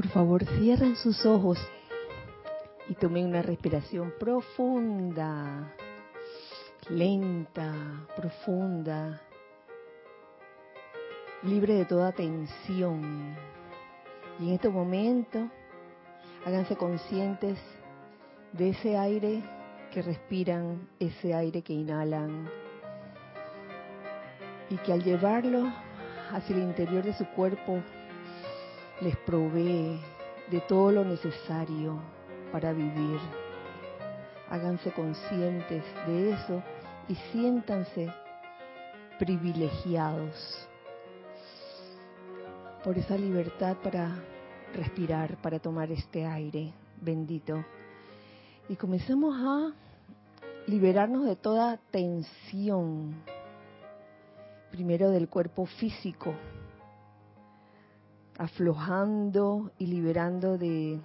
Por 0.00 0.08
favor, 0.08 0.46
cierren 0.46 0.96
sus 0.96 1.26
ojos 1.26 1.58
y 2.88 2.94
tomen 2.94 3.26
una 3.26 3.42
respiración 3.42 4.14
profunda, 4.18 5.74
lenta, 6.88 8.06
profunda, 8.16 9.20
libre 11.42 11.74
de 11.74 11.84
toda 11.84 12.12
tensión. 12.12 13.36
Y 14.38 14.48
en 14.48 14.54
este 14.54 14.70
momento, 14.70 15.50
háganse 16.46 16.76
conscientes 16.76 17.58
de 18.54 18.70
ese 18.70 18.96
aire 18.96 19.42
que 19.92 20.00
respiran, 20.00 20.88
ese 20.98 21.34
aire 21.34 21.60
que 21.60 21.74
inhalan, 21.74 22.48
y 24.70 24.78
que 24.78 24.94
al 24.94 25.04
llevarlo 25.04 25.70
hacia 26.32 26.56
el 26.56 26.62
interior 26.62 27.04
de 27.04 27.12
su 27.12 27.26
cuerpo 27.32 27.82
les 29.00 29.16
provee 29.18 29.98
de 30.50 30.60
todo 30.62 30.92
lo 30.92 31.04
necesario 31.04 31.98
para 32.52 32.72
vivir. 32.72 33.18
Háganse 34.50 34.90
conscientes 34.92 35.84
de 36.06 36.32
eso 36.32 36.62
y 37.08 37.14
siéntanse 37.32 38.12
privilegiados 39.18 40.68
por 42.82 42.98
esa 42.98 43.16
libertad 43.16 43.76
para 43.82 44.16
respirar, 44.74 45.36
para 45.42 45.58
tomar 45.58 45.90
este 45.92 46.26
aire 46.26 46.72
bendito. 47.00 47.64
Y 48.68 48.76
comencemos 48.76 49.36
a 49.38 49.72
liberarnos 50.66 51.24
de 51.24 51.36
toda 51.36 51.78
tensión, 51.90 53.14
primero 54.70 55.10
del 55.10 55.28
cuerpo 55.28 55.66
físico, 55.66 56.34
aflojando 58.40 59.70
y 59.76 59.86
liberando 59.86 60.56
de, 60.56 60.98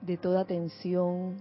de 0.00 0.16
toda 0.16 0.44
tensión 0.44 1.36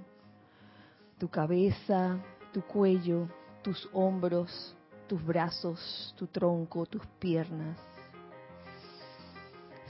tu 1.18 1.28
cabeza, 1.28 2.20
tu 2.54 2.62
cuello, 2.62 3.28
tus 3.64 3.90
hombros, 3.94 4.76
tus 5.08 5.26
brazos, 5.26 6.14
tu 6.16 6.28
tronco, 6.28 6.86
tus 6.86 7.04
piernas. 7.18 7.80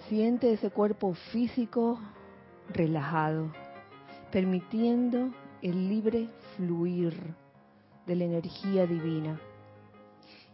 Siente 0.07 0.53
ese 0.53 0.69
cuerpo 0.69 1.13
físico 1.33 1.99
relajado, 2.69 3.51
permitiendo 4.31 5.29
el 5.61 5.89
libre 5.89 6.29
fluir 6.55 7.35
de 8.07 8.15
la 8.15 8.23
energía 8.23 8.87
divina. 8.87 9.41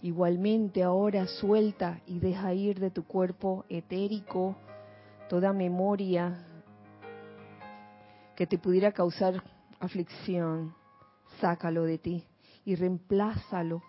Igualmente 0.04 0.82
ahora 0.82 1.28
suelta 1.28 2.02
y 2.08 2.20
deja 2.20 2.54
ir 2.54 2.80
de 2.80 2.90
tu 2.90 3.04
cuerpo 3.04 3.66
etérico 3.70 4.56
toda 5.30 5.54
memoria 5.54 6.44
que 8.36 8.48
te 8.48 8.58
pudiera 8.58 8.92
causar 8.92 9.44
aflicción. 9.80 10.74
Sácalo 11.40 11.84
de 11.84 12.00
ti 12.00 12.26
y 12.66 12.76
reemplázalo 12.76 13.84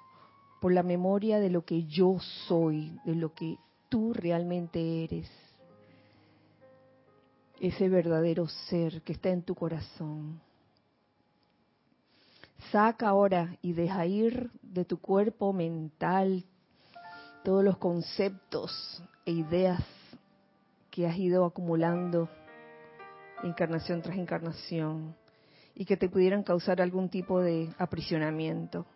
por 0.60 0.72
la 0.72 0.82
memoria 0.82 1.38
de 1.40 1.50
lo 1.50 1.64
que 1.64 1.84
yo 1.84 2.18
soy, 2.46 2.98
de 3.04 3.14
lo 3.14 3.32
que 3.32 3.56
tú 3.88 4.12
realmente 4.12 5.04
eres. 5.04 5.30
Ese 7.58 7.88
verdadero 7.88 8.46
ser 8.48 9.02
que 9.02 9.14
está 9.14 9.30
en 9.30 9.42
tu 9.42 9.54
corazón. 9.54 10.40
Saca 12.70 13.08
ahora 13.08 13.56
y 13.60 13.72
deja 13.72 14.06
ir 14.06 14.50
de 14.62 14.84
tu 14.84 14.98
cuerpo 14.98 15.52
mental 15.52 16.44
todos 17.42 17.64
los 17.64 17.76
conceptos 17.78 19.02
e 19.26 19.32
ideas 19.32 19.82
que 20.90 21.06
has 21.06 21.16
ido 21.16 21.44
acumulando 21.44 22.28
encarnación 23.42 24.02
tras 24.02 24.16
encarnación 24.16 25.16
y 25.74 25.84
que 25.84 25.96
te 25.96 26.08
pudieran 26.08 26.42
causar 26.42 26.80
algún 26.80 27.08
tipo 27.08 27.40
de 27.40 27.74
aprisionamiento. 27.78 28.86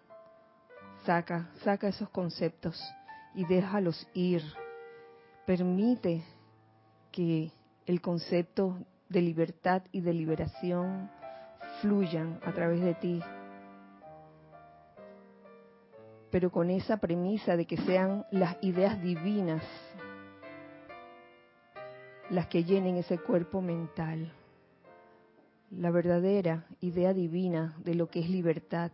Saca, 1.05 1.51
saca 1.65 1.89
esos 1.89 2.09
conceptos 2.11 2.81
y 3.35 3.45
déjalos 3.45 4.07
ir. 4.15 4.43
Permite 5.47 6.23
que 7.13 7.51
el 7.87 8.01
concepto 8.01 8.79
de 9.09 9.23
libertad 9.23 9.83
y 9.93 10.01
de 10.01 10.13
liberación 10.13 11.11
fluyan 11.81 12.41
a 12.45 12.53
través 12.53 12.81
de 12.81 12.95
ti 12.95 13.23
pero 16.31 16.51
con 16.51 16.71
esa 16.71 16.99
premisa 16.99 17.57
de 17.57 17.67
que 17.67 17.77
sean 17.79 18.27
las 18.31 18.57
ideas 18.63 19.01
divinas 19.03 19.63
las 22.31 22.49
que 22.49 22.65
llenen 22.65 22.97
ese 22.97 23.19
cuerpo 23.19 23.61
mental. 23.61 24.33
La 25.71 25.91
verdadera 25.91 26.67
idea 26.81 27.13
divina 27.13 27.77
de 27.85 27.95
lo 27.95 28.09
que 28.09 28.21
es 28.21 28.31
libertad, 28.31 28.91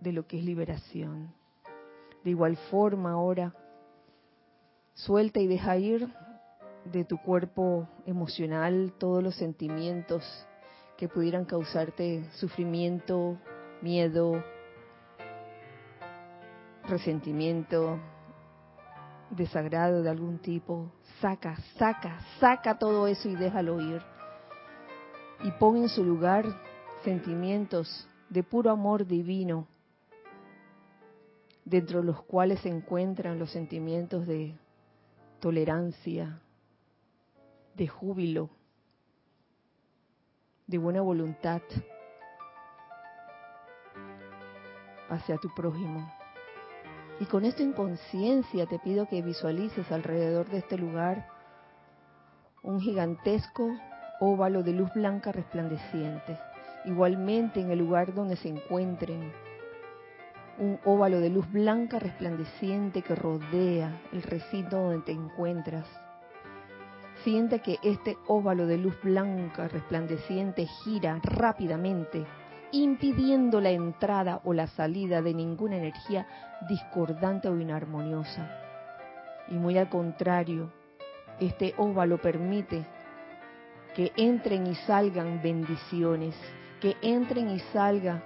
de 0.00 0.12
lo 0.12 0.26
que 0.26 0.38
es 0.38 0.44
liberación. 0.44 1.32
De 2.24 2.30
igual 2.30 2.56
forma 2.70 3.12
ahora, 3.12 3.54
suelta 4.94 5.40
y 5.40 5.46
deja 5.46 5.76
ir 5.76 6.08
de 6.84 7.04
tu 7.04 7.18
cuerpo 7.18 7.88
emocional 8.06 8.92
todos 8.98 9.22
los 9.22 9.34
sentimientos 9.36 10.24
que 10.96 11.08
pudieran 11.08 11.44
causarte 11.44 12.24
sufrimiento, 12.32 13.38
miedo, 13.82 14.42
resentimiento, 16.88 17.98
desagrado 19.30 20.02
de 20.02 20.10
algún 20.10 20.38
tipo, 20.38 20.90
saca, 21.20 21.56
saca, 21.76 22.20
saca 22.40 22.78
todo 22.78 23.06
eso 23.06 23.28
y 23.28 23.36
déjalo 23.36 23.80
ir. 23.80 24.02
Y 25.44 25.50
pon 25.52 25.76
en 25.76 25.88
su 25.88 26.04
lugar 26.04 26.44
sentimientos 27.04 28.08
de 28.28 28.42
puro 28.42 28.70
amor 28.70 29.06
divino, 29.06 29.66
dentro 31.64 32.00
de 32.00 32.06
los 32.06 32.22
cuales 32.22 32.60
se 32.60 32.68
encuentran 32.68 33.38
los 33.38 33.50
sentimientos 33.50 34.26
de 34.26 34.56
tolerancia, 35.40 36.40
de 37.74 37.86
júbilo, 37.86 38.50
de 40.66 40.78
buena 40.78 41.00
voluntad 41.00 41.62
hacia 45.08 45.36
tu 45.38 45.48
prójimo. 45.54 46.17
Y 47.20 47.26
con 47.26 47.44
esto 47.44 47.62
en 47.62 47.72
conciencia 47.72 48.66
te 48.66 48.78
pido 48.78 49.08
que 49.08 49.22
visualices 49.22 49.90
alrededor 49.90 50.48
de 50.48 50.58
este 50.58 50.78
lugar 50.78 51.26
un 52.62 52.80
gigantesco 52.80 53.70
óvalo 54.20 54.62
de 54.62 54.72
luz 54.72 54.92
blanca 54.94 55.32
resplandeciente. 55.32 56.38
Igualmente 56.84 57.60
en 57.60 57.70
el 57.70 57.78
lugar 57.78 58.14
donde 58.14 58.36
se 58.36 58.48
encuentren, 58.48 59.32
un 60.58 60.78
óvalo 60.84 61.20
de 61.20 61.30
luz 61.30 61.50
blanca 61.52 61.98
resplandeciente 61.98 63.02
que 63.02 63.14
rodea 63.14 64.00
el 64.12 64.22
recinto 64.22 64.76
donde 64.76 65.04
te 65.04 65.12
encuentras. 65.12 65.86
Siente 67.24 67.60
que 67.60 67.78
este 67.82 68.16
óvalo 68.26 68.66
de 68.66 68.78
luz 68.78 68.94
blanca 69.02 69.68
resplandeciente 69.68 70.66
gira 70.66 71.20
rápidamente 71.22 72.26
impidiendo 72.72 73.60
la 73.60 73.70
entrada 73.70 74.40
o 74.44 74.52
la 74.52 74.66
salida 74.66 75.22
de 75.22 75.34
ninguna 75.34 75.76
energía 75.76 76.26
discordante 76.68 77.48
o 77.48 77.58
inarmoniosa. 77.58 78.48
Y 79.48 79.54
muy 79.54 79.78
al 79.78 79.88
contrario, 79.88 80.72
este 81.40 81.74
óvalo 81.78 82.18
permite 82.18 82.84
que 83.94 84.12
entren 84.16 84.66
y 84.66 84.74
salgan 84.74 85.40
bendiciones, 85.42 86.34
que 86.80 86.96
entren 87.02 87.50
y 87.50 87.58
salga 87.72 88.22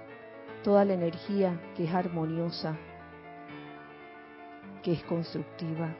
toda 0.63 0.85
la 0.85 0.93
energía 0.93 1.59
que 1.75 1.85
es 1.85 1.93
armoniosa, 1.93 2.77
que 4.81 4.93
es 4.93 5.03
constructiva. 5.03 5.95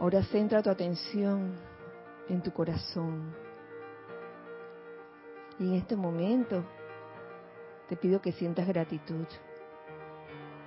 Ahora 0.00 0.22
centra 0.24 0.62
tu 0.62 0.70
atención 0.70 1.54
en 2.28 2.42
tu 2.42 2.50
corazón 2.52 3.41
y 5.62 5.68
en 5.68 5.74
este 5.74 5.96
momento 5.96 6.64
te 7.88 7.96
pido 7.96 8.20
que 8.20 8.32
sientas 8.32 8.66
gratitud, 8.66 9.26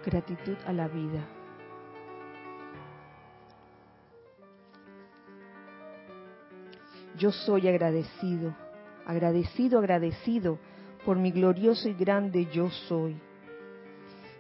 gratitud 0.06 0.56
a 0.66 0.72
la 0.72 0.88
vida. 0.88 1.28
Yo 7.18 7.32
soy 7.32 7.68
agradecido, 7.68 8.56
agradecido, 9.06 9.80
agradecido 9.80 10.60
por 11.06 11.18
mi 11.18 11.32
glorioso 11.32 11.90
y 11.90 11.94
grande 11.94 12.48
yo 12.52 12.70
soy. 12.70 13.20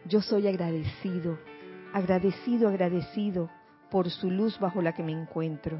Yo 0.05 0.21
soy 0.21 0.47
agradecido, 0.47 1.37
agradecido, 1.93 2.69
agradecido 2.69 3.49
por 3.89 4.09
su 4.09 4.29
luz 4.29 4.57
bajo 4.59 4.81
la 4.81 4.93
que 4.93 5.03
me 5.03 5.11
encuentro. 5.11 5.77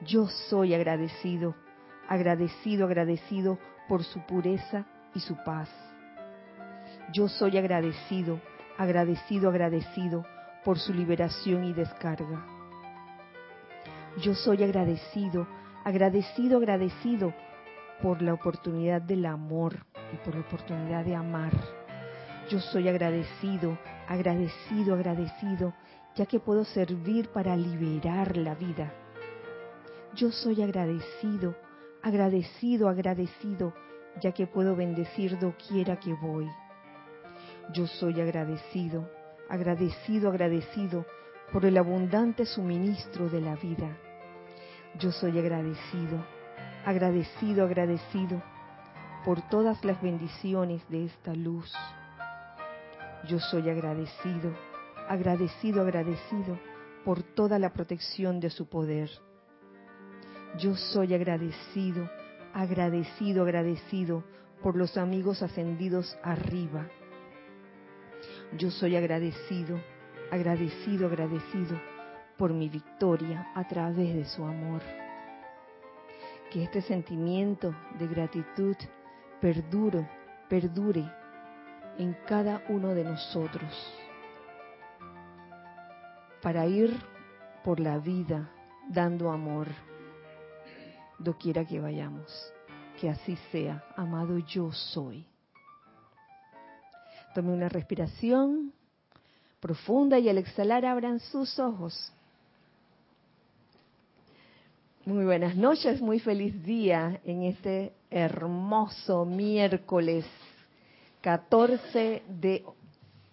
Yo 0.00 0.26
soy 0.48 0.74
agradecido 0.74 1.54
agradecido, 2.08 2.86
agradecido 2.86 3.58
por 3.88 4.04
su 4.04 4.20
pureza 4.26 4.84
y 5.14 5.20
su 5.20 5.36
paz. 5.44 5.68
Yo 7.12 7.28
soy 7.28 7.58
agradecido, 7.58 8.40
agradecido, 8.78 9.50
agradecido 9.50 10.24
por 10.64 10.78
su 10.78 10.92
liberación 10.94 11.64
y 11.64 11.72
descarga. 11.72 12.46
Yo 14.18 14.34
soy 14.34 14.62
agradecido, 14.62 15.46
agradecido, 15.84 16.58
agradecido 16.58 17.34
por 18.02 18.22
la 18.22 18.34
oportunidad 18.34 19.02
del 19.02 19.26
amor 19.26 19.76
y 20.12 20.16
por 20.24 20.34
la 20.34 20.40
oportunidad 20.40 21.04
de 21.04 21.16
amar. 21.16 21.52
Yo 22.48 22.60
soy 22.60 22.88
agradecido, 22.88 23.78
agradecido, 24.08 24.94
agradecido, 24.94 25.72
ya 26.14 26.26
que 26.26 26.40
puedo 26.40 26.64
servir 26.64 27.28
para 27.30 27.56
liberar 27.56 28.36
la 28.36 28.54
vida. 28.54 28.92
Yo 30.14 30.30
soy 30.30 30.62
agradecido, 30.62 31.02
agradecido, 31.22 31.71
agradecido, 32.02 33.72
ya 34.20 34.32
que 34.32 34.46
puedo 34.46 34.76
bendecir 34.76 35.38
doquiera 35.38 35.98
que 35.98 36.12
voy. 36.14 36.48
Yo 37.72 37.86
soy 37.86 38.20
agradecido, 38.20 39.08
agradecido, 39.48 40.28
agradecido 40.30 41.06
por 41.52 41.64
el 41.64 41.76
abundante 41.78 42.44
suministro 42.44 43.28
de 43.28 43.40
la 43.40 43.54
vida. 43.56 43.96
Yo 44.98 45.12
soy 45.12 45.38
agradecido, 45.38 46.24
agradecido, 46.84 47.64
agradecido 47.64 48.42
por 49.24 49.40
todas 49.48 49.84
las 49.84 50.00
bendiciones 50.02 50.82
de 50.88 51.06
esta 51.06 51.34
luz. 51.34 51.72
Yo 53.28 53.38
soy 53.38 53.70
agradecido, 53.70 54.52
agradecido, 55.08 55.82
agradecido 55.82 56.58
por 57.04 57.22
toda 57.22 57.58
la 57.58 57.72
protección 57.72 58.40
de 58.40 58.50
su 58.50 58.68
poder. 58.68 59.10
Yo 60.58 60.76
soy 60.76 61.14
agradecido, 61.14 62.10
agradecido, 62.52 63.42
agradecido 63.42 64.22
por 64.62 64.76
los 64.76 64.98
amigos 64.98 65.42
ascendidos 65.42 66.16
arriba. 66.22 66.86
Yo 68.58 68.70
soy 68.70 68.96
agradecido, 68.96 69.80
agradecido, 70.30 71.06
agradecido 71.06 71.80
por 72.36 72.52
mi 72.52 72.68
victoria 72.68 73.50
a 73.54 73.66
través 73.66 74.14
de 74.14 74.26
su 74.26 74.44
amor. 74.44 74.82
Que 76.50 76.64
este 76.64 76.82
sentimiento 76.82 77.74
de 77.98 78.06
gratitud 78.06 78.76
perdure, 79.40 80.06
perdure 80.50 81.10
en 81.98 82.14
cada 82.26 82.62
uno 82.68 82.94
de 82.94 83.04
nosotros 83.04 83.72
para 86.42 86.66
ir 86.66 86.94
por 87.64 87.80
la 87.80 87.98
vida 87.98 88.50
dando 88.90 89.30
amor 89.30 89.68
doquiera 91.22 91.64
que 91.64 91.80
vayamos. 91.80 92.30
Que 93.00 93.08
así 93.08 93.36
sea, 93.50 93.84
amado 93.96 94.38
yo 94.38 94.72
soy. 94.72 95.26
Tome 97.34 97.52
una 97.52 97.68
respiración 97.68 98.72
profunda 99.60 100.18
y 100.18 100.28
al 100.28 100.38
exhalar 100.38 100.84
abran 100.84 101.20
sus 101.20 101.58
ojos. 101.58 102.12
Muy 105.04 105.24
buenas 105.24 105.56
noches, 105.56 106.00
muy 106.00 106.20
feliz 106.20 106.62
día 106.64 107.20
en 107.24 107.42
este 107.42 107.92
hermoso 108.10 109.24
miércoles 109.24 110.24
14 111.22 112.22
de 112.28 112.64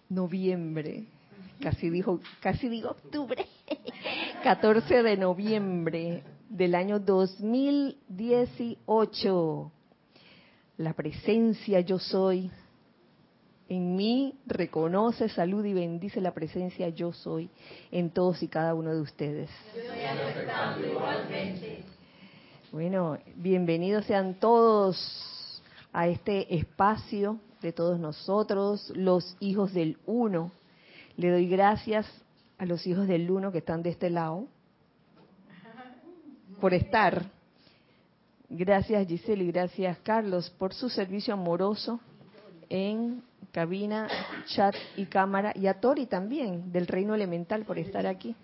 noviembre. 0.08 1.04
Casi 1.60 1.90
dijo, 1.90 2.20
casi 2.40 2.68
digo 2.68 2.90
octubre. 2.90 3.46
14 4.42 5.02
de 5.02 5.16
noviembre 5.16 6.24
del 6.50 6.74
año 6.74 6.98
2018. 6.98 9.72
La 10.76 10.92
presencia 10.92 11.80
yo 11.80 11.98
soy 11.98 12.50
en 13.68 13.96
mí 13.96 14.34
reconoce, 14.46 15.28
salud 15.28 15.64
y 15.64 15.72
bendice 15.72 16.20
la 16.20 16.34
presencia 16.34 16.88
yo 16.88 17.12
soy 17.12 17.48
en 17.92 18.10
todos 18.10 18.42
y 18.42 18.48
cada 18.48 18.74
uno 18.74 18.92
de 18.92 19.00
ustedes. 19.00 19.48
Bueno, 22.72 23.16
bienvenidos 23.36 24.06
sean 24.06 24.34
todos 24.34 25.62
a 25.92 26.08
este 26.08 26.56
espacio 26.56 27.38
de 27.62 27.72
todos 27.72 28.00
nosotros, 28.00 28.92
los 28.96 29.36
hijos 29.38 29.72
del 29.72 29.98
uno. 30.04 30.50
Le 31.16 31.30
doy 31.30 31.48
gracias 31.48 32.08
a 32.58 32.66
los 32.66 32.84
hijos 32.88 33.06
del 33.06 33.30
uno 33.30 33.52
que 33.52 33.58
están 33.58 33.84
de 33.84 33.90
este 33.90 34.10
lado 34.10 34.48
por 36.60 36.74
estar. 36.74 37.24
Gracias 38.48 39.06
Giselle 39.06 39.44
y 39.44 39.52
gracias 39.52 39.98
Carlos 39.98 40.50
por 40.50 40.74
su 40.74 40.88
servicio 40.88 41.34
amoroso 41.34 42.00
en 42.68 43.22
cabina, 43.52 44.08
chat 44.46 44.74
y 44.96 45.06
cámara, 45.06 45.52
y 45.54 45.66
a 45.66 45.80
Tori 45.80 46.06
también, 46.06 46.72
del 46.72 46.86
reino 46.86 47.14
elemental, 47.14 47.64
por 47.64 47.78
estar 47.78 48.06
aquí. 48.06 48.34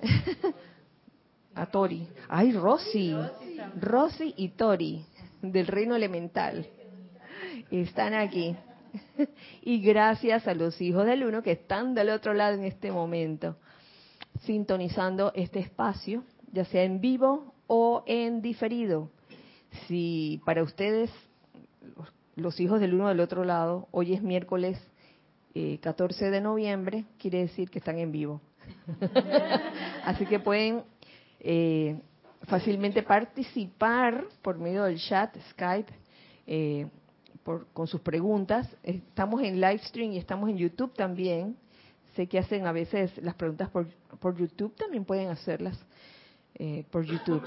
a 1.54 1.66
Tori. 1.66 2.06
Ay, 2.28 2.52
Rosy. 2.52 3.16
Rosy 3.80 4.34
y 4.36 4.50
Tori, 4.50 5.04
del 5.40 5.66
reino 5.66 5.96
elemental. 5.96 6.66
Están 7.70 8.14
aquí. 8.14 8.54
y 9.62 9.80
gracias 9.80 10.46
a 10.46 10.54
los 10.54 10.80
hijos 10.80 11.06
del 11.06 11.24
uno 11.24 11.42
que 11.42 11.52
están 11.52 11.94
del 11.94 12.10
otro 12.10 12.34
lado 12.34 12.54
en 12.54 12.64
este 12.64 12.92
momento, 12.92 13.56
sintonizando 14.42 15.32
este 15.34 15.60
espacio, 15.60 16.24
ya 16.56 16.64
sea 16.64 16.84
en 16.84 17.02
vivo 17.02 17.52
o 17.66 18.02
en 18.06 18.40
diferido. 18.40 19.10
Si 19.86 20.40
para 20.46 20.62
ustedes 20.62 21.10
los 22.34 22.58
hijos 22.60 22.80
del 22.80 22.94
uno 22.94 23.08
del 23.08 23.20
otro 23.20 23.44
lado, 23.44 23.88
hoy 23.90 24.14
es 24.14 24.22
miércoles 24.22 24.78
14 25.82 26.26
eh, 26.26 26.30
de 26.30 26.40
noviembre, 26.40 27.04
quiere 27.18 27.40
decir 27.40 27.68
que 27.68 27.78
están 27.78 27.98
en 27.98 28.10
vivo. 28.10 28.40
Así 30.04 30.24
que 30.24 30.40
pueden 30.40 30.82
eh, 31.40 32.00
fácilmente 32.44 33.02
participar 33.02 34.24
por 34.40 34.58
medio 34.58 34.84
del 34.84 34.98
chat, 34.98 35.36
Skype, 35.50 35.92
eh, 36.46 36.86
con 37.74 37.86
sus 37.86 38.00
preguntas. 38.00 38.66
Estamos 38.82 39.42
en 39.42 39.60
live 39.60 39.80
stream 39.80 40.12
y 40.12 40.16
estamos 40.16 40.48
en 40.48 40.56
YouTube 40.56 40.94
también. 40.94 41.54
Sé 42.14 42.26
que 42.26 42.38
hacen 42.38 42.66
a 42.66 42.72
veces 42.72 43.12
las 43.18 43.34
preguntas 43.34 43.68
por, 43.68 43.86
por 44.20 44.34
YouTube, 44.38 44.74
también 44.74 45.04
pueden 45.04 45.28
hacerlas 45.28 45.78
por 46.90 47.04
YouTube. 47.04 47.42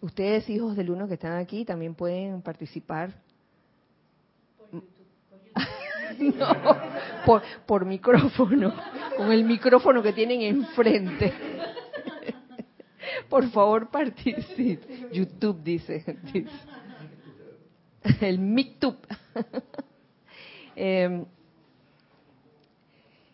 ustedes, 0.00 0.48
hijos 0.50 0.76
del 0.76 0.90
uno 0.90 1.08
que 1.08 1.14
están 1.14 1.38
aquí, 1.38 1.64
también 1.64 1.94
pueden 1.94 2.42
participar 2.42 3.14
no, 6.18 6.76
por, 7.24 7.42
por 7.66 7.84
micrófono, 7.84 8.72
con 9.16 9.32
el 9.32 9.44
micrófono 9.44 10.02
que 10.02 10.12
tienen 10.12 10.42
enfrente. 10.42 11.32
Por 13.28 13.48
favor, 13.50 13.90
participe. 13.90 15.08
YouTube 15.12 15.62
dice. 15.62 16.04
El 18.20 18.38
MicTube. 18.38 18.98
Em, 20.80 21.24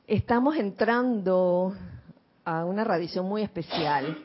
estamos 0.07 0.57
entrando 0.57 1.75
a 2.45 2.65
una 2.65 2.85
radiación 2.85 3.27
muy 3.27 3.43
especial, 3.43 4.17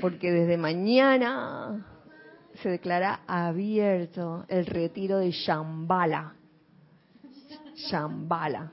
porque 0.00 0.30
desde 0.30 0.56
mañana 0.56 1.86
se 2.62 2.68
declara 2.68 3.20
abierto 3.26 4.44
el 4.48 4.66
retiro 4.66 5.18
de 5.18 5.30
Shambhala 5.30 6.34
Shambhala. 7.80 8.72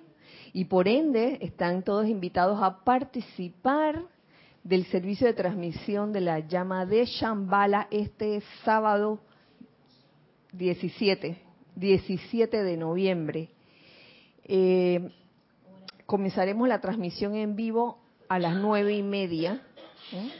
Y 0.53 0.65
por 0.65 0.87
ende 0.87 1.37
están 1.41 1.83
todos 1.83 2.07
invitados 2.07 2.59
a 2.61 2.83
participar 2.83 4.03
del 4.63 4.85
servicio 4.85 5.27
de 5.27 5.33
transmisión 5.33 6.11
de 6.11 6.21
la 6.21 6.39
llama 6.39 6.85
de 6.85 7.05
Shambhala 7.05 7.87
este 7.91 8.41
sábado 8.63 9.19
17, 10.53 11.37
17 11.75 12.63
de 12.63 12.77
noviembre. 12.77 13.49
Eh, 14.43 15.11
comenzaremos 16.05 16.67
la 16.67 16.81
transmisión 16.81 17.35
en 17.35 17.55
vivo 17.55 17.99
a 18.27 18.39
las 18.39 18.55
nueve 18.55 18.95
y 18.95 19.03
media. 19.03 19.61
¿eh? 20.11 20.31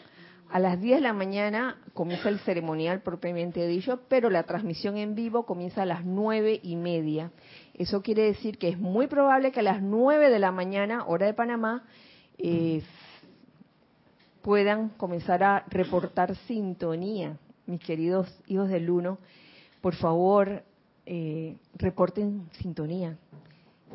A 0.50 0.60
las 0.60 0.80
10 0.80 0.98
de 0.98 1.02
la 1.02 1.14
mañana 1.14 1.78
comienza 1.94 2.30
el 2.30 2.40
ceremonial 2.40 3.02
propiamente 3.02 3.68
dicho, 3.68 4.00
pero 4.08 4.30
la 4.30 4.44
transmisión 4.44 4.96
en 4.96 5.14
vivo 5.14 5.46
comienza 5.46 5.82
a 5.82 5.86
las 5.86 6.06
nueve 6.06 6.60
y 6.64 6.78
media. 6.78 7.32
Eso 7.74 8.02
quiere 8.02 8.24
decir 8.24 8.58
que 8.58 8.70
es 8.70 8.80
muy 8.80 9.08
probable 9.08 9.52
que 9.52 9.60
a 9.60 9.64
las 9.64 9.82
9 9.82 10.30
de 10.30 10.40
la 10.40 10.52
mañana, 10.52 11.06
hora 11.06 11.26
de 11.26 11.34
Panamá, 11.34 11.84
eh, 12.38 12.82
puedan 14.42 14.90
comenzar 14.90 15.44
a 15.44 15.66
reportar 15.68 16.34
sintonía. 16.48 17.38
Mis 17.66 17.82
queridos 17.82 18.34
hijos 18.48 18.70
del 18.70 18.90
uno, 18.90 19.18
por 19.82 19.96
favor, 19.96 20.64
eh, 21.06 21.58
reporten 21.76 22.50
sintonía. 22.54 23.18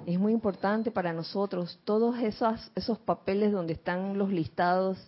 Es 0.04 0.18
muy 0.18 0.32
importante 0.32 0.90
para 0.90 1.14
nosotros 1.14 1.80
todos 1.84 2.18
esos, 2.18 2.70
esos 2.74 2.98
papeles 2.98 3.52
donde 3.52 3.72
están 3.72 4.18
los 4.18 4.30
listados 4.30 4.98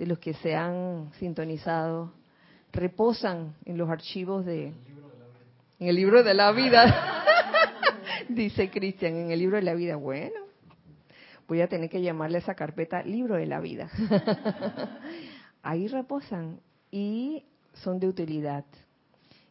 de 0.00 0.06
los 0.06 0.18
que 0.18 0.32
se 0.32 0.56
han 0.56 1.10
sintonizado, 1.18 2.10
reposan 2.72 3.54
en 3.66 3.76
los 3.76 3.90
archivos 3.90 4.46
de... 4.46 4.72
En 5.78 5.88
el 5.88 5.94
libro 5.94 6.22
de 6.22 6.32
la 6.32 6.52
vida. 6.52 7.22
Dice 8.30 8.70
Cristian 8.70 9.14
en 9.14 9.30
el 9.30 9.38
libro 9.38 9.56
de 9.56 9.62
la 9.62 9.74
vida. 9.74 9.96
Bueno, 9.96 10.40
voy 11.46 11.60
a 11.60 11.68
tener 11.68 11.90
que 11.90 12.00
llamarle 12.00 12.38
a 12.38 12.40
esa 12.40 12.54
carpeta 12.54 13.02
libro 13.02 13.34
de 13.34 13.44
la 13.44 13.60
vida. 13.60 13.90
ahí 15.62 15.86
reposan 15.86 16.60
y 16.90 17.44
son 17.74 18.00
de 18.00 18.08
utilidad. 18.08 18.64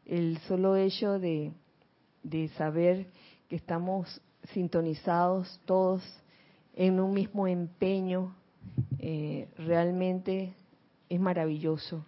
El 0.03 0.39
solo 0.47 0.75
hecho 0.77 1.19
de, 1.19 1.53
saber 2.57 3.05
que 3.49 3.55
estamos 3.55 4.19
sintonizados 4.51 5.61
todos 5.65 6.01
en 6.73 6.99
un 6.99 7.13
mismo 7.13 7.45
empeño, 7.45 8.35
eh, 8.99 9.47
realmente 9.57 10.53
es 11.09 11.19
maravilloso. 11.19 12.05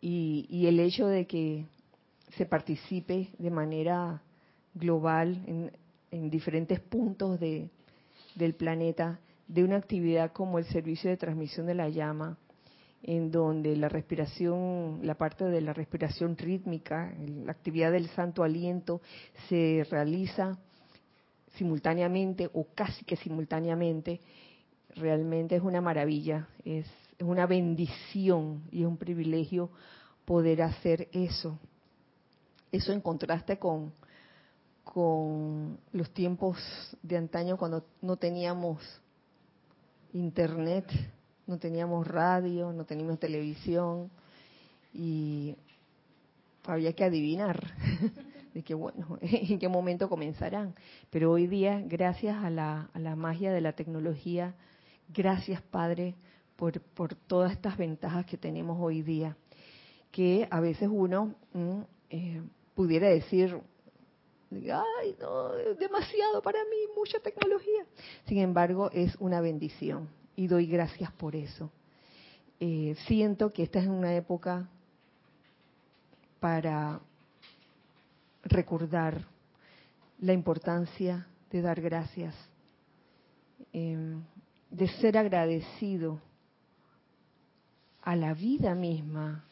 Y, 0.00 0.66
el 0.66 0.80
hecho 0.80 1.06
de 1.06 1.26
que 1.26 1.64
se 2.36 2.44
participe 2.46 3.28
de 3.38 3.50
manera 3.50 4.22
global 4.74 5.40
en, 5.46 6.30
diferentes 6.30 6.80
puntos 6.80 7.38
del 7.40 8.54
planeta 8.54 9.20
de 9.46 9.64
una 9.64 9.76
actividad 9.76 10.32
como 10.32 10.58
el 10.58 10.64
servicio 10.66 11.08
de 11.08 11.16
transmisión 11.16 11.66
de 11.66 11.74
la 11.74 11.88
llama, 11.88 12.36
en 13.02 13.30
donde 13.30 13.76
la 13.76 13.88
respiración, 13.88 15.00
la 15.02 15.14
parte 15.14 15.44
de 15.44 15.60
la 15.60 15.72
respiración 15.72 16.36
rítmica, 16.36 17.14
la 17.44 17.52
actividad 17.52 17.92
del 17.92 18.08
santo 18.08 18.44
aliento 18.44 19.00
se 19.48 19.86
realiza 19.90 20.58
simultáneamente 21.56 22.48
o 22.52 22.66
casi 22.74 23.04
que 23.04 23.16
simultáneamente, 23.16 24.20
realmente 24.96 25.56
es 25.56 25.62
una 25.62 25.80
maravilla, 25.80 26.48
es 26.64 26.86
una 27.20 27.46
bendición 27.46 28.62
y 28.70 28.82
es 28.82 28.86
un 28.86 28.96
privilegio 28.96 29.70
poder 30.24 30.62
hacer 30.62 31.08
eso. 31.12 31.58
Eso 32.70 32.92
en 32.92 33.00
contraste 33.00 33.58
con, 33.58 33.92
con 34.84 35.78
los 35.92 36.10
tiempos 36.10 36.58
de 37.02 37.16
antaño 37.16 37.56
cuando 37.56 37.84
no 38.00 38.16
teníamos 38.16 38.82
internet, 40.12 40.86
no 41.46 41.58
teníamos 41.58 42.06
radio, 42.06 42.72
no 42.72 42.84
teníamos 42.84 43.18
televisión 43.18 44.10
y 44.92 45.56
había 46.64 46.92
que 46.92 47.04
adivinar 47.04 47.74
de 48.54 48.62
que 48.62 48.74
bueno, 48.74 49.18
en 49.20 49.58
qué 49.58 49.68
momento 49.68 50.08
comenzarán. 50.08 50.74
Pero 51.10 51.30
hoy 51.32 51.46
día, 51.46 51.82
gracias 51.84 52.36
a 52.42 52.50
la, 52.50 52.90
a 52.92 52.98
la 52.98 53.16
magia 53.16 53.52
de 53.52 53.60
la 53.60 53.72
tecnología, 53.72 54.54
gracias 55.12 55.62
Padre 55.62 56.14
por, 56.56 57.14
todas 57.26 57.52
estas 57.52 57.76
ventajas 57.76 58.24
que 58.26 58.36
tenemos 58.36 58.78
hoy 58.80 59.02
día, 59.02 59.36
que 60.10 60.46
a 60.50 60.60
veces 60.60 60.88
uno 60.90 61.34
mm, 61.52 61.80
eh, 62.10 62.42
pudiera 62.74 63.08
decir, 63.08 63.58
ay, 64.52 65.16
no, 65.20 65.48
demasiado 65.78 66.40
para 66.42 66.60
mí, 66.64 66.76
mucha 66.96 67.18
tecnología. 67.18 67.84
Sin 68.26 68.38
embargo, 68.38 68.90
es 68.92 69.16
una 69.18 69.40
bendición 69.40 70.08
y 70.36 70.46
doy 70.46 70.66
gracias 70.66 71.10
por 71.12 71.34
eso. 71.34 71.70
Eh, 72.60 72.94
siento 73.06 73.52
que 73.52 73.64
esta 73.64 73.80
es 73.80 73.88
una 73.88 74.14
época 74.14 74.68
para 76.38 77.00
recordar 78.44 79.26
la 80.20 80.32
importancia 80.32 81.26
de 81.50 81.60
dar 81.60 81.80
gracias, 81.80 82.34
em, 83.72 84.22
de 84.72 84.88
ser 84.88 85.18
agradecido 85.18 86.18
a 88.00 88.16
la 88.16 88.32
vida 88.32 88.74
misma. 88.74 89.44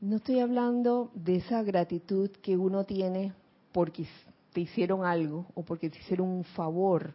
No 0.00 0.16
estoy 0.16 0.40
hablando 0.40 1.10
de 1.14 1.36
esa 1.36 1.62
gratitud 1.62 2.30
que 2.42 2.56
uno 2.56 2.84
tiene 2.84 3.32
porque 3.72 4.06
te 4.52 4.60
hicieron 4.62 5.04
algo 5.04 5.46
o 5.54 5.62
porque 5.62 5.88
te 5.88 5.98
hicieron 5.98 6.28
un 6.28 6.44
favor. 6.44 7.14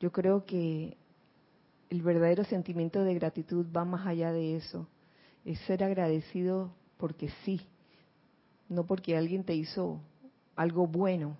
Yo 0.00 0.10
creo 0.10 0.44
que 0.44 0.96
el 1.88 2.02
verdadero 2.02 2.42
sentimiento 2.44 3.04
de 3.04 3.14
gratitud 3.14 3.66
va 3.74 3.84
más 3.84 4.06
allá 4.06 4.32
de 4.32 4.56
eso. 4.56 4.88
Es 5.44 5.58
ser 5.60 5.84
agradecido 5.84 6.72
porque 6.96 7.30
sí, 7.44 7.60
no 8.68 8.84
porque 8.86 9.16
alguien 9.16 9.44
te 9.44 9.54
hizo 9.54 10.00
algo 10.56 10.88
bueno, 10.88 11.36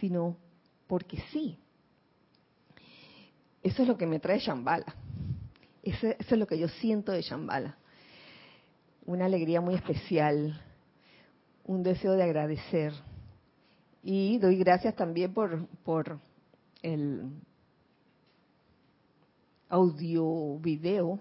sino 0.00 0.36
porque 0.86 1.18
sí. 1.32 1.58
Eso 3.66 3.82
es 3.82 3.88
lo 3.88 3.96
que 3.96 4.06
me 4.06 4.20
trae 4.20 4.38
Shambhala 4.38 4.94
eso 5.86 6.08
es 6.18 6.32
lo 6.32 6.46
que 6.46 6.58
yo 6.58 6.68
siento 6.68 7.12
de 7.12 7.22
Shambhala. 7.22 7.76
Una 9.04 9.26
alegría 9.26 9.60
muy 9.60 9.74
especial, 9.76 10.60
un 11.64 11.84
deseo 11.84 12.12
de 12.12 12.24
agradecer. 12.24 12.92
Y 14.02 14.38
doy 14.38 14.56
gracias 14.56 14.96
también 14.96 15.32
por, 15.32 16.18
el 16.82 17.30
audio 19.68 20.58
video 20.58 21.20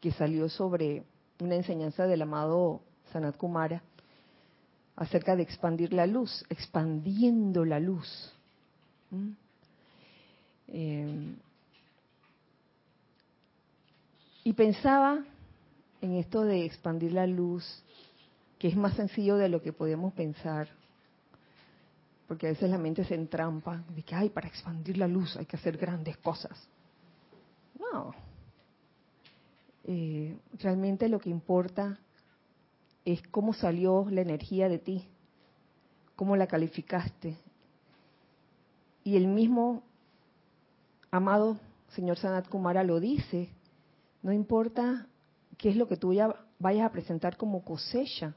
que 0.00 0.12
salió 0.12 0.48
sobre 0.48 1.04
una 1.40 1.56
enseñanza 1.56 2.06
del 2.06 2.22
amado 2.22 2.82
Sanat 3.12 3.36
Kumara 3.36 3.82
acerca 4.94 5.34
de 5.36 5.42
expandir 5.42 5.92
la 5.92 6.06
luz, 6.06 6.44
expandiendo 6.48 7.64
la 7.64 7.80
luz. 7.80 8.32
¿Mm? 9.10 9.45
Eh, 10.68 11.34
y 14.44 14.52
pensaba 14.52 15.24
en 16.00 16.14
esto 16.14 16.42
de 16.42 16.64
expandir 16.64 17.12
la 17.12 17.26
luz, 17.26 17.64
que 18.58 18.68
es 18.68 18.76
más 18.76 18.94
sencillo 18.94 19.36
de 19.36 19.48
lo 19.48 19.60
que 19.60 19.72
podemos 19.72 20.12
pensar, 20.14 20.68
porque 22.28 22.46
a 22.46 22.50
veces 22.50 22.70
la 22.70 22.78
mente 22.78 23.04
se 23.04 23.14
entrampa 23.14 23.84
de 23.94 24.02
que, 24.02 24.14
ay, 24.14 24.28
para 24.30 24.48
expandir 24.48 24.98
la 24.98 25.08
luz 25.08 25.36
hay 25.36 25.46
que 25.46 25.56
hacer 25.56 25.76
grandes 25.76 26.16
cosas. 26.18 26.68
No. 27.78 28.14
Eh, 29.84 30.36
realmente 30.58 31.08
lo 31.08 31.20
que 31.20 31.30
importa 31.30 31.98
es 33.04 33.22
cómo 33.28 33.52
salió 33.52 34.06
la 34.10 34.22
energía 34.22 34.68
de 34.68 34.78
ti, 34.78 35.08
cómo 36.16 36.36
la 36.36 36.48
calificaste. 36.48 37.36
Y 39.04 39.16
el 39.16 39.28
mismo 39.28 39.84
amado 41.16 41.58
señor 41.88 42.18
Sanat 42.18 42.48
Kumara 42.48 42.84
lo 42.84 43.00
dice 43.00 43.50
no 44.22 44.32
importa 44.32 45.06
qué 45.56 45.70
es 45.70 45.76
lo 45.76 45.86
que 45.86 45.96
tú 45.96 46.12
ya 46.12 46.34
vayas 46.58 46.86
a 46.86 46.92
presentar 46.92 47.36
como 47.36 47.64
cosecha, 47.64 48.34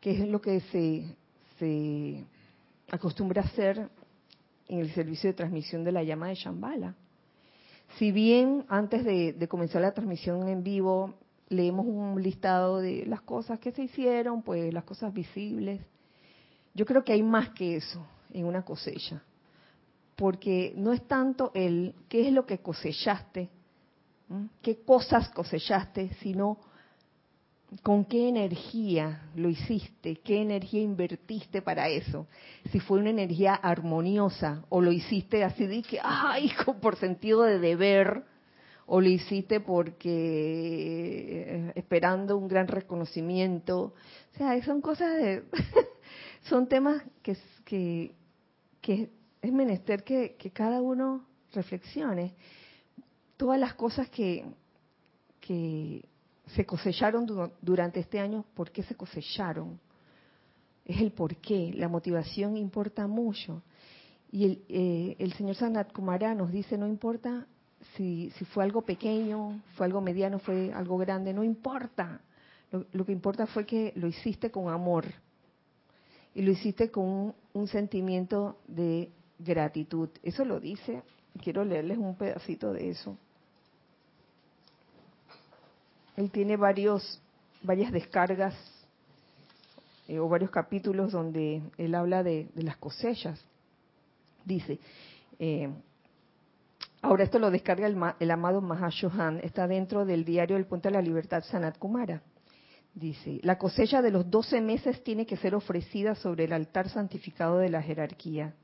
que 0.00 0.10
es 0.10 0.28
lo 0.28 0.40
que 0.40 0.60
se, 0.60 1.16
se 1.58 2.24
acostumbra 2.90 3.42
a 3.42 3.46
hacer 3.46 3.88
en 4.68 4.80
el 4.80 4.92
servicio 4.92 5.30
de 5.30 5.34
transmisión 5.34 5.84
de 5.84 5.92
la 5.92 6.02
llama 6.02 6.28
de 6.28 6.34
Shambhala. 6.34 6.94
Si 7.98 8.12
bien 8.12 8.64
antes 8.68 9.04
de, 9.04 9.32
de, 9.32 9.48
comenzar 9.48 9.80
la 9.80 9.92
transmisión 9.92 10.48
en 10.48 10.62
vivo 10.62 11.14
leemos 11.48 11.86
un 11.86 12.20
listado 12.20 12.80
de 12.80 13.06
las 13.06 13.22
cosas 13.22 13.60
que 13.60 13.70
se 13.70 13.84
hicieron, 13.84 14.42
pues 14.42 14.74
las 14.74 14.84
cosas 14.84 15.14
visibles, 15.14 15.80
yo 16.74 16.84
creo 16.84 17.04
que 17.04 17.12
hay 17.12 17.22
más 17.22 17.50
que 17.50 17.76
eso 17.76 18.04
en 18.32 18.44
una 18.44 18.64
cosecha, 18.64 19.22
porque 20.16 20.72
no 20.76 20.92
es 20.92 21.06
tanto 21.06 21.52
el 21.54 21.94
qué 22.08 22.28
es 22.28 22.32
lo 22.32 22.46
que 22.46 22.58
cosechaste, 22.58 23.50
qué 24.62 24.76
cosas 24.82 25.28
cosechaste, 25.30 26.10
sino 26.20 26.58
con 27.82 28.04
qué 28.04 28.28
energía 28.28 29.28
lo 29.34 29.50
hiciste, 29.50 30.16
qué 30.16 30.40
energía 30.40 30.80
invertiste 30.80 31.60
para 31.62 31.88
eso. 31.88 32.26
Si 32.70 32.80
fue 32.80 32.98
una 32.98 33.10
energía 33.10 33.54
armoniosa 33.54 34.64
o 34.68 34.80
lo 34.80 34.92
hiciste 34.92 35.44
así 35.44 35.66
de 35.66 35.82
que, 35.82 35.98
ay, 36.02 36.50
por 36.80 36.96
sentido 36.96 37.42
de 37.42 37.58
deber, 37.58 38.24
o 38.86 39.00
lo 39.00 39.08
hiciste 39.08 39.60
porque 39.60 40.08
eh, 40.08 41.72
esperando 41.74 42.38
un 42.38 42.48
gran 42.48 42.68
reconocimiento. 42.68 43.94
O 44.34 44.38
sea, 44.38 44.62
son 44.62 44.80
cosas 44.80 45.14
de, 45.16 45.42
son 46.48 46.68
temas 46.68 47.02
que, 47.22 47.36
que, 47.64 48.14
que 48.80 49.10
es 49.46 49.52
menester 49.52 50.04
que, 50.04 50.36
cada 50.52 50.80
uno 50.80 51.26
reflexione 51.52 52.34
todas 53.36 53.58
las 53.58 53.74
cosas 53.74 54.08
que, 54.10 54.44
que 55.40 56.08
se 56.54 56.64
cosecharon 56.64 57.26
durante 57.60 58.00
este 58.00 58.18
año, 58.20 58.44
¿por 58.54 58.70
qué 58.70 58.82
se 58.82 58.94
cosecharon? 58.94 59.78
Es 60.84 61.00
el 61.00 61.12
por 61.12 61.36
qué, 61.36 61.72
la 61.74 61.88
motivación 61.88 62.56
importa 62.56 63.06
mucho. 63.06 63.62
Y 64.30 64.44
el, 64.44 64.64
eh, 64.68 65.16
el 65.18 65.32
señor 65.34 65.56
Sanat 65.56 65.92
Kumara 65.92 66.34
nos 66.34 66.52
dice, 66.52 66.78
no 66.78 66.86
importa 66.86 67.46
si, 67.96 68.30
fue 68.52 68.64
algo 68.64 68.82
pequeño, 68.82 69.60
fue 69.74 69.86
algo 69.86 70.00
mediano, 70.00 70.38
fue 70.38 70.72
algo 70.72 70.98
grande, 70.98 71.32
no 71.32 71.44
importa. 71.44 72.20
Lo, 72.92 73.06
que 73.06 73.12
importa 73.12 73.46
fue 73.46 73.64
que 73.64 73.92
lo 73.96 74.08
hiciste 74.08 74.50
con 74.50 74.68
amor 74.68 75.06
y 76.34 76.42
lo 76.42 76.50
hiciste 76.50 76.90
con 76.90 77.34
un 77.52 77.68
sentimiento 77.68 78.58
de 78.66 79.10
gratitud. 79.38 80.08
Eso 80.22 80.44
lo 80.44 80.60
dice, 80.60 81.02
quiero 81.42 81.64
leerles 81.64 81.98
un 81.98 82.16
pedacito 82.16 82.72
de 82.72 82.90
eso. 82.90 83.16
Él 86.16 86.30
tiene 86.30 86.56
varios, 86.56 87.20
varias 87.62 87.92
descargas 87.92 88.54
eh, 90.08 90.18
o 90.18 90.28
varios 90.28 90.50
capítulos 90.50 91.12
donde 91.12 91.62
él 91.76 91.94
habla 91.94 92.22
de, 92.22 92.48
las 92.54 92.76
cosechas. 92.78 93.44
Dice, 94.44 94.78
eh, 95.38 95.68
Ahora 97.02 97.22
esto 97.22 97.38
lo 97.38 97.52
descarga 97.52 97.86
el, 97.86 97.96
el 98.18 98.30
amado 98.32 98.60
Mahashohan, 98.60 99.38
está 99.44 99.68
dentro 99.68 100.04
del 100.04 100.24
diario 100.24 100.56
del 100.56 100.66
Puente 100.66 100.88
de 100.88 100.94
la 100.94 101.02
Libertad 101.02 101.44
Sanat 101.44 101.78
Kumara. 101.78 102.20
Dice, 102.94 103.38
la 103.42 103.58
cosecha 103.58 104.02
de 104.02 104.10
los 104.10 104.28
doce 104.28 104.60
meses 104.60 105.04
tiene 105.04 105.24
que 105.24 105.36
ser 105.36 105.54
ofrecida 105.54 106.14
sobre 106.14 106.44
el 106.44 106.52
altar 106.52 106.88
santificado 106.88 107.58
de 107.58 107.68
la 107.68 107.82
jerarquía. 107.82 108.54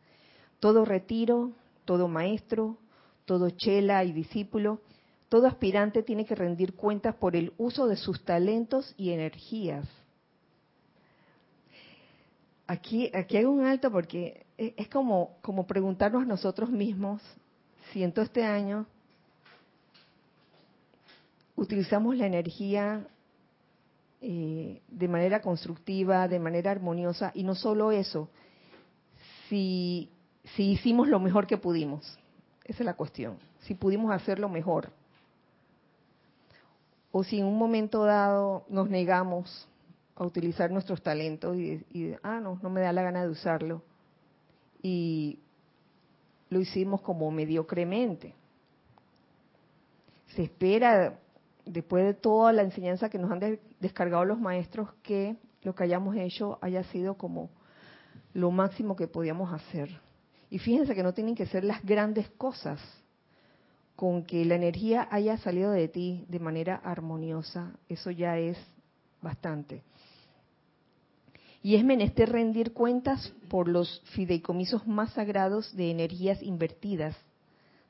Todo 0.62 0.85
retiro, 0.85 1.50
todo 1.85 2.07
maestro, 2.07 2.78
todo 3.25 3.50
chela 3.50 4.04
y 4.04 4.12
discípulo, 4.12 4.81
todo 5.28 5.49
aspirante 5.49 6.04
tiene 6.04 6.25
que 6.25 6.37
rendir 6.37 6.75
cuentas 6.75 7.16
por 7.16 7.35
el 7.35 7.52
uso 7.59 7.88
de 7.88 7.97
sus 7.97 8.25
talentos 8.25 8.95
y 8.97 9.11
energías. 9.11 9.88
Aquí, 12.69 13.11
aquí 13.12 13.38
hay 13.38 13.45
un 13.45 13.64
alto 13.66 13.90
porque 13.90 14.47
es 14.57 14.87
como, 14.87 15.37
como 15.42 15.66
preguntarnos 15.66 16.23
a 16.23 16.26
nosotros 16.26 16.71
mismos 16.71 17.21
si 17.92 18.04
en 18.04 18.12
todo 18.12 18.25
este 18.25 18.45
año 18.45 18.87
utilizamos 21.57 22.16
la 22.16 22.26
energía 22.26 23.04
eh, 24.21 24.81
de 24.87 25.09
manera 25.09 25.42
constructiva, 25.42 26.28
de 26.28 26.38
manera 26.38 26.71
armoniosa, 26.71 27.33
y 27.35 27.42
no 27.42 27.57
solo 27.57 27.90
eso, 27.90 28.28
si, 29.49 30.12
si 30.44 30.72
hicimos 30.72 31.08
lo 31.08 31.20
mejor 31.20 31.46
que 31.46 31.56
pudimos. 31.56 32.18
Esa 32.64 32.82
es 32.82 32.87
la 32.87 32.94
cuestión, 32.94 33.38
si 33.61 33.75
pudimos 33.75 34.12
hacerlo 34.12 34.49
mejor. 34.49 34.90
O 37.11 37.25
si 37.25 37.40
en 37.40 37.46
un 37.46 37.58
momento 37.58 38.04
dado 38.04 38.64
nos 38.68 38.88
negamos 38.88 39.68
a 40.16 40.25
utilizar 40.25 40.70
nuestros 40.70 41.02
talentos 41.02 41.56
y, 41.56 41.84
y 41.90 42.14
ah, 42.22 42.40
no, 42.40 42.58
no 42.62 42.70
me 42.70 42.80
da 42.80 42.92
la 42.92 43.02
gana 43.02 43.22
de 43.22 43.28
usarlo. 43.28 43.82
Y 44.82 45.38
lo 46.49 46.61
hicimos 46.61 47.00
como 47.00 47.30
mediocremente. 47.30 48.34
Se 50.34 50.42
espera 50.42 51.18
después 51.64 52.04
de 52.04 52.14
toda 52.14 52.52
la 52.52 52.62
enseñanza 52.62 53.08
que 53.08 53.18
nos 53.18 53.30
han 53.30 53.58
descargado 53.80 54.25
los 54.25 54.38
maestros, 54.38 54.88
que 55.02 55.37
lo 55.62 55.75
que 55.75 55.84
hayamos 55.84 56.16
hecho 56.16 56.58
haya 56.61 56.82
sido 56.84 57.14
como 57.14 57.50
lo 58.34 58.50
máximo 58.50 58.96
que 58.96 59.06
podíamos 59.06 59.52
hacer. 59.52 60.00
Y 60.52 60.59
fíjense 60.59 60.94
que 60.94 61.02
no 61.02 61.14
tienen 61.14 61.35
que 61.35 61.47
ser 61.47 61.64
las 61.64 61.82
grandes 61.82 62.28
cosas, 62.37 62.78
con 63.97 64.23
que 64.23 64.44
la 64.44 64.54
energía 64.54 65.09
haya 65.11 65.38
salido 65.38 65.71
de 65.71 65.88
ti 65.88 66.26
de 66.28 66.40
manera 66.40 66.76
armoniosa, 66.85 67.73
eso 67.88 68.11
ya 68.11 68.37
es 68.37 68.59
bastante. 69.23 69.82
Y 71.62 71.76
es 71.76 71.85
menester 71.87 72.30
rendir 72.30 72.75
cuentas 72.75 73.32
por 73.49 73.66
los 73.66 74.02
fideicomisos 74.12 74.87
más 74.87 75.14
sagrados 75.14 75.75
de 75.75 75.90
energías 75.90 76.42
invertidas, 76.42 77.16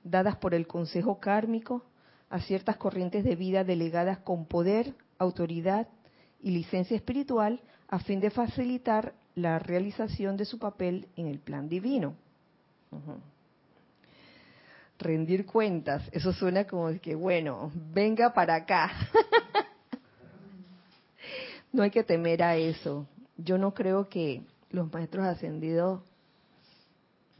dadas 0.05 0.37
por 0.37 0.55
el 0.55 0.69
Consejo 0.69 1.19
Kármico 1.19 1.83
a 2.31 2.39
ciertas 2.39 2.77
corrientes 2.77 3.25
de 3.25 3.35
vida 3.35 3.65
delegadas 3.65 4.19
con 4.19 4.47
poder, 4.47 4.95
autoridad 5.19 5.89
y 6.41 6.53
licencia 6.53 6.97
espiritual 6.97 7.61
a 7.89 7.99
fin 7.99 8.21
de 8.21 8.31
facilitar 8.31 9.15
la 9.35 9.59
realización 9.59 10.37
de 10.37 10.45
su 10.45 10.61
papel 10.61 11.09
en 11.17 11.27
el 11.27 11.41
plan 11.41 11.69
divino. 11.69 12.15
Rendir 14.99 15.47
cuentas, 15.47 16.09
eso 16.13 16.33
suena 16.33 16.67
como 16.67 16.89
que, 17.01 17.15
bueno, 17.15 17.71
venga 17.75 18.33
para 18.33 18.55
acá. 18.55 18.91
no 21.73 21.83
hay 21.83 21.91
que 21.91 22.05
temer 22.05 22.43
a 22.43 22.57
eso. 22.57 23.07
Yo 23.37 23.59
no 23.59 23.75
creo 23.75 24.09
que 24.09 24.43
los 24.71 24.93
maestros 24.93 25.27
ascendidos, 25.27 26.03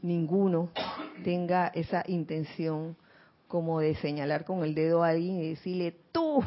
ninguno, 0.01 0.69
tenga 1.23 1.67
esa 1.67 2.03
intención 2.07 2.97
como 3.47 3.79
de 3.79 3.95
señalar 3.95 4.45
con 4.45 4.63
el 4.63 4.75
dedo 4.75 5.03
a 5.03 5.09
alguien 5.09 5.39
y 5.39 5.49
decirle, 5.49 5.95
tú, 6.11 6.43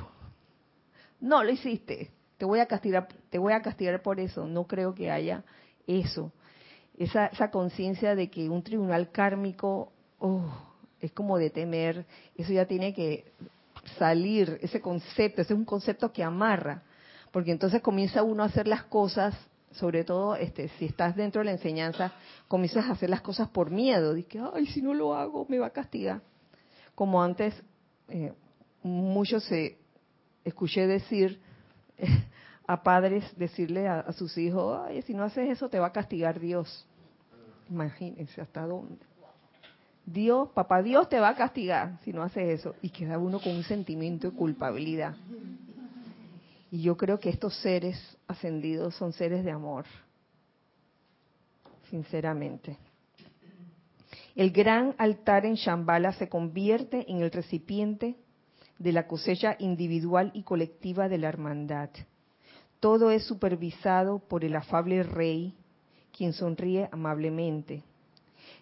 no 1.20 1.42
lo 1.42 1.50
hiciste, 1.50 2.10
te 2.38 2.44
voy 2.44 2.60
a 2.60 2.66
castigar, 2.66 3.08
te 3.30 3.38
voy 3.38 3.52
a 3.52 3.62
castigar 3.62 4.02
por 4.02 4.20
eso. 4.20 4.46
No 4.46 4.66
creo 4.66 4.94
que 4.94 5.10
haya 5.10 5.44
eso. 5.86 6.32
Esa, 6.98 7.26
esa 7.26 7.50
conciencia 7.50 8.14
de 8.14 8.30
que 8.30 8.48
un 8.48 8.62
tribunal 8.62 9.10
kármico 9.10 9.92
oh, 10.18 10.44
es 11.00 11.12
como 11.12 11.38
de 11.38 11.50
temer, 11.50 12.06
eso 12.36 12.52
ya 12.52 12.66
tiene 12.66 12.94
que 12.94 13.32
salir, 13.98 14.58
ese 14.62 14.80
concepto, 14.80 15.42
ese 15.42 15.52
es 15.52 15.58
un 15.58 15.64
concepto 15.64 16.12
que 16.12 16.22
amarra, 16.24 16.82
porque 17.32 17.52
entonces 17.52 17.82
comienza 17.82 18.22
uno 18.22 18.42
a 18.42 18.46
hacer 18.46 18.66
las 18.66 18.84
cosas, 18.84 19.34
sobre 19.72 20.04
todo 20.04 20.36
este, 20.36 20.68
si 20.78 20.86
estás 20.86 21.14
dentro 21.16 21.40
de 21.40 21.46
la 21.46 21.52
enseñanza, 21.52 22.12
comienzas 22.48 22.86
a 22.86 22.92
hacer 22.92 23.10
las 23.10 23.20
cosas 23.20 23.48
por 23.50 23.70
miedo, 23.70 24.14
que, 24.26 24.40
ay, 24.54 24.66
si 24.66 24.80
no 24.80 24.94
lo 24.94 25.14
hago, 25.14 25.46
me 25.48 25.58
va 25.58 25.66
a 25.66 25.70
castigar 25.70 26.22
como 26.96 27.22
antes 27.22 27.54
eh, 28.08 28.32
muchos 28.82 29.44
se 29.44 29.78
escuché 30.44 30.88
decir 30.88 31.40
a 32.66 32.82
padres 32.82 33.24
decirle 33.36 33.86
a, 33.88 34.12
sus 34.12 34.36
hijos, 34.36 34.80
Ay, 34.86 35.02
si 35.02 35.14
no 35.14 35.22
haces 35.22 35.48
eso 35.48 35.68
te 35.68 35.78
va 35.78 35.88
a 35.88 35.92
castigar 35.92 36.40
Dios. 36.40 36.86
Imagínense 37.70 38.40
hasta 38.40 38.66
dónde. 38.66 39.04
Dios, 40.04 40.48
papá 40.50 40.82
Dios 40.82 41.08
te 41.08 41.18
va 41.18 41.30
a 41.30 41.36
castigar 41.36 41.98
si 42.04 42.12
no 42.12 42.22
haces 42.22 42.60
eso. 42.60 42.74
Y 42.82 42.90
queda 42.90 43.18
uno 43.18 43.40
con 43.40 43.54
un 43.54 43.64
sentimiento 43.64 44.30
de 44.30 44.36
culpabilidad. 44.36 45.16
Y 46.70 46.82
yo 46.82 46.96
creo 46.96 47.18
que 47.18 47.30
estos 47.30 47.56
seres 47.60 47.96
ascendidos 48.26 48.94
son 48.96 49.12
seres 49.12 49.44
de 49.44 49.50
amor, 49.50 49.84
sinceramente. 51.90 52.76
El 54.34 54.50
gran 54.50 54.94
altar 54.98 55.46
en 55.46 55.54
Shambhala 55.54 56.12
se 56.12 56.28
convierte 56.28 57.10
en 57.10 57.22
el 57.22 57.30
recipiente 57.30 58.16
de 58.78 58.92
la 58.92 59.06
cosecha 59.06 59.56
individual 59.58 60.30
y 60.34 60.42
colectiva 60.42 61.08
de 61.08 61.18
la 61.18 61.28
hermandad. 61.28 61.90
Todo 62.80 63.10
es 63.10 63.24
supervisado 63.24 64.18
por 64.18 64.44
el 64.44 64.54
afable 64.54 65.02
rey, 65.02 65.54
quien 66.16 66.32
sonríe 66.32 66.88
amablemente. 66.92 67.82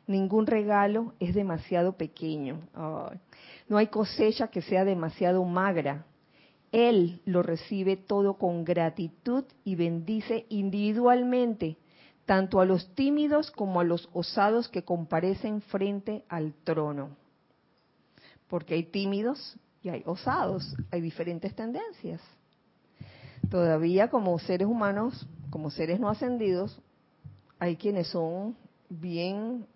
Ningún 0.07 0.47
regalo 0.47 1.15
es 1.21 1.35
demasiado 1.35 1.93
pequeño. 1.97 2.61
no 3.69 3.77
hay 3.77 3.87
cosecha 3.89 4.49
que 4.49 4.63
sea 4.63 4.85
demasiado 4.85 5.45
magra. 5.45 6.05
Él 6.73 7.21
lo 7.25 7.43
recibe 7.43 7.97
todo 7.97 8.35
con 8.35 8.65
gratitud 8.65 9.45
y 9.65 9.77
bendice 9.77 10.47
individualmente 10.49 11.77
tanto 12.27 12.61
a 12.61 12.65
los 12.65 12.95
tímidos 12.95 13.51
como 13.51 13.81
a 13.81 13.85
los 13.85 14.09
osados 14.13 14.69
que 14.69 14.83
comparecen 14.83 15.61
frente 15.63 16.25
al 16.29 16.55
trono. 16.65 17.11
Porque 18.49 18.75
hay 18.75 18.85
tímidos 18.85 19.57
y 19.83 19.91
hay 19.91 20.03
osados, 20.07 20.75
hay 20.91 21.01
diferentes 21.01 21.55
tendencias. 21.55 22.21
Todavía 23.51 24.09
como 24.09 24.39
seres 24.39 24.67
humanos, 24.69 25.27
como 25.51 25.71
seres 25.71 26.01
no 26.01 26.09
ascendidos, 26.09 26.79
hay 27.59 27.77
quienes 27.77 28.09
son 28.09 28.57
bien 28.89 29.67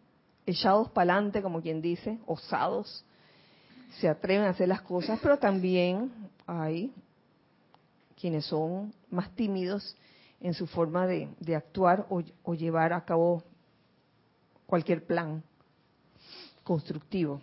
echados 0.46 0.90
para 0.90 1.12
adelante, 1.12 1.42
como 1.42 1.60
quien 1.60 1.82
dice, 1.82 2.18
osados, 2.26 3.04
se 4.00 4.08
atreven 4.08 4.46
a 4.46 4.50
hacer 4.50 4.68
las 4.68 4.82
cosas, 4.82 5.18
pero 5.22 5.38
también 5.38 6.12
hay 6.46 6.92
quienes 8.20 8.46
son 8.46 8.92
más 9.10 9.30
tímidos 9.34 9.96
en 10.40 10.54
su 10.54 10.66
forma 10.66 11.06
de, 11.06 11.28
actuar 11.54 12.06
o, 12.10 12.54
llevar 12.54 12.92
a 12.92 13.04
cabo 13.04 13.42
cualquier 14.66 15.04
plan 15.04 15.42
constructivo. 16.64 17.40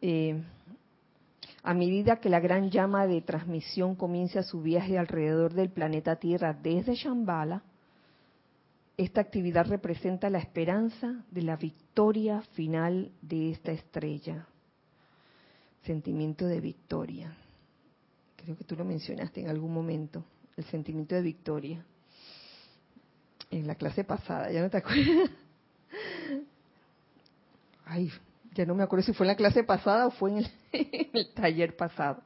Eh, 0.00 0.42
a 1.62 1.74
medida 1.74 2.20
que 2.20 2.30
la 2.30 2.40
gran 2.40 2.70
llama 2.70 3.06
de 3.06 3.20
transmisión 3.20 3.94
comienza 3.94 4.42
su 4.42 4.62
viaje 4.62 4.98
alrededor 4.98 5.52
del 5.52 5.70
planeta 5.70 6.16
Tierra 6.16 6.54
desde 6.54 6.94
Shambhala, 6.94 7.62
esta 8.96 9.20
actividad 9.20 9.66
representa 9.66 10.28
la 10.28 10.38
esperanza 10.38 11.24
de 11.30 11.42
la 11.42 11.56
victoria 11.56 12.42
final 12.52 13.10
de 13.22 13.50
esta 13.50 13.72
estrella. 13.72 14.46
Sentimiento 15.84 16.46
de 16.46 16.60
victoria. 16.60 17.34
Creo 18.36 18.56
que 18.56 18.64
tú 18.64 18.76
lo 18.76 18.84
mencionaste 18.84 19.40
en 19.40 19.48
algún 19.48 19.72
momento 19.72 20.24
el 20.56 20.64
sentimiento 20.64 21.14
de 21.14 21.22
victoria. 21.22 21.84
En 23.50 23.66
la 23.66 23.74
clase 23.74 24.04
pasada, 24.04 24.50
¿ya 24.50 24.60
no 24.60 24.70
te 24.70 24.76
acuerdas? 24.76 25.30
Ay, 27.86 28.10
ya 28.54 28.66
no 28.66 28.74
me 28.74 28.82
acuerdo 28.82 29.04
si 29.04 29.12
fue 29.12 29.24
en 29.24 29.28
la 29.28 29.36
clase 29.36 29.64
pasada 29.64 30.06
o 30.06 30.10
fue 30.10 30.30
en 30.30 30.38
el, 30.38 30.48
en 30.72 31.10
el 31.12 31.34
taller 31.34 31.76
pasado. 31.76 32.22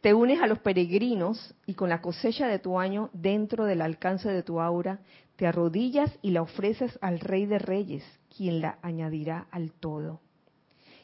Te 0.00 0.14
unes 0.14 0.40
a 0.40 0.48
los 0.48 0.58
peregrinos 0.58 1.54
y 1.64 1.74
con 1.74 1.88
la 1.88 2.00
cosecha 2.00 2.48
de 2.48 2.58
tu 2.58 2.80
año 2.80 3.10
dentro 3.12 3.64
del 3.66 3.82
alcance 3.82 4.28
de 4.28 4.42
tu 4.42 4.60
aura, 4.60 4.98
te 5.36 5.46
arrodillas 5.46 6.10
y 6.22 6.32
la 6.32 6.42
ofreces 6.42 6.98
al 7.00 7.20
Rey 7.20 7.46
de 7.46 7.60
Reyes, 7.60 8.04
quien 8.36 8.60
la 8.60 8.78
añadirá 8.82 9.46
al 9.50 9.72
todo. 9.72 10.20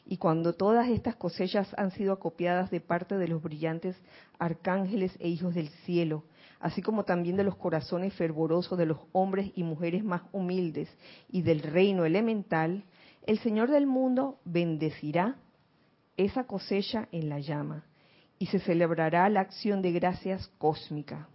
Y 0.05 0.17
cuando 0.17 0.53
todas 0.53 0.89
estas 0.89 1.15
cosechas 1.15 1.69
han 1.77 1.91
sido 1.91 2.11
acopiadas 2.11 2.71
de 2.71 2.81
parte 2.81 3.17
de 3.17 3.27
los 3.27 3.41
brillantes 3.41 3.95
arcángeles 4.37 5.15
e 5.19 5.29
hijos 5.29 5.55
del 5.55 5.69
cielo, 5.85 6.23
así 6.59 6.81
como 6.81 7.05
también 7.05 7.37
de 7.37 7.43
los 7.43 7.55
corazones 7.55 8.13
fervorosos 8.15 8.77
de 8.77 8.85
los 8.85 8.97
hombres 9.13 9.51
y 9.55 9.63
mujeres 9.63 10.03
más 10.03 10.23
humildes 10.31 10.89
y 11.29 11.43
del 11.43 11.61
reino 11.61 12.05
elemental, 12.05 12.83
el 13.25 13.39
Señor 13.39 13.69
del 13.69 13.85
mundo 13.85 14.39
bendecirá 14.45 15.35
esa 16.17 16.45
cosecha 16.45 17.07
en 17.11 17.29
la 17.29 17.39
llama 17.39 17.85
y 18.39 18.47
se 18.47 18.59
celebrará 18.59 19.29
la 19.29 19.41
acción 19.41 19.81
de 19.81 19.91
gracias 19.91 20.49
cósmica. 20.57 21.27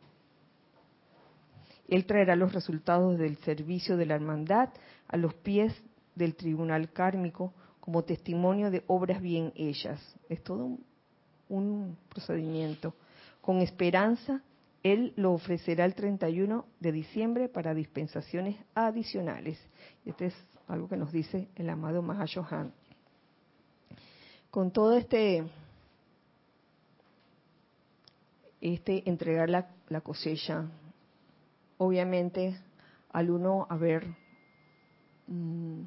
Él 1.88 2.06
traerá 2.06 2.34
los 2.34 2.52
resultados 2.52 3.18
del 3.18 3.36
servicio 3.38 3.96
de 3.96 4.06
la 4.06 4.14
hermandad 4.14 4.70
a 5.08 5.16
los 5.16 5.34
pies 5.34 5.74
del 6.14 6.34
tribunal 6.34 6.90
kármico 6.92 7.52
como 7.80 8.04
testimonio 8.04 8.70
de 8.70 8.82
obras 8.86 9.20
bien 9.20 9.52
hechas. 9.54 10.00
Es 10.28 10.42
todo 10.42 10.78
un, 11.48 11.98
procedimiento. 12.08 12.94
Con 13.42 13.58
esperanza, 13.58 14.42
Él 14.82 15.12
lo 15.16 15.32
ofrecerá 15.32 15.84
el 15.84 15.94
31 15.94 16.64
de 16.80 16.92
diciembre 16.92 17.48
para 17.48 17.74
dispensaciones 17.74 18.56
adicionales. 18.74 19.58
Este 20.06 20.26
es 20.26 20.34
algo 20.68 20.88
que 20.88 20.96
nos 20.96 21.12
dice 21.12 21.48
el 21.56 21.68
amado 21.70 22.02
Mahashohan. 22.02 22.72
Con 24.50 24.70
todo 24.70 24.96
este, 24.96 25.44
este 28.60 29.08
entregar 29.08 29.50
la, 29.50 29.68
la 29.88 30.00
cosecha, 30.00 30.64
obviamente 31.78 32.56
al 33.12 33.30
uno 33.30 33.66
haber 33.68 34.06
mm, 35.26 35.82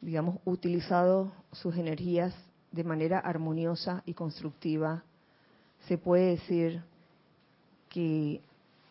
digamos, 0.00 0.38
utilizado 0.44 1.32
sus 1.52 1.76
energías 1.76 2.34
de 2.72 2.84
manera 2.84 3.18
armoniosa 3.18 4.02
y 4.06 4.14
constructiva, 4.14 5.02
se 5.86 5.98
puede 5.98 6.30
decir 6.32 6.82
que 7.88 8.40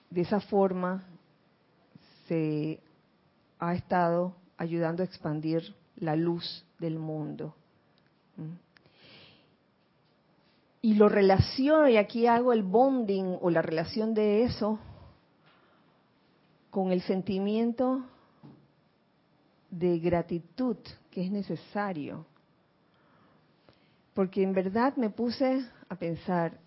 de 0.10 0.22
esa 0.22 0.39
forma 0.42 1.04
se 2.28 2.80
ha 3.60 3.74
estado 3.74 4.36
ayudando 4.60 5.02
a 5.02 5.06
expandir 5.06 5.74
la 5.95 6.15
luz 6.15 6.65
del 6.80 7.00
mundo. 7.00 7.56
¿Mm? 8.36 8.54
Y 10.82 10.93
lo 10.95 11.10
relaciono, 11.10 11.89
y 11.89 11.98
aquí 11.98 12.28
hago 12.28 12.54
el 12.54 12.63
bonding 12.63 13.38
o 13.41 13.50
la 13.50 13.62
relación 13.62 14.13
de 14.13 14.43
eso 14.43 14.80
con 16.69 16.91
el 16.91 17.02
sentimiento 17.02 18.04
de 19.72 20.00
gratitud 20.00 20.78
que 21.10 21.26
es 21.26 21.32
necesario. 21.32 22.26
Porque 24.13 24.43
en 24.43 24.54
verdad 24.54 24.95
me 24.95 25.10
puse 25.10 25.65
a 25.88 25.95
pensar, 25.95 26.58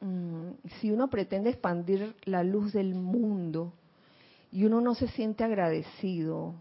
mm, 0.00 0.50
si 0.80 0.90
uno 0.90 1.08
pretende 1.08 1.50
expandir 1.50 2.14
la 2.24 2.42
luz 2.42 2.72
del 2.72 2.94
mundo 2.94 3.72
y 4.50 4.64
uno 4.64 4.80
no 4.80 4.94
se 4.94 5.08
siente 5.08 5.44
agradecido, 5.44 6.54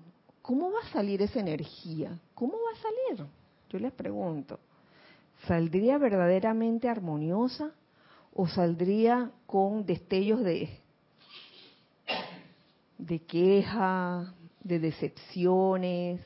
¿cómo 0.43 0.71
va 0.71 0.81
a 0.81 0.91
salir 0.91 1.23
esa 1.23 1.39
energía? 1.39 2.19
¿Cómo 2.35 2.53
va 2.53 2.77
a 2.77 3.15
salir? 3.15 3.27
Yo 3.69 3.79
les 3.79 3.91
pregunto, 3.93 4.59
¿saldría 5.47 5.97
verdaderamente 5.97 6.87
armoniosa 6.87 7.71
o 8.35 8.47
saldría 8.47 9.31
con 9.47 9.85
destellos 9.85 10.43
de, 10.43 10.69
de 12.97 13.19
queja, 13.19 14.33
de 14.61 14.79
decepciones, 14.79 16.21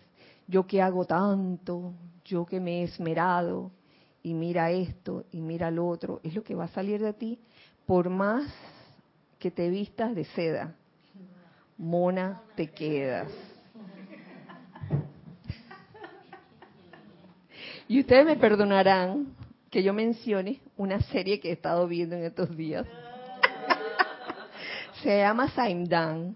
yo 0.47 0.65
que 0.65 0.81
hago 0.81 1.05
tanto, 1.05 1.93
yo 2.25 2.45
que 2.45 2.59
me 2.59 2.81
he 2.81 2.83
esmerado, 2.83 3.71
y 4.23 4.33
mira 4.33 4.71
esto, 4.71 5.25
y 5.31 5.41
mira 5.41 5.69
lo 5.71 5.87
otro, 5.87 6.19
es 6.23 6.33
lo 6.33 6.43
que 6.43 6.55
va 6.55 6.65
a 6.65 6.69
salir 6.69 7.01
de 7.01 7.13
ti, 7.13 7.39
por 7.85 8.09
más 8.09 8.51
que 9.37 9.51
te 9.51 9.69
vistas 9.69 10.15
de 10.15 10.25
seda, 10.25 10.75
mona 11.77 12.41
te 12.55 12.71
quedas. 12.71 13.31
Y 17.87 18.01
ustedes 18.01 18.25
me 18.25 18.35
perdonarán 18.35 19.27
que 19.69 19.81
yo 19.81 19.93
mencione 19.93 20.59
una 20.75 20.99
serie 21.01 21.39
que 21.39 21.49
he 21.49 21.53
estado 21.53 21.87
viendo 21.87 22.15
en 22.15 22.23
estos 22.23 22.55
días. 22.55 22.85
Se 25.03 25.17
llama 25.19 25.49
Saimdan. 25.51 26.35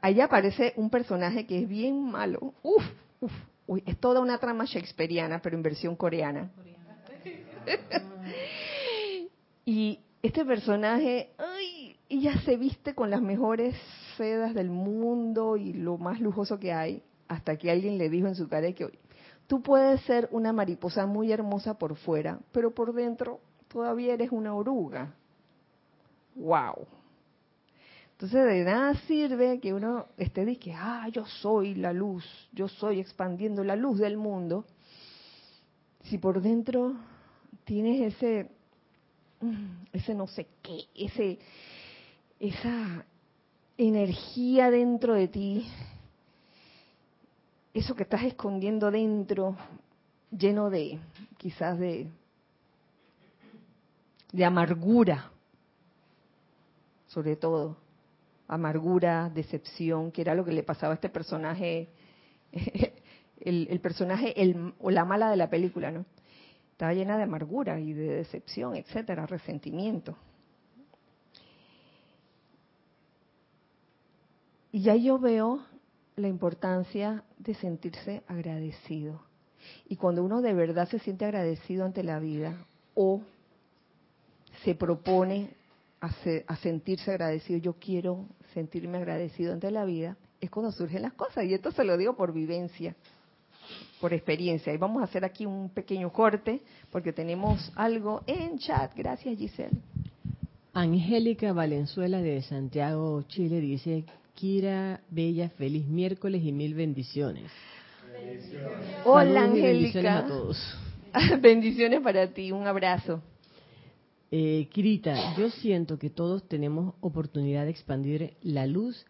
Ahí 0.00 0.20
aparece 0.20 0.72
un 0.76 0.88
personaje 0.88 1.46
que 1.46 1.62
es 1.62 1.68
bien 1.68 2.02
malo. 2.10 2.54
Uf, 2.62 2.84
uf, 3.20 3.32
uy, 3.66 3.82
es 3.84 3.98
toda 3.98 4.20
una 4.20 4.38
trama 4.38 4.64
shakespeariana, 4.64 5.42
pero 5.42 5.56
en 5.56 5.62
versión 5.62 5.96
coreana. 5.96 6.50
y 9.66 9.98
este 10.22 10.46
personaje, 10.46 11.30
ay, 11.36 11.94
ella 12.08 12.40
se 12.40 12.56
viste 12.56 12.94
con 12.94 13.10
las 13.10 13.20
mejores 13.20 13.76
sedas 14.16 14.54
del 14.54 14.70
mundo 14.70 15.58
y 15.58 15.74
lo 15.74 15.98
más 15.98 16.20
lujoso 16.20 16.58
que 16.58 16.72
hay, 16.72 17.02
hasta 17.28 17.56
que 17.56 17.70
alguien 17.70 17.98
le 17.98 18.08
dijo 18.08 18.28
en 18.28 18.34
su 18.34 18.48
cara 18.48 18.72
que 18.72 18.86
tú 19.50 19.60
puedes 19.60 20.00
ser 20.02 20.28
una 20.30 20.52
mariposa 20.52 21.06
muy 21.06 21.32
hermosa 21.32 21.74
por 21.74 21.96
fuera, 21.96 22.38
pero 22.52 22.72
por 22.72 22.94
dentro 22.94 23.40
todavía 23.66 24.14
eres 24.14 24.30
una 24.30 24.54
oruga. 24.54 25.12
¡Wow! 26.36 26.86
Entonces 28.12 28.46
de 28.46 28.62
nada 28.62 28.94
sirve 29.08 29.58
que 29.58 29.74
uno 29.74 30.06
esté 30.16 30.44
diciendo, 30.44 30.80
ah, 30.80 31.08
yo 31.08 31.26
soy 31.26 31.74
la 31.74 31.92
luz, 31.92 32.24
yo 32.52 32.68
soy 32.68 33.00
expandiendo 33.00 33.64
la 33.64 33.74
luz 33.74 33.98
del 33.98 34.16
mundo, 34.16 34.66
si 36.04 36.18
por 36.18 36.40
dentro 36.40 36.94
tienes 37.64 38.14
ese, 38.14 38.52
mm, 39.40 39.86
ese 39.92 40.14
no 40.14 40.28
sé 40.28 40.46
qué, 40.62 40.84
ese, 40.94 41.40
esa 42.38 43.04
energía 43.76 44.70
dentro 44.70 45.14
de 45.14 45.26
ti, 45.26 45.66
eso 47.72 47.94
que 47.94 48.02
estás 48.02 48.22
escondiendo 48.24 48.90
dentro, 48.90 49.56
lleno 50.30 50.70
de, 50.70 50.98
quizás 51.36 51.78
de, 51.78 52.08
de 54.32 54.44
amargura, 54.44 55.30
sobre 57.06 57.36
todo 57.36 57.76
amargura, 58.48 59.30
decepción, 59.30 60.10
que 60.10 60.22
era 60.22 60.34
lo 60.34 60.44
que 60.44 60.52
le 60.52 60.64
pasaba 60.64 60.92
a 60.92 60.96
este 60.96 61.08
personaje, 61.08 61.88
el, 63.40 63.80
personaje 63.80 64.34
o 64.80 64.90
la 64.90 65.04
mala 65.04 65.30
de 65.30 65.36
la 65.36 65.48
película, 65.48 65.92
¿no? 65.92 66.04
Estaba 66.72 66.92
llena 66.92 67.16
de 67.16 67.24
amargura 67.24 67.78
y 67.78 67.92
de 67.92 68.16
decepción, 68.16 68.74
etcétera, 68.74 69.26
resentimiento. 69.26 70.16
Y 74.72 74.82
ya 74.82 74.96
yo 74.96 75.18
veo 75.18 75.60
la 76.16 76.28
importancia 76.28 77.24
de 77.38 77.54
sentirse 77.54 78.22
agradecido. 78.26 79.22
Y 79.88 79.96
cuando 79.96 80.24
uno 80.24 80.42
de 80.42 80.54
verdad 80.54 80.88
se 80.88 80.98
siente 80.98 81.24
agradecido 81.24 81.84
ante 81.84 82.02
la 82.02 82.18
vida 82.18 82.56
o 82.94 83.22
se 84.64 84.74
propone 84.74 85.50
a, 86.00 86.56
sentirse 86.56 87.10
agradecido, 87.10 87.58
yo 87.58 87.74
quiero 87.74 88.26
sentirme 88.54 88.98
agradecido 88.98 89.52
ante 89.52 89.70
la 89.70 89.84
vida, 89.84 90.16
es 90.40 90.50
cuando 90.50 90.72
surgen 90.72 91.02
las 91.02 91.12
cosas. 91.12 91.44
Y 91.44 91.54
esto 91.54 91.70
se 91.72 91.84
lo 91.84 91.96
digo 91.96 92.16
por 92.16 92.32
vivencia, 92.32 92.96
por 94.00 94.14
experiencia. 94.14 94.72
Y 94.72 94.78
vamos 94.78 95.02
a 95.02 95.04
hacer 95.04 95.24
aquí 95.24 95.44
un 95.44 95.68
pequeño 95.70 96.10
corte 96.12 96.62
porque 96.90 97.12
tenemos 97.12 97.70
algo 97.76 98.22
en 98.26 98.58
chat. 98.58 98.92
Gracias, 98.96 99.38
Giselle. 99.38 99.76
Angélica 100.72 101.52
Valenzuela 101.52 102.22
de 102.22 102.42
Santiago, 102.42 103.22
Chile 103.22 103.60
dice, 103.60 104.04
Kira, 104.34 105.00
Bella, 105.10 105.50
feliz 105.50 105.86
miércoles 105.86 106.42
y 106.44 106.52
mil 106.52 106.74
bendiciones. 106.74 107.50
Hola, 109.04 109.44
Angélica. 109.44 110.00
Bendiciones 110.00 110.12
a 110.12 110.26
todos. 110.26 110.78
bendiciones 111.40 112.00
para 112.00 112.26
ti, 112.28 112.52
un 112.52 112.66
abrazo. 112.66 113.22
Eh, 114.30 114.68
Kirita, 114.70 115.36
yo 115.36 115.50
siento 115.50 115.98
que 115.98 116.08
todos 116.08 116.46
tenemos 116.48 116.94
oportunidad 117.00 117.64
de 117.64 117.70
expandir 117.70 118.34
la 118.42 118.66
luz 118.66 119.04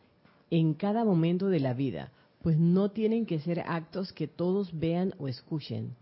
en 0.51 0.75
cada 0.75 1.05
momento 1.05 1.49
de 1.49 1.61
la 1.61 1.75
vida, 1.75 2.11
pues 2.43 2.59
no 2.59 2.91
tienen 2.91 3.27
que 3.27 3.39
ser 3.39 3.61
actos 3.61 4.13
que 4.13 4.27
todos 4.27 4.79
vean 4.79 5.15
o 5.19 5.29
escuchen, 5.29 5.95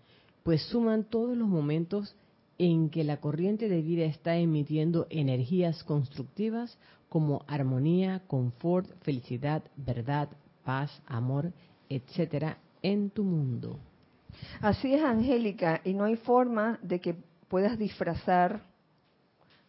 pues 0.45 0.63
suman 0.63 1.05
todos 1.05 1.37
los 1.37 1.49
momentos 1.49 2.15
en 2.59 2.91
que 2.91 3.05
la 3.05 3.19
corriente 3.19 3.69
de 3.69 3.83
vida 3.83 4.05
está 4.05 4.37
emitiendo 4.37 5.07
energías 5.11 5.85
constructivas 5.85 6.79
como 7.09 7.45
armonía, 7.47 8.23
confort, 8.27 8.91
felicidad, 9.03 9.63
verdad, 9.77 10.29
paz, 10.65 11.03
amor, 11.07 11.53
etcétera, 11.89 12.59
en 12.83 13.11
tu 13.11 13.25
mundo. 13.25 13.79
Así 14.61 14.93
es, 14.93 15.03
Angélica, 15.03 15.81
y 15.85 15.95
no 15.95 16.05
hay 16.05 16.17
forma 16.17 16.79
de 16.83 17.01
que 17.01 17.17
puedas 17.49 17.79
disfrazar 17.79 18.63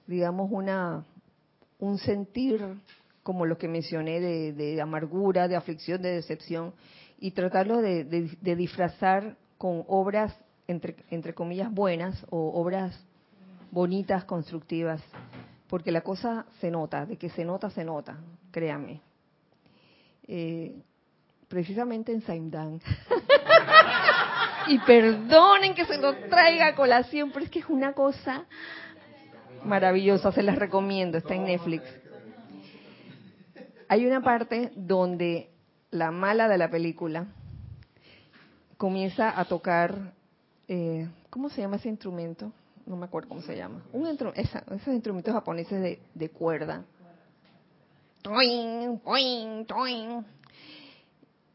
digamos, 0.10 0.50
una, 0.52 1.06
un 1.78 2.00
sentir 2.00 2.66
como 3.22 3.46
lo 3.46 3.60
que 3.60 3.68
mencioné 3.68 4.20
de, 4.20 4.82
amargura, 4.82 5.48
de 5.48 5.56
aflicción, 5.56 6.02
de 6.02 6.16
decepción, 6.16 6.74
y 7.20 7.32
tratarlo 7.32 7.80
de, 7.82 8.04
disfrazar 8.56 9.38
con 9.60 9.84
obras, 9.88 10.36
entre, 10.72 10.96
entre 11.10 11.34
comillas, 11.34 11.72
buenas 11.72 12.26
o 12.30 12.60
obras 12.60 12.98
bonitas, 13.72 14.24
constructivas, 14.26 15.02
porque 15.68 15.92
la 15.92 16.02
cosa 16.02 16.46
se 16.60 16.72
nota, 16.72 17.06
de 17.06 17.18
que 17.18 17.30
se 17.30 17.46
nota, 17.46 17.70
se 17.70 17.84
nota, 17.84 18.18
créame. 18.52 19.02
Eh, 20.28 20.82
precisamente 21.48 22.12
en 22.12 22.22
Saimdan. 22.22 22.80
Y 24.68 24.78
perdonen 24.80 25.74
que 25.74 25.86
se 25.86 25.98
lo 25.98 26.16
traiga 26.28 26.68
a 26.68 26.76
colación, 26.76 27.32
pero 27.32 27.46
es 27.46 27.50
que 27.50 27.60
es 27.60 27.66
una 27.70 27.94
cosa 27.94 28.46
maravillosa, 29.64 30.32
se 30.32 30.44
las 30.44 30.58
recomiendo, 30.58 31.18
está 31.18 31.34
en 31.34 31.46
Netflix. 31.46 31.84
Hay 33.88 34.06
una 34.06 34.22
parte 34.22 34.72
donde 34.76 35.50
la 35.90 36.12
mala 36.12 36.48
de 36.48 36.60
la 36.60 36.70
película 36.70 37.26
comienza 38.78 39.40
a 39.40 39.46
tocar, 39.46 40.14
eh, 40.70 41.10
¿cómo 41.32 41.50
se 41.50 41.62
llama 41.62 41.78
ese 41.78 41.90
instrumento? 41.90 42.54
No 42.86 42.96
me 42.96 43.06
acuerdo 43.06 43.30
cómo 43.30 43.42
se 43.42 43.58
llama. 43.58 43.84
Un 43.92 44.06
esos 44.08 44.88
instrumentos 44.88 45.34
japoneses 45.34 45.82
de, 45.82 46.00
de 46.14 46.30
cuerda. 46.30 46.86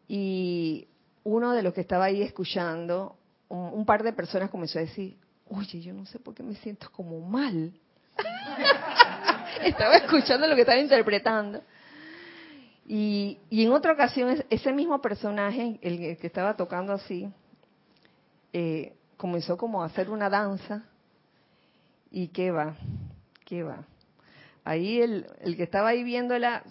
Y 0.08 0.88
uno 1.22 1.52
de 1.52 1.62
los 1.62 1.72
que 1.72 1.80
estaba 1.80 2.06
ahí 2.06 2.22
escuchando, 2.22 3.16
un, 3.48 3.84
par 3.86 4.02
de 4.02 4.12
personas 4.12 4.50
comenzó 4.50 4.80
a 4.80 4.82
decir, 4.82 5.16
oye, 5.48 5.80
yo 5.80 5.94
no 5.94 6.06
sé 6.06 6.18
por 6.18 6.34
qué 6.34 6.42
me 6.42 6.56
siento 6.56 6.90
como 6.90 7.20
mal. 7.20 7.72
estaba 9.62 9.96
escuchando 9.96 10.48
lo 10.48 10.56
que 10.56 10.62
estaba 10.62 10.80
interpretando. 10.80 11.62
Y, 12.84 13.38
en 13.50 13.70
otra 13.70 13.92
ocasión, 13.92 14.44
ese 14.50 14.72
mismo 14.72 15.00
personaje, 15.00 15.78
el 15.82 16.16
que 16.16 16.26
estaba 16.26 16.56
tocando 16.56 16.92
así, 16.92 17.32
eh, 18.56 18.94
comenzó 19.16 19.56
como 19.56 19.82
a 19.82 19.86
hacer 19.86 20.10
una 20.10 20.30
danza. 20.30 20.84
¿Y 22.10 22.28
qué 22.28 22.50
va? 22.50 22.76
¿Qué 23.44 23.62
va? 23.62 23.84
Ahí 24.64 25.00
el, 25.00 25.26
el 25.40 25.56
que 25.56 25.64
estaba 25.64 25.88
ahí 25.88 26.04
viéndola 26.04 26.62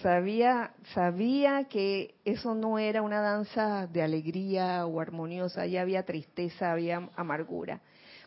sabía, 0.00 0.72
sabía 0.94 1.64
que 1.64 2.14
eso 2.24 2.54
no 2.54 2.78
era 2.78 3.02
una 3.02 3.20
danza 3.20 3.86
de 3.86 4.02
alegría 4.02 4.86
o 4.86 5.00
armoniosa, 5.00 5.66
ya 5.66 5.82
había 5.82 6.04
tristeza, 6.04 6.72
había 6.72 7.08
amargura. 7.16 7.80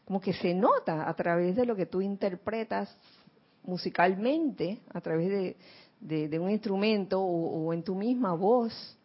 Como 0.05 0.21
que 0.21 0.33
se 0.33 0.53
nota 0.53 1.09
a 1.09 1.13
través 1.15 1.55
de 1.55 1.65
lo 1.65 1.75
que 1.75 1.87
tú 1.87 2.01
interpretas 2.01 2.95
musicalmente, 3.63 4.79
a 4.93 5.01
través 5.01 5.57
de, 5.99 6.39
un 6.39 6.51
instrumento 6.51 7.19
o 7.21 7.73
en 7.73 7.83
tu 7.83 7.95
misma 7.95 8.33
voz, 8.33 8.95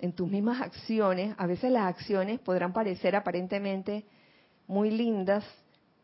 en 0.00 0.12
tus 0.12 0.30
mismas 0.30 0.60
acciones. 0.60 1.34
A 1.38 1.46
veces 1.46 1.70
las 1.70 1.86
acciones 1.86 2.40
podrán 2.40 2.72
parecer 2.72 3.16
aparentemente 3.16 4.04
muy 4.66 4.90
lindas, 4.90 5.44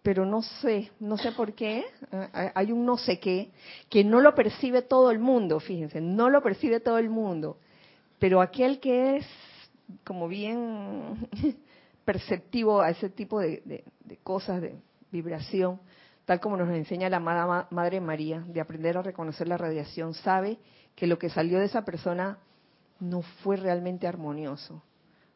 pero 0.03 0.25
no 0.25 0.43
sé, 0.43 0.91
no 0.99 1.17
sé 1.19 1.33
por 1.33 1.55
qué, 1.55 1.85
eh, 2.13 2.53
hay 2.55 2.73
un 2.73 2.85
no 2.85 2.97
sé 2.97 3.19
qué, 3.19 3.51
que 3.89 4.05
no 4.05 4.21
lo 4.21 4.35
percibe 4.35 4.83
todo 4.83 5.11
el 5.11 5.19
mundo, 5.19 5.61
fíjense, 5.61 6.01
no 6.01 6.31
lo 6.31 6.43
percibe 6.43 6.81
todo 6.81 6.99
el 6.99 7.11
mundo, 7.11 7.59
pero 8.19 8.41
aquel 8.41 8.81
que 8.81 9.17
es 9.17 9.27
como 10.05 10.29
bien 10.29 11.29
perceptivo 12.05 12.81
a 12.81 12.91
ese 12.91 13.11
tipo 13.11 13.41
de, 13.41 13.85
cosas, 14.23 14.63
de 14.63 14.75
vibración, 15.11 15.81
tal 16.25 16.41
como 16.41 16.57
nos 16.57 16.71
enseña 16.71 17.11
la 17.11 17.19
amada 17.19 17.69
Madre 17.71 18.01
María, 18.01 18.43
de 18.47 18.61
aprender 18.61 18.97
a 18.97 19.03
reconocer 19.03 19.49
la 19.49 19.59
radiación, 19.59 20.15
sabe 20.15 20.59
que 20.95 21.07
lo 21.07 21.19
que 21.19 21.29
salió 21.29 21.59
de 21.59 21.67
esa 21.67 21.85
persona 21.85 22.39
no 23.01 23.23
fue 23.43 23.57
realmente 23.57 24.07
armonioso, 24.07 24.83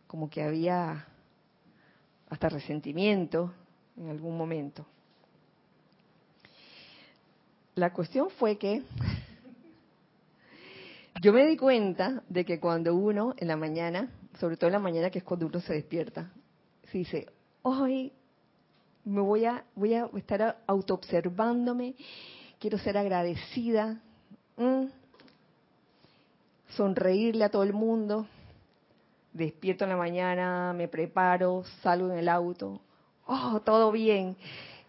como 0.07 0.29
que 0.31 0.43
había 0.43 1.07
hasta 2.29 2.49
resentimiento, 2.49 3.53
en 3.97 4.11
algún 4.11 4.37
momento. 4.37 4.87
La 7.75 7.93
cuestión 7.93 8.31
fue 8.31 8.57
que 8.57 8.83
yo 11.23 11.33
me 11.33 11.47
di 11.47 11.57
cuenta 11.57 12.23
de 12.29 12.45
que 12.45 12.61
cuando 12.61 12.95
uno 12.95 13.35
en 13.37 13.49
la 13.49 13.57
mañana, 13.57 14.11
sobre 14.39 14.57
todo 14.57 14.69
en 14.69 14.75
la 14.75 14.79
mañana 14.79 15.11
que 15.11 15.19
es 15.19 15.25
cuando 15.25 15.47
uno 15.47 15.61
se 15.61 15.75
despierta, 15.75 16.31
se 16.91 16.99
dice, 16.99 17.27
hoy 17.63 18.13
me 19.05 19.21
voy 19.21 19.45
a, 19.45 19.65
voy 19.75 19.95
a 19.95 20.09
estar 20.17 20.63
autoobservándome, 20.67 21.95
quiero 22.59 22.79
ser 22.79 22.97
agradecida, 22.97 24.01
sonreírle 26.71 27.45
a 27.45 27.49
todo 27.51 27.63
el 27.63 27.73
mundo, 27.73 28.27
despierto 29.33 29.85
en 29.85 29.91
la 29.91 29.97
mañana, 29.97 30.73
me 30.75 30.89
preparo, 30.89 31.65
salgo 31.83 32.11
en 32.11 32.19
el 32.19 32.29
auto, 32.29 32.81
oh, 33.27 33.61
todo 33.65 33.93
bien. 33.93 34.37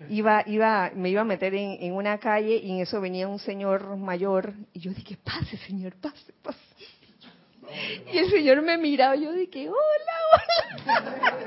Iba, 0.10 0.44
iba, 0.46 0.92
me 0.94 1.10
iba 1.10 1.22
a 1.22 1.26
meter 1.26 1.56
en, 1.56 1.94
una 1.94 2.18
calle 2.18 2.58
y 2.58 2.72
en 2.72 2.80
eso 2.80 3.00
venía 3.00 3.30
un 3.30 3.40
señor 3.40 3.96
mayor 3.96 4.54
y 4.74 4.80
yo 4.80 4.92
dije, 4.92 5.18
pase 5.24 5.58
señor, 5.58 5.96
pase, 5.96 6.34
pase. 6.44 6.60
Y 8.12 8.18
el 8.18 8.30
señor 8.30 8.62
me 8.62 8.78
miraba 8.78 9.16
y 9.16 9.24
yo 9.24 9.32
dije, 9.32 9.70
hola, 9.70 10.16
hola. 10.34 11.46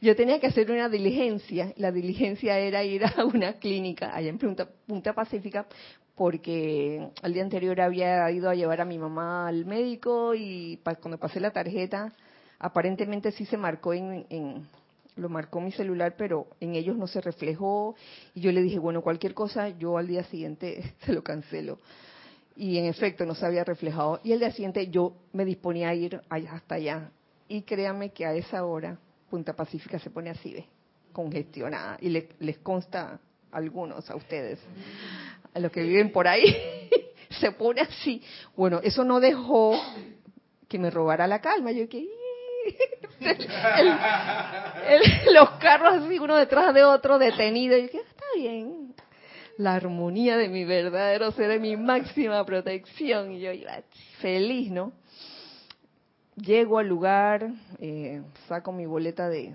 Yo 0.00 0.16
tenía 0.16 0.40
que 0.40 0.48
hacer 0.48 0.68
una 0.68 0.88
diligencia. 0.88 1.72
La 1.76 1.92
diligencia 1.92 2.58
era 2.58 2.82
ir 2.82 3.04
a 3.04 3.24
una 3.24 3.52
clínica 3.54 4.14
allá 4.14 4.30
en 4.30 4.38
Punta, 4.38 4.68
Punta 4.86 5.12
Pacífica 5.12 5.66
porque 6.16 7.08
al 7.22 7.32
día 7.32 7.42
anterior 7.42 7.80
había 7.80 8.30
ido 8.30 8.50
a 8.50 8.54
llevar 8.54 8.80
a 8.80 8.84
mi 8.84 8.98
mamá 8.98 9.48
al 9.48 9.64
médico 9.64 10.34
y 10.34 10.78
cuando 11.00 11.18
pasé 11.18 11.40
la 11.40 11.50
tarjeta, 11.50 12.12
aparentemente 12.58 13.32
sí 13.32 13.46
se 13.46 13.56
marcó 13.56 13.94
en, 13.94 14.68
lo 15.16 15.28
marcó 15.28 15.60
mi 15.60 15.72
celular, 15.72 16.14
pero 16.16 16.46
en 16.60 16.74
ellos 16.74 16.96
no 16.96 17.06
se 17.06 17.20
reflejó. 17.20 17.94
Y 18.34 18.40
yo 18.40 18.52
le 18.52 18.62
dije, 18.62 18.78
bueno, 18.78 19.02
cualquier 19.02 19.34
cosa, 19.34 19.68
yo 19.70 19.98
al 19.98 20.06
día 20.06 20.24
siguiente 20.24 20.94
se 21.04 21.12
lo 21.12 21.22
cancelo. 21.22 21.78
Y 22.56 22.76
en 22.78 22.84
efecto 22.84 23.24
no 23.24 23.34
se 23.34 23.46
había 23.46 23.64
reflejado. 23.64 24.20
Y 24.22 24.32
el 24.32 24.38
día 24.38 24.52
siguiente 24.52 24.88
yo 24.88 25.14
me 25.32 25.44
disponía 25.44 25.88
a 25.88 25.94
ir 25.94 26.20
hasta 26.28 26.74
allá. 26.74 27.10
Y 27.48 27.62
créanme 27.62 28.10
que 28.10 28.26
a 28.26 28.34
esa 28.34 28.64
hora 28.64 28.98
Punta 29.30 29.54
Pacífica 29.54 29.98
se 29.98 30.10
pone 30.10 30.30
así, 30.30 30.52
¿ve? 30.52 30.66
congestionada. 31.12 31.96
Y 32.00 32.10
les 32.10 32.58
consta 32.58 33.18
a 33.50 33.56
algunos, 33.56 34.10
a 34.10 34.16
ustedes, 34.16 34.58
a 35.54 35.58
los 35.58 35.70
que 35.70 35.82
viven 35.82 36.12
por 36.12 36.28
ahí, 36.28 36.56
se 37.40 37.52
pone 37.52 37.82
así. 37.82 38.22
Bueno, 38.56 38.80
eso 38.82 39.04
no 39.04 39.20
dejó 39.20 39.78
que 40.68 40.78
me 40.78 40.90
robara 40.90 41.26
la 41.26 41.40
calma. 41.40 41.72
Yo 41.72 41.88
que 41.88 42.06
los 45.32 45.50
carros 45.60 46.02
así, 46.02 46.18
uno 46.18 46.36
detrás 46.36 46.74
de 46.74 46.84
otro, 46.84 47.18
detenido. 47.18 47.76
Y 47.76 47.82
dije, 47.82 47.98
está 47.98 48.24
bien. 48.36 48.94
La 49.58 49.74
armonía 49.74 50.36
de 50.36 50.48
mi 50.48 50.64
verdadero 50.64 51.30
ser, 51.32 51.48
de 51.48 51.58
mi 51.58 51.76
máxima 51.76 52.44
protección. 52.44 53.32
Y 53.32 53.40
yo 53.40 53.52
iba 53.52 53.82
feliz, 54.20 54.70
¿no? 54.70 54.92
Llego 56.36 56.78
al 56.78 56.88
lugar, 56.88 57.50
eh, 57.78 58.22
saco 58.48 58.72
mi 58.72 58.86
boleta 58.86 59.28
de 59.28 59.54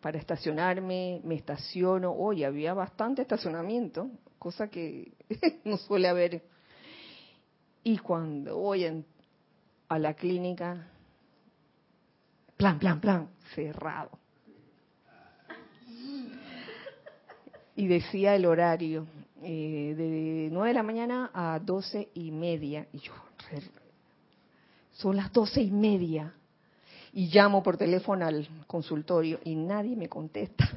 para 0.00 0.18
estacionarme, 0.18 1.20
me 1.24 1.36
estaciono. 1.36 2.12
Oye, 2.12 2.46
había 2.46 2.74
bastante 2.74 3.22
estacionamiento, 3.22 4.10
cosa 4.46 4.68
que 4.68 5.10
no 5.64 5.76
suele 5.76 6.06
haber. 6.06 6.40
Y 7.82 7.98
cuando 7.98 8.56
voy 8.56 9.04
a 9.88 9.98
la 9.98 10.14
clínica, 10.14 10.86
plan, 12.56 12.78
plan, 12.78 13.00
plan, 13.00 13.28
cerrado. 13.56 14.10
Y 17.74 17.88
decía 17.88 18.36
el 18.36 18.46
horario, 18.46 19.08
eh, 19.42 19.94
de 19.96 20.48
9 20.52 20.68
de 20.68 20.74
la 20.74 20.82
mañana 20.84 21.30
a 21.34 21.58
doce 21.58 22.10
y 22.14 22.30
media. 22.30 22.86
Y 22.92 23.00
yo, 23.00 23.14
son 24.92 25.16
las 25.16 25.32
doce 25.32 25.60
y 25.60 25.72
media. 25.72 26.32
Y 27.12 27.26
llamo 27.34 27.64
por 27.64 27.76
teléfono 27.76 28.24
al 28.24 28.48
consultorio 28.68 29.40
y 29.42 29.56
nadie 29.56 29.96
me 29.96 30.08
contesta. 30.08 30.70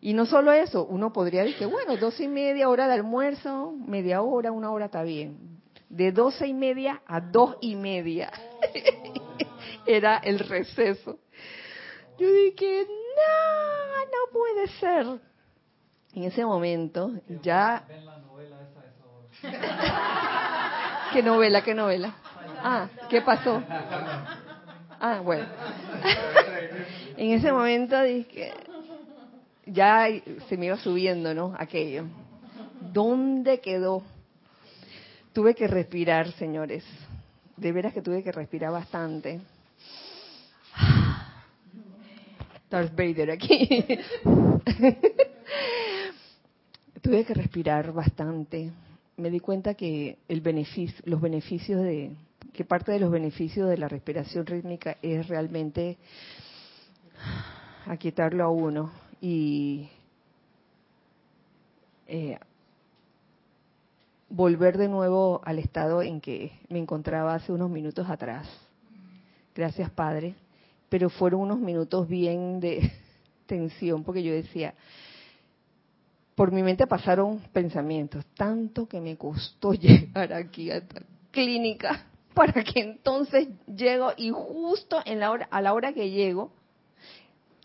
Y 0.00 0.12
no 0.14 0.26
solo 0.26 0.52
eso, 0.52 0.84
uno 0.84 1.12
podría 1.12 1.42
decir, 1.42 1.66
bueno, 1.66 1.96
doce 1.96 2.24
y 2.24 2.28
media, 2.28 2.68
hora 2.68 2.86
de 2.86 2.94
almuerzo, 2.94 3.72
media 3.72 4.22
hora, 4.22 4.52
una 4.52 4.70
hora 4.70 4.86
está 4.86 5.02
bien. 5.02 5.58
De 5.88 6.12
doce 6.12 6.46
y 6.46 6.54
media 6.54 7.02
a 7.06 7.20
dos 7.20 7.56
y 7.60 7.74
media. 7.74 8.30
era 9.86 10.18
el 10.18 10.38
receso. 10.38 11.18
Yo 12.18 12.30
dije, 12.30 12.86
no, 12.86 14.04
no 14.04 14.32
puede 14.32 14.68
ser. 14.78 15.06
En 16.14 16.24
ese 16.24 16.44
momento 16.44 17.12
ya... 17.42 17.84
¿Qué 21.12 21.22
novela? 21.22 21.62
¿Qué 21.62 21.74
novela? 21.74 22.14
Ah, 22.62 22.88
¿qué 23.08 23.22
pasó? 23.22 23.62
Ah, 25.00 25.20
bueno. 25.22 25.46
en 27.16 27.32
ese 27.32 27.52
momento 27.52 28.02
dije, 28.02 28.52
ya 29.72 30.08
se 30.48 30.56
me 30.56 30.66
iba 30.66 30.76
subiendo, 30.78 31.34
¿no? 31.34 31.54
Aquello. 31.58 32.04
¿Dónde 32.92 33.60
quedó? 33.60 34.02
Tuve 35.32 35.54
que 35.54 35.66
respirar, 35.66 36.30
señores. 36.32 36.84
De 37.56 37.72
veras 37.72 37.92
que 37.92 38.02
tuve 38.02 38.22
que 38.22 38.32
respirar 38.32 38.72
bastante. 38.72 39.40
Darth 42.70 42.94
Vader 42.94 43.30
aquí. 43.32 43.86
Tuve 47.02 47.24
que 47.24 47.34
respirar 47.34 47.92
bastante. 47.92 48.70
Me 49.16 49.30
di 49.30 49.40
cuenta 49.40 49.74
que 49.74 50.18
el 50.28 50.40
beneficio, 50.40 51.02
los 51.04 51.20
beneficios 51.20 51.82
de 51.82 52.12
que 52.52 52.64
parte 52.64 52.92
de 52.92 53.00
los 53.00 53.10
beneficios 53.10 53.68
de 53.68 53.78
la 53.78 53.88
respiración 53.88 54.46
rítmica 54.46 54.96
es 55.02 55.26
realmente 55.28 55.96
aquietarlo 57.86 58.44
a 58.44 58.48
uno 58.50 59.07
y 59.20 59.88
eh, 62.06 62.38
volver 64.28 64.78
de 64.78 64.88
nuevo 64.88 65.40
al 65.44 65.58
estado 65.58 66.02
en 66.02 66.20
que 66.20 66.52
me 66.68 66.78
encontraba 66.78 67.34
hace 67.34 67.52
unos 67.52 67.70
minutos 67.70 68.08
atrás. 68.08 68.48
Gracias, 69.54 69.90
Padre. 69.90 70.34
Pero 70.88 71.10
fueron 71.10 71.40
unos 71.40 71.58
minutos 71.58 72.08
bien 72.08 72.60
de 72.60 72.92
tensión, 73.46 74.04
porque 74.04 74.22
yo 74.22 74.32
decía, 74.32 74.74
por 76.34 76.52
mi 76.52 76.62
mente 76.62 76.86
pasaron 76.86 77.40
pensamientos, 77.52 78.24
tanto 78.36 78.86
que 78.86 79.00
me 79.00 79.16
costó 79.16 79.72
llegar 79.74 80.32
aquí 80.32 80.70
a 80.70 80.76
esta 80.76 81.02
clínica 81.30 82.06
para 82.32 82.62
que 82.62 82.80
entonces 82.80 83.48
llego 83.66 84.12
y 84.16 84.30
justo 84.30 85.00
en 85.04 85.18
la 85.18 85.32
hora, 85.32 85.48
a 85.50 85.60
la 85.60 85.74
hora 85.74 85.92
que 85.92 86.10
llego, 86.10 86.52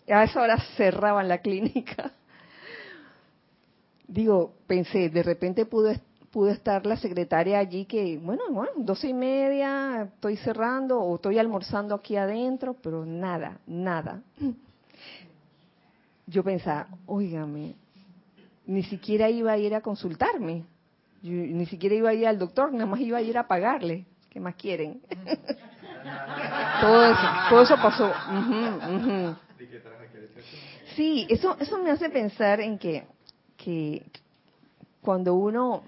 a 0.08 0.24
esa 0.24 0.42
hora 0.42 0.58
cerraban 0.76 1.28
la 1.28 1.40
clínica. 1.40 2.12
Digo, 4.08 4.54
pensé, 4.68 5.10
de 5.10 5.24
repente 5.24 5.66
pudo, 5.66 5.94
pudo 6.32 6.50
estar 6.50 6.86
la 6.86 6.98
secretaria 6.98 7.60
allí 7.60 7.86
que, 7.86 8.18
bueno, 8.18 8.44
bueno, 8.50 8.72
doce 8.78 9.10
y 9.10 9.14
media, 9.14 10.10
estoy 10.16 10.38
cerrando 10.38 11.00
o 11.00 11.16
estoy 11.16 11.38
almorzando 11.38 11.96
aquí 11.96 12.16
adentro, 12.16 12.76
pero 12.82 13.06
nada, 13.06 13.60
nada. 13.68 14.22
Yo 16.26 16.44
pensaba, 16.44 16.88
óigame, 17.06 17.76
ni 18.66 18.84
siquiera 18.84 19.30
iba 19.30 19.52
a 19.52 19.58
ir 19.58 19.76
a 19.76 19.82
consultarme, 19.82 20.66
ni 21.22 21.66
siquiera 21.68 21.96
iba 21.96 22.10
a 22.10 22.14
ir 22.14 22.28
al 22.28 22.40
doctor, 22.40 22.72
nada 22.74 22.86
más 22.86 23.00
iba 23.00 23.20
a 23.20 23.22
ir 23.22 23.38
a 23.38 23.48
pagarle. 23.48 24.06
¿Qué 24.30 24.40
más 24.40 24.56
quieren? 24.56 25.00
todo 26.82 27.06
eso, 27.06 27.28
todo 27.50 27.62
eso 27.62 27.76
pasó. 27.76 28.12
Sí, 30.96 31.26
eso, 31.30 31.58
eso 31.60 31.78
me 31.80 31.90
hace 31.90 32.10
pensar 32.10 32.62
en 32.62 32.78
que, 32.78 33.06
que 33.58 34.04
cuando 35.02 35.34
uno 35.34 35.84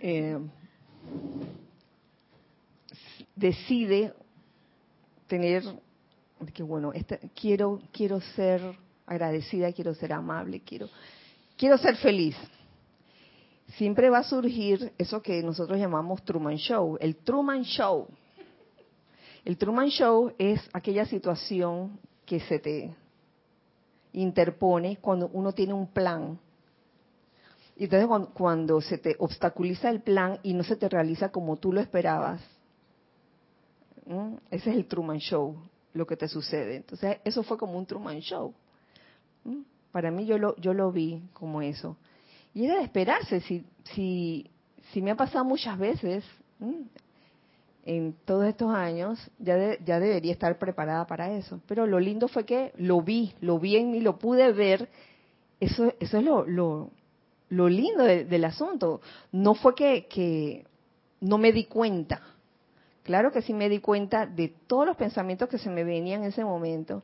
eh, 0.00 0.38
decide 3.34 4.12
tener 5.26 5.62
que 6.54 6.62
bueno, 6.62 6.92
este, 6.92 7.18
quiero 7.34 7.80
quiero 7.92 8.20
ser 8.20 8.60
agradecida, 9.06 9.72
quiero 9.72 9.94
ser 9.94 10.12
amable, 10.12 10.60
quiero 10.60 10.88
quiero 11.56 11.78
ser 11.78 11.96
feliz. 11.96 12.36
Siempre 13.76 14.08
va 14.08 14.18
a 14.18 14.24
surgir 14.24 14.92
eso 14.98 15.20
que 15.20 15.42
nosotros 15.42 15.78
llamamos 15.78 16.22
Truman 16.24 16.56
Show, 16.56 16.96
el 17.00 17.16
Truman 17.16 17.62
Show. 17.62 18.08
El 19.44 19.56
Truman 19.56 19.88
Show 19.88 20.32
es 20.38 20.60
aquella 20.72 21.06
situación 21.06 21.98
que 22.24 22.40
se 22.40 22.58
te 22.58 22.94
interpone 24.12 24.98
cuando 24.98 25.28
uno 25.32 25.52
tiene 25.52 25.72
un 25.72 25.88
plan. 25.88 26.38
Y 27.76 27.84
entonces 27.84 28.08
cuando, 28.34 28.80
se 28.80 28.98
te 28.98 29.14
obstaculiza 29.18 29.88
el 29.90 30.02
plan 30.02 30.38
y 30.42 30.54
no 30.54 30.64
se 30.64 30.76
te 30.76 30.88
realiza 30.88 31.30
como 31.30 31.56
tú 31.56 31.72
lo 31.72 31.80
esperabas, 31.80 32.40
ese 34.50 34.70
es 34.70 34.76
el 34.76 34.86
Truman 34.86 35.18
Show, 35.18 35.56
lo 35.92 36.06
que 36.06 36.16
te 36.16 36.28
sucede. 36.28 36.76
Entonces 36.76 37.18
eso 37.24 37.42
fue 37.42 37.56
como 37.56 37.78
un 37.78 37.86
Truman 37.86 38.18
Show. 38.20 38.52
Para 39.92 40.10
mí 40.10 40.26
yo 40.26 40.38
lo, 40.38 40.56
yo 40.56 40.74
lo 40.74 40.90
vi 40.90 41.22
como 41.32 41.62
eso. 41.62 41.96
Y 42.52 42.64
era 42.64 42.76
de 42.76 42.82
esperarse, 42.82 43.40
si, 43.42 43.64
si, 43.94 44.50
si 44.92 45.00
me 45.00 45.12
ha 45.12 45.16
pasado 45.16 45.44
muchas 45.44 45.78
veces 45.78 46.24
en 47.88 48.14
todos 48.26 48.44
estos 48.44 48.70
años, 48.74 49.18
ya, 49.38 49.78
ya 49.82 49.98
debería 49.98 50.32
estar 50.32 50.58
preparada 50.58 51.06
para 51.06 51.32
eso. 51.32 51.58
Pero 51.66 51.86
lo 51.86 51.98
lindo 51.98 52.28
fue 52.28 52.44
que 52.44 52.70
lo 52.76 53.00
vi, 53.00 53.32
lo 53.40 53.58
vi 53.58 53.76
en 53.76 53.90
mí, 53.90 54.00
lo 54.00 54.18
pude 54.18 54.52
ver. 54.52 54.90
Eso, 55.58 55.94
eso 55.98 56.18
es 56.18 56.22
lo, 56.22 56.44
lo, 56.46 56.90
lo 57.48 57.66
lindo 57.70 58.04
del 58.04 58.44
asunto. 58.44 59.00
No 59.32 59.54
fue 59.54 59.74
que, 59.74 60.06
que 60.06 60.66
no 61.22 61.38
me 61.38 61.50
di 61.50 61.64
cuenta. 61.64 62.20
Claro 63.04 63.32
que 63.32 63.40
sí 63.40 63.54
me 63.54 63.70
di 63.70 63.78
cuenta 63.78 64.26
de 64.26 64.52
todos 64.66 64.86
los 64.86 64.96
pensamientos 64.98 65.48
que 65.48 65.56
se 65.56 65.70
me 65.70 65.82
venían 65.82 66.24
en 66.24 66.28
ese 66.28 66.44
momento. 66.44 67.02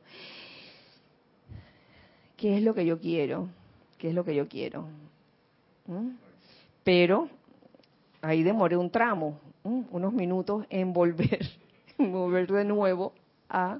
¿Qué 2.37 2.57
es 2.57 2.61
lo 2.61 2.75
que 2.75 2.85
yo 2.85 2.99
quiero? 2.99 3.49
¿Qué 3.97 4.09
es 4.09 4.13
lo 4.13 4.23
que 4.23 4.35
yo 4.35 4.47
quiero? 4.47 4.87
¿Mm? 5.87 6.09
Pero 6.83 7.27
ahí 8.21 8.43
demoré 8.43 8.77
un 8.77 8.91
tramo, 8.91 9.39
unos 9.65 10.13
minutos 10.13 10.65
en 10.69 10.93
volver, 10.93 11.45
en 11.97 12.11
volver 12.11 12.51
de 12.51 12.63
nuevo 12.63 13.13
a 13.49 13.79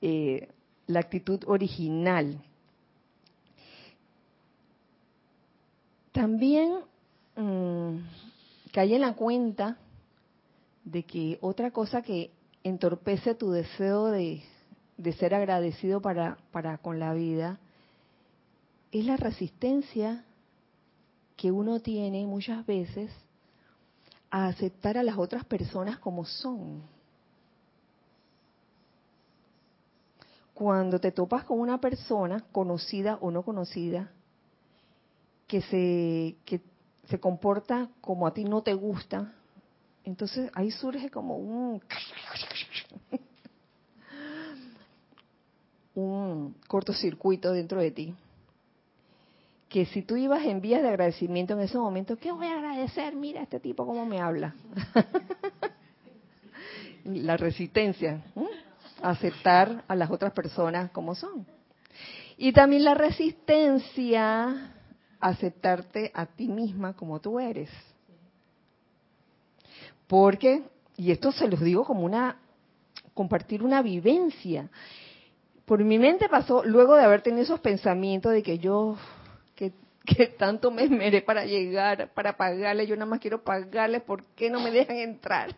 eh, 0.00 0.48
la 0.86 1.00
actitud 1.00 1.40
original. 1.46 2.42
También 6.12 6.80
mmm, 7.36 7.98
caí 8.72 8.94
en 8.94 9.02
la 9.02 9.14
cuenta 9.14 9.78
de 10.84 11.04
que 11.04 11.38
otra 11.40 11.70
cosa 11.70 12.02
que 12.02 12.30
entorpece 12.64 13.34
tu 13.34 13.50
deseo 13.50 14.06
de, 14.06 14.42
ser 15.18 15.34
agradecido 15.34 16.00
para 16.00 16.78
con 16.80 16.98
la 16.98 17.12
vida 17.12 17.58
es 18.92 19.06
la 19.06 19.16
resistencia 19.16 20.24
que 21.36 21.50
uno 21.50 21.80
tiene 21.80 22.26
muchas 22.26 22.64
veces 22.66 23.10
a 24.32 24.46
aceptar 24.46 24.96
a 24.96 25.02
las 25.02 25.18
otras 25.18 25.44
personas 25.44 25.98
como 25.98 26.24
son. 26.24 26.82
Cuando 30.54 30.98
te 30.98 31.12
topas 31.12 31.44
con 31.44 31.60
una 31.60 31.78
persona, 31.78 32.42
conocida 32.50 33.18
o 33.20 33.30
no 33.30 33.42
conocida, 33.42 34.10
que 35.46 35.60
se, 35.60 36.36
que 36.46 36.62
se 37.08 37.20
comporta 37.20 37.90
como 38.00 38.26
a 38.26 38.32
ti 38.32 38.44
no 38.44 38.62
te 38.62 38.72
gusta, 38.72 39.34
entonces 40.02 40.50
ahí 40.54 40.70
surge 40.70 41.10
como 41.10 41.36
un, 41.36 41.82
un 45.94 46.54
cortocircuito 46.66 47.52
dentro 47.52 47.82
de 47.82 47.90
ti 47.90 48.14
que 49.72 49.86
si 49.86 50.02
tú 50.02 50.18
ibas 50.18 50.44
en 50.44 50.60
vías 50.60 50.82
de 50.82 50.88
agradecimiento 50.88 51.54
en 51.54 51.60
ese 51.60 51.78
momento, 51.78 52.18
¿qué 52.18 52.30
voy 52.30 52.46
a 52.46 52.58
agradecer? 52.58 53.16
Mira 53.16 53.40
este 53.40 53.58
tipo 53.58 53.86
cómo 53.86 54.04
me 54.04 54.20
habla. 54.20 54.54
la 57.06 57.38
resistencia, 57.38 58.22
aceptar 59.00 59.82
a 59.88 59.96
las 59.96 60.10
otras 60.10 60.34
personas 60.34 60.90
como 60.90 61.14
son. 61.14 61.46
Y 62.36 62.52
también 62.52 62.84
la 62.84 62.92
resistencia 62.92 64.74
aceptarte 65.18 66.10
a 66.12 66.26
ti 66.26 66.48
misma 66.48 66.92
como 66.92 67.18
tú 67.20 67.40
eres. 67.40 67.70
Porque, 70.06 70.64
y 70.98 71.12
esto 71.12 71.32
se 71.32 71.48
los 71.48 71.60
digo 71.60 71.86
como 71.86 72.02
una, 72.02 72.36
compartir 73.14 73.62
una 73.62 73.80
vivencia. 73.80 74.68
Por 75.64 75.82
mi 75.82 75.98
mente 75.98 76.28
pasó, 76.28 76.62
luego 76.62 76.94
de 76.94 77.04
haber 77.04 77.22
tenido 77.22 77.44
esos 77.44 77.60
pensamientos 77.60 78.32
de 78.32 78.42
que 78.42 78.58
yo 78.58 78.98
que 80.04 80.26
tanto 80.26 80.70
me 80.70 80.84
esmeré 80.84 81.22
para 81.22 81.44
llegar, 81.44 82.12
para 82.12 82.36
pagarle, 82.36 82.86
yo 82.86 82.96
nada 82.96 83.06
más 83.06 83.20
quiero 83.20 83.42
pagarle, 83.42 84.00
¿por 84.00 84.24
qué 84.34 84.50
no 84.50 84.60
me 84.60 84.70
dejan 84.70 84.96
entrar? 84.96 85.54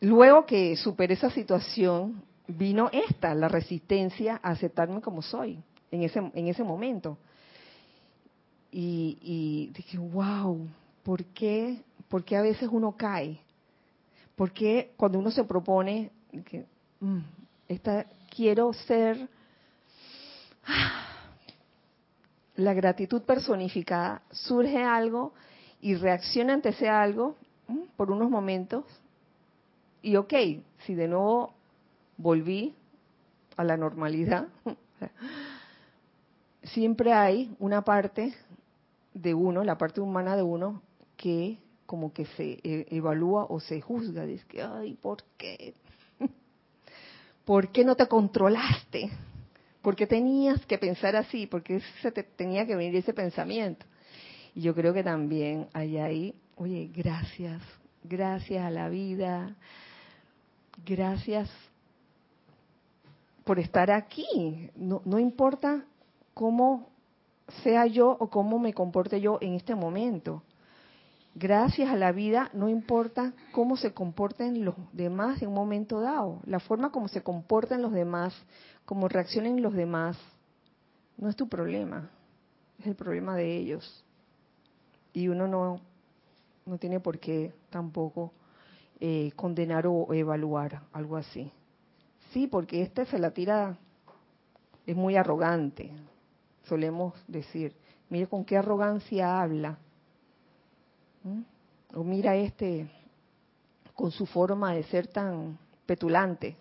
Luego 0.00 0.44
que 0.44 0.76
superé 0.76 1.14
esa 1.14 1.30
situación, 1.30 2.22
vino 2.46 2.90
esta, 2.92 3.34
la 3.34 3.48
resistencia 3.48 4.40
a 4.42 4.50
aceptarme 4.50 5.00
como 5.00 5.22
soy 5.22 5.62
en 5.90 6.02
ese, 6.02 6.18
en 6.18 6.48
ese 6.48 6.62
momento. 6.62 7.16
Y, 8.70 9.18
y 9.22 9.70
dije, 9.74 9.98
wow, 9.98 10.68
¿por 11.04 11.24
qué, 11.26 11.80
¿por 12.08 12.24
qué 12.24 12.36
a 12.36 12.42
veces 12.42 12.68
uno 12.70 12.96
cae? 12.96 13.40
¿Por 14.34 14.52
qué 14.52 14.92
cuando 14.96 15.18
uno 15.18 15.30
se 15.30 15.44
propone, 15.44 16.10
que, 16.44 16.66
mm, 17.00 17.20
esta, 17.68 18.06
quiero 18.28 18.72
ser 18.72 19.28
la 22.56 22.74
gratitud 22.74 23.22
personificada, 23.22 24.22
surge 24.30 24.82
algo 24.82 25.32
y 25.80 25.94
reacciona 25.94 26.54
ante 26.54 26.70
ese 26.70 26.88
algo 26.88 27.36
por 27.96 28.10
unos 28.10 28.30
momentos 28.30 28.84
y 30.04 30.16
ok, 30.16 30.34
si 30.84 30.94
de 30.94 31.08
nuevo 31.08 31.54
volví 32.18 32.74
a 33.56 33.64
la 33.64 33.76
normalidad, 33.76 34.48
siempre 36.62 37.12
hay 37.12 37.54
una 37.58 37.82
parte 37.82 38.34
de 39.14 39.32
uno, 39.32 39.64
la 39.64 39.78
parte 39.78 40.02
humana 40.02 40.36
de 40.36 40.42
uno, 40.42 40.82
que 41.16 41.58
como 41.86 42.12
que 42.12 42.26
se 42.26 42.60
e, 42.62 42.86
evalúa 42.90 43.46
o 43.48 43.60
se 43.60 43.80
juzga, 43.80 44.26
dice 44.26 44.44
que, 44.46 44.62
ay, 44.62 44.94
¿por 45.00 45.22
qué? 45.38 45.74
¿Por 47.46 47.68
qué 47.70 47.84
no 47.84 47.96
te 47.96 48.06
controlaste? 48.06 49.10
¿Por 49.84 49.94
qué 49.94 50.06
tenías 50.06 50.64
que 50.64 50.78
pensar 50.78 51.14
así? 51.14 51.46
¿Por 51.46 51.62
qué 51.62 51.78
se 52.00 52.10
te 52.10 52.22
tenía 52.22 52.66
que 52.66 52.74
venir 52.74 52.96
ese 52.96 53.12
pensamiento? 53.12 53.84
Y 54.54 54.62
yo 54.62 54.74
creo 54.74 54.94
que 54.94 55.04
también 55.04 55.68
hay 55.74 55.98
ahí 55.98 56.34
oye, 56.56 56.90
gracias, 56.94 57.60
gracias 58.02 58.64
a 58.64 58.70
la 58.70 58.88
vida, 58.88 59.54
gracias 60.86 61.50
por 63.44 63.58
estar 63.58 63.90
aquí. 63.90 64.70
No, 64.74 65.02
no 65.04 65.18
importa 65.18 65.84
cómo 66.32 66.88
sea 67.62 67.86
yo 67.86 68.16
o 68.18 68.30
cómo 68.30 68.58
me 68.58 68.72
comporte 68.72 69.20
yo 69.20 69.36
en 69.42 69.52
este 69.52 69.74
momento. 69.74 70.42
Gracias 71.36 71.90
a 71.90 71.96
la 71.96 72.12
vida, 72.12 72.48
no 72.52 72.68
importa 72.68 73.32
cómo 73.50 73.76
se 73.76 73.92
comporten 73.92 74.64
los 74.64 74.76
demás 74.92 75.42
en 75.42 75.48
un 75.48 75.54
momento 75.54 76.00
dado. 76.00 76.40
La 76.46 76.60
forma 76.60 76.92
como 76.92 77.08
se 77.08 77.22
comporten 77.24 77.82
los 77.82 77.92
demás, 77.92 78.32
cómo 78.84 79.08
reaccionen 79.08 79.60
los 79.60 79.74
demás, 79.74 80.16
no 81.16 81.28
es 81.28 81.34
tu 81.34 81.48
problema, 81.48 82.08
es 82.78 82.86
el 82.86 82.94
problema 82.94 83.34
de 83.34 83.56
ellos. 83.56 84.04
Y 85.12 85.26
uno 85.26 85.48
no, 85.48 85.80
no 86.66 86.78
tiene 86.78 87.00
por 87.00 87.18
qué 87.18 87.52
tampoco 87.68 88.32
eh, 89.00 89.32
condenar 89.34 89.88
o 89.88 90.14
evaluar 90.14 90.82
algo 90.92 91.16
así. 91.16 91.50
Sí, 92.32 92.46
porque 92.46 92.82
este 92.82 93.06
se 93.06 93.18
la 93.18 93.32
tira, 93.32 93.76
es 94.86 94.94
muy 94.94 95.16
arrogante, 95.16 95.90
solemos 96.68 97.12
decir. 97.26 97.74
Mire 98.08 98.28
con 98.28 98.44
qué 98.44 98.56
arrogancia 98.56 99.42
habla. 99.42 99.78
¿Mm? 101.24 101.42
O 101.94 102.04
mira 102.04 102.36
este 102.36 102.88
con 103.94 104.10
su 104.10 104.26
forma 104.26 104.74
de 104.74 104.84
ser 104.84 105.06
tan 105.06 105.58
petulante. 105.86 106.56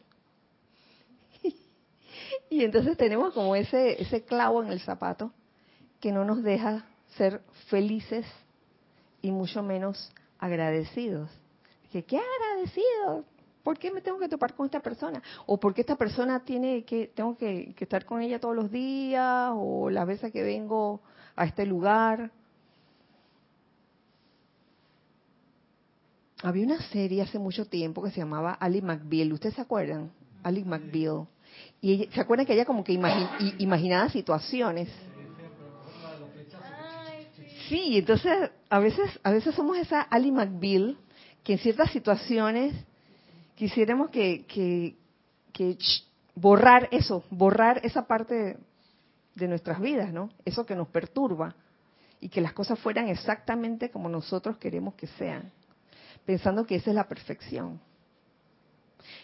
y 2.50 2.64
entonces 2.64 2.98
tenemos 2.98 3.34
como 3.34 3.56
ese, 3.56 4.02
ese 4.02 4.24
clavo 4.24 4.64
en 4.64 4.72
el 4.72 4.80
zapato 4.80 5.32
que 6.00 6.12
no 6.12 6.26
nos 6.26 6.44
deja 6.44 6.86
ser 7.18 7.42
felices 7.68 8.26
y 9.22 9.32
mucho 9.32 9.64
menos 9.64 10.12
agradecidos. 10.40 11.30
Que 11.92 12.04
qué 12.04 12.20
agradecido, 12.20 13.26
¿por 13.64 13.80
qué 13.80 13.92
me 13.92 14.02
tengo 14.02 14.20
que 14.20 14.28
topar 14.28 14.54
con 14.54 14.66
esta 14.66 14.82
persona? 14.82 15.22
¿O 15.46 15.60
por 15.60 15.74
qué 15.74 15.82
esta 15.82 15.96
persona 15.96 16.44
tiene 16.44 16.84
que, 16.84 17.08
tengo 17.08 17.38
que, 17.38 17.74
estar 17.80 18.06
con 18.06 18.22
ella 18.22 18.40
todos 18.40 18.56
los 18.56 18.70
días? 18.72 19.52
¿O 19.56 19.90
las 19.90 20.06
veces 20.06 20.32
que 20.32 20.44
vengo 20.44 21.02
a 21.36 21.46
este 21.46 21.66
lugar? 21.66 22.32
Había 26.44 26.66
una 26.66 26.82
serie 26.90 27.22
hace 27.22 27.40
mucho 27.40 27.66
tiempo 27.66 28.04
que 28.04 28.12
se 28.12 28.18
llamaba 28.18 28.54
Ali 28.54 28.82
McBeal. 28.82 29.32
¿Ustedes 29.32 29.56
se 29.56 29.62
acuerdan? 29.62 30.12
Ali 30.44 30.66
McBeal. 30.66 31.26
Y 31.82 32.10
se 32.14 32.20
acuerdan 32.20 32.46
que 32.46 32.54
ella 32.54 32.66
como 32.66 32.84
que 32.84 32.92
imaginaba 32.92 34.10
situaciones. 34.10 34.90
Sí, 37.70 37.98
entonces 37.98 38.52
a 38.70 38.80
veces, 38.80 39.20
a 39.24 39.32
veces 39.32 39.56
somos 39.56 39.78
esa 39.78 40.02
Ali 40.02 40.32
McBeal 40.32 40.98
que 41.46 41.54
en 41.54 41.60
ciertas 41.60 41.92
situaciones 41.92 42.74
quisiéramos 43.56 44.10
que, 44.10 44.46
que, 44.46 45.78
borrar 46.36 46.90
eso, 46.92 47.24
borrar 47.30 47.80
esa 47.86 48.06
parte 48.06 48.58
de, 49.36 49.48
nuestras 49.48 49.80
vidas, 49.80 50.12
¿no? 50.12 50.30
Eso 50.44 50.66
que 50.66 50.76
nos 50.76 50.90
perturba 50.90 51.56
y 52.20 52.30
que 52.30 52.42
las 52.42 52.54
cosas 52.54 52.80
fueran 52.80 53.08
exactamente 53.08 53.92
como 53.92 54.10
nosotros 54.10 54.58
queremos 54.58 54.96
que 54.96 55.08
sean, 55.08 55.52
pensando 56.26 56.66
que 56.66 56.76
esa 56.76 56.92
es 56.92 56.96
la 56.96 57.08
perfección. 57.08 57.80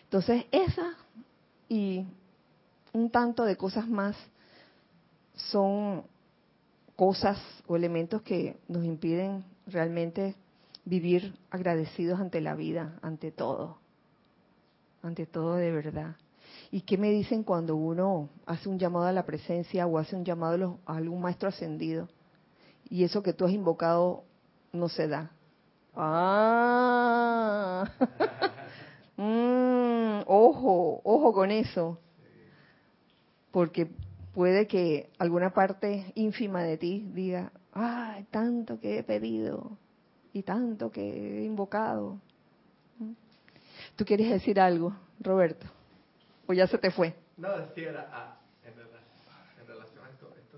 Entonces, 0.03 0.45
esa 0.51 0.95
y 1.67 2.05
un 2.93 3.09
tanto 3.09 3.43
de 3.45 3.55
cosas 3.55 3.87
más 3.87 4.15
son 5.35 6.03
cosas 6.95 7.39
o 7.67 7.75
elementos 7.75 8.21
que 8.23 8.57
nos 8.67 8.83
impiden 8.83 9.45
realmente 9.67 10.35
vivir 10.83 11.35
agradecidos 11.49 12.19
ante 12.19 12.41
la 12.41 12.55
vida, 12.55 12.97
ante 13.01 13.31
todo 13.31 13.77
ante 15.01 15.25
todo 15.25 15.55
de 15.55 15.71
verdad. 15.71 16.15
¿Y 16.71 16.81
qué 16.81 16.97
me 16.97 17.11
dicen 17.11 17.43
cuando 17.43 17.75
uno 17.75 18.29
hace 18.45 18.69
un 18.69 18.77
llamado 18.77 19.05
a 19.05 19.11
la 19.11 19.25
presencia 19.25 19.87
o 19.87 19.97
hace 19.97 20.15
un 20.15 20.25
llamado 20.25 20.79
a, 20.85 20.97
algún 20.97 21.21
maestro 21.21 21.49
ascendido 21.49 22.07
y 22.89 23.03
eso 23.03 23.23
que 23.23 23.33
tú 23.33 23.45
has 23.45 23.51
invocado 23.51 24.23
no 24.71 24.89
se 24.89 25.07
da? 25.07 25.31
Ah, 26.01 27.83
mm, 29.17 30.21
ojo, 30.27 31.01
ojo 31.03 31.33
con 31.33 31.51
eso, 31.51 31.99
porque 33.51 33.91
puede 34.33 34.65
que 34.67 35.09
alguna 35.17 35.53
parte 35.53 36.13
ínfima 36.15 36.63
de 36.63 36.77
ti 36.77 37.05
diga, 37.13 37.51
ay, 37.73 38.25
tanto 38.31 38.79
que 38.79 38.99
he 38.99 39.03
pedido 39.03 39.77
y 40.31 40.43
tanto 40.43 40.89
que 40.89 41.41
he 41.41 41.43
invocado 41.43 42.19
¿Tú 43.95 44.05
quieres 44.05 44.29
decir 44.29 44.59
algo, 44.59 44.95
Roberto? 45.19 45.67
¿O 46.47 46.53
ya 46.53 46.67
se 46.67 46.77
te 46.77 46.89
fue? 46.89 47.13
No, 47.37 47.49
sí, 47.75 47.81
era 47.81 48.09
ah, 48.13 48.39
en, 48.63 48.73
relación, 49.67 50.05
a 50.05 50.09
esto. 50.09 50.33
esto 50.37 50.57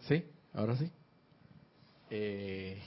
¿Sí? 0.00 0.24
¿Ahora 0.52 0.76
sí? 0.76 0.90
Eh, 2.10 2.80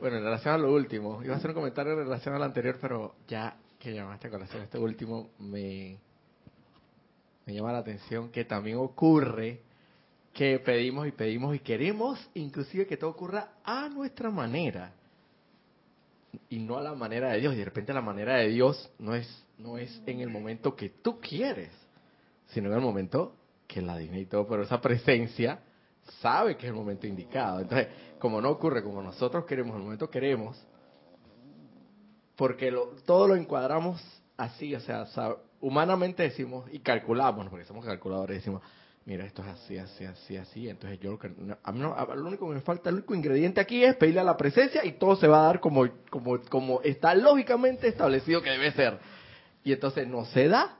bueno, 0.00 0.16
en 0.18 0.24
relación 0.24 0.54
a 0.54 0.58
lo 0.58 0.72
último, 0.72 1.22
iba 1.22 1.34
a 1.34 1.38
hacer 1.38 1.50
un 1.50 1.56
comentario 1.56 1.92
en 1.92 1.98
relación 1.98 2.34
a 2.34 2.38
lo 2.38 2.44
anterior, 2.44 2.78
pero 2.80 3.14
ya 3.26 3.56
que 3.78 3.94
llamaste 3.94 4.28
a 4.28 4.30
colación 4.30 4.62
este 4.62 4.78
último, 4.78 5.30
me, 5.38 5.98
me 7.46 7.54
llama 7.54 7.72
la 7.72 7.78
atención 7.78 8.30
que 8.30 8.44
también 8.44 8.78
ocurre 8.78 9.60
que 10.32 10.58
pedimos 10.60 11.06
y 11.06 11.12
pedimos 11.12 11.54
y 11.56 11.60
queremos 11.60 12.30
inclusive 12.34 12.86
que 12.86 12.96
todo 12.96 13.10
ocurra 13.10 13.54
a 13.64 13.88
nuestra 13.88 14.30
manera 14.30 14.92
y 16.48 16.58
no 16.58 16.76
a 16.76 16.82
la 16.82 16.94
manera 16.94 17.32
de 17.32 17.40
Dios. 17.40 17.54
Y 17.54 17.58
de 17.58 17.64
repente 17.64 17.92
la 17.92 18.02
manera 18.02 18.36
de 18.36 18.48
Dios 18.48 18.90
no 18.98 19.14
es, 19.14 19.44
no 19.58 19.78
es 19.78 20.00
en 20.06 20.20
el 20.20 20.30
momento 20.30 20.76
que 20.76 20.90
tú 20.90 21.20
quieres, 21.20 21.70
sino 22.48 22.68
en 22.68 22.74
el 22.74 22.80
momento 22.80 23.34
que 23.66 23.82
la 23.82 23.96
divinidad 23.96 24.22
y 24.22 24.26
todo, 24.26 24.46
pero 24.46 24.62
esa 24.62 24.80
presencia 24.80 25.60
sabe 26.20 26.56
que 26.56 26.66
es 26.66 26.70
el 26.70 26.76
momento 26.76 27.06
indicado. 27.06 27.60
Entonces, 27.60 27.88
como 28.18 28.40
no 28.40 28.50
ocurre 28.50 28.82
como 28.82 29.02
nosotros 29.02 29.44
queremos, 29.44 29.72
en 29.72 29.78
el 29.78 29.84
momento 29.84 30.10
queremos, 30.10 30.60
porque 32.36 32.70
lo, 32.70 32.88
todo 33.04 33.28
lo 33.28 33.36
encuadramos 33.36 34.00
así, 34.36 34.74
o 34.74 34.80
sea, 34.80 35.06
humanamente 35.60 36.22
decimos 36.22 36.66
y 36.72 36.78
calculamos, 36.80 37.48
porque 37.48 37.64
somos 37.64 37.84
calculadores, 37.84 38.38
decimos, 38.38 38.62
mira, 39.04 39.24
esto 39.24 39.42
es 39.42 39.48
así, 39.48 39.78
así, 39.78 40.04
así, 40.04 40.36
así. 40.36 40.68
Entonces 40.68 41.00
yo 41.00 41.18
a 41.62 41.72
mí 41.72 41.80
lo 41.80 42.26
único 42.26 42.48
que 42.48 42.54
me 42.54 42.60
falta, 42.60 42.90
el 42.90 42.96
único 42.96 43.14
ingrediente 43.14 43.60
aquí 43.60 43.82
es 43.82 43.96
pedirle 43.96 44.20
a 44.20 44.24
la 44.24 44.36
presencia 44.36 44.84
y 44.84 44.92
todo 44.92 45.16
se 45.16 45.26
va 45.26 45.40
a 45.40 45.46
dar 45.46 45.60
como, 45.60 45.88
como, 46.10 46.38
como 46.42 46.82
está 46.82 47.14
lógicamente 47.14 47.88
establecido 47.88 48.42
que 48.42 48.50
debe 48.50 48.70
ser. 48.72 48.98
Y 49.64 49.72
entonces 49.72 50.06
no 50.06 50.24
se 50.26 50.48
da. 50.48 50.76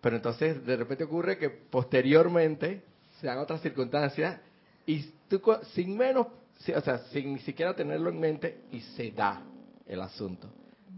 Pero 0.00 0.16
entonces 0.16 0.64
de 0.64 0.76
repente 0.76 1.04
ocurre 1.04 1.38
que 1.38 1.48
posteriormente 1.48 2.84
se 3.18 3.26
dan 3.26 3.38
otras 3.38 3.60
circunstancias 3.62 4.38
y 4.86 5.02
tú 5.28 5.42
sin 5.74 5.96
menos, 5.96 6.28
o 6.28 6.80
sea, 6.80 6.98
sin 7.10 7.34
ni 7.34 7.40
siquiera 7.40 7.74
tenerlo 7.74 8.08
en 8.08 8.20
mente 8.20 8.60
y 8.70 8.80
se 8.80 9.10
da 9.10 9.42
el 9.86 10.00
asunto. 10.00 10.48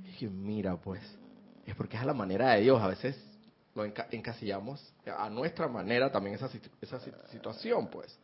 Y 0.05 0.07
dije, 0.09 0.28
mira 0.28 0.76
pues, 0.76 1.01
es 1.66 1.74
porque 1.74 1.97
es 1.97 2.03
a 2.03 2.07
la 2.07 2.14
manera 2.14 2.53
de 2.53 2.62
Dios. 2.62 2.80
A 2.80 2.89
veces 2.89 3.16
lo 3.74 3.84
encasillamos 3.84 4.93
a 5.07 5.30
nuestra 5.30 5.68
manera 5.68 6.11
también 6.12 6.36
esa, 6.36 6.51
esa 6.80 7.01
situación, 7.30 7.89
pues. 7.89 8.18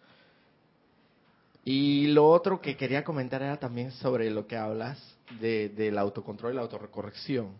Y 1.64 2.08
lo 2.08 2.28
otro 2.28 2.60
que 2.60 2.76
quería 2.76 3.02
comentar 3.02 3.40
era 3.40 3.58
también 3.58 3.90
sobre 3.92 4.30
lo 4.30 4.46
que 4.46 4.56
hablas 4.56 4.98
de, 5.40 5.70
del 5.70 5.96
autocontrol 5.96 6.52
y 6.52 6.56
la 6.56 6.62
autorrecorrección. 6.62 7.52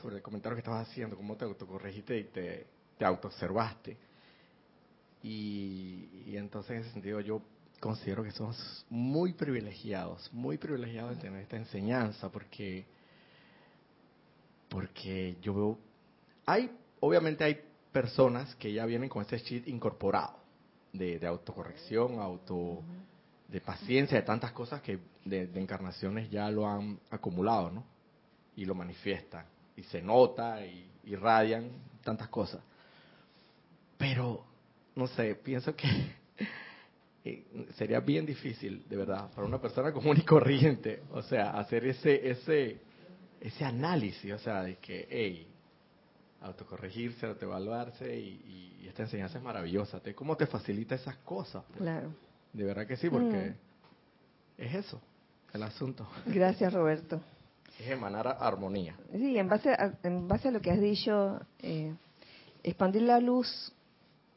Sobre 0.00 0.16
el 0.16 0.22
comentario 0.22 0.54
que 0.54 0.60
estabas 0.60 0.88
haciendo, 0.88 1.16
cómo 1.16 1.36
te 1.36 1.44
autocorregiste 1.44 2.16
y 2.16 2.24
te, 2.24 2.66
te 2.96 3.04
autoobservaste. 3.04 3.96
Y, 5.22 6.08
y 6.26 6.36
entonces 6.36 6.72
en 6.72 6.78
ese 6.78 6.90
sentido 6.92 7.20
yo 7.20 7.42
considero 7.78 8.22
que 8.22 8.30
somos 8.30 8.86
muy 8.88 9.32
privilegiados, 9.32 10.30
muy 10.32 10.58
privilegiados 10.58 11.16
de 11.16 11.22
tener 11.22 11.42
esta 11.42 11.56
enseñanza, 11.56 12.30
porque, 12.30 12.84
porque 14.68 15.36
yo 15.42 15.54
veo 15.54 15.78
hay, 16.50 16.70
obviamente 17.00 17.44
hay 17.44 17.60
personas 17.92 18.54
que 18.56 18.72
ya 18.72 18.84
vienen 18.86 19.08
con 19.08 19.22
ese 19.22 19.40
chip 19.40 19.68
incorporado 19.68 20.38
de, 20.92 21.24
autocorrección, 21.24 22.18
auto, 22.18 22.82
de 23.46 23.60
paciencia, 23.60 24.16
de 24.18 24.24
tantas 24.24 24.50
cosas 24.52 24.82
que 24.82 24.98
de, 25.24 25.48
encarnaciones 25.54 26.28
ya 26.30 26.50
lo 26.50 26.66
han 26.68 26.98
acumulado, 27.10 27.70
¿no? 27.70 27.84
Y 28.56 28.64
lo 28.64 28.74
manifiestan, 28.74 29.46
y 29.76 29.84
se 29.84 30.02
nota, 30.02 30.64
y 30.66 30.90
irradian 31.04 31.70
tantas 32.02 32.28
cosas. 32.28 32.60
Pero, 33.96 34.44
no 34.94 35.06
sé, 35.08 35.34
pienso 35.36 35.74
que 35.74 35.86
eh, 37.24 37.44
sería 37.76 38.00
bien 38.00 38.26
difícil, 38.26 38.84
de 38.88 38.96
verdad, 38.96 39.30
para 39.34 39.46
una 39.46 39.60
persona 39.60 39.92
común 39.92 40.16
y 40.18 40.24
corriente, 40.24 41.02
o 41.12 41.22
sea, 41.22 41.50
hacer 41.52 41.86
ese, 41.86 42.30
ese, 42.30 42.78
ese 43.40 43.64
análisis, 43.64 44.32
o 44.32 44.38
sea, 44.38 44.62
de 44.62 44.76
que, 44.76 45.06
hey, 45.10 45.46
autocorregirse, 46.42 47.26
autoevaluarse 47.26 48.16
y, 48.18 48.76
y, 48.82 48.88
esta 48.88 49.02
enseñanza 49.02 49.38
es 49.38 49.44
maravillosa. 49.44 50.00
¿Cómo 50.16 50.36
te 50.36 50.46
facilita 50.46 50.96
esas 50.96 51.16
cosas? 51.18 51.62
Pues? 51.68 51.78
Claro. 51.80 52.12
De 52.52 52.64
verdad 52.64 52.86
que 52.86 52.96
sí, 52.96 53.08
porque 53.08 53.54
mm. 54.58 54.62
es 54.62 54.74
eso, 54.74 55.00
el 55.52 55.62
asunto. 55.62 56.08
Gracias, 56.26 56.72
Roberto. 56.72 57.20
Es 57.78 57.88
emanar 57.88 58.26
armonía. 58.40 58.96
Sí, 59.12 59.38
en 59.38 59.48
base 59.48 59.70
a, 59.70 59.94
en 60.02 60.26
base 60.26 60.48
a 60.48 60.50
lo 60.50 60.60
que 60.60 60.70
has 60.70 60.80
dicho, 60.80 61.40
eh, 61.60 61.94
expandir 62.62 63.02
la 63.02 63.20
luz 63.20 63.72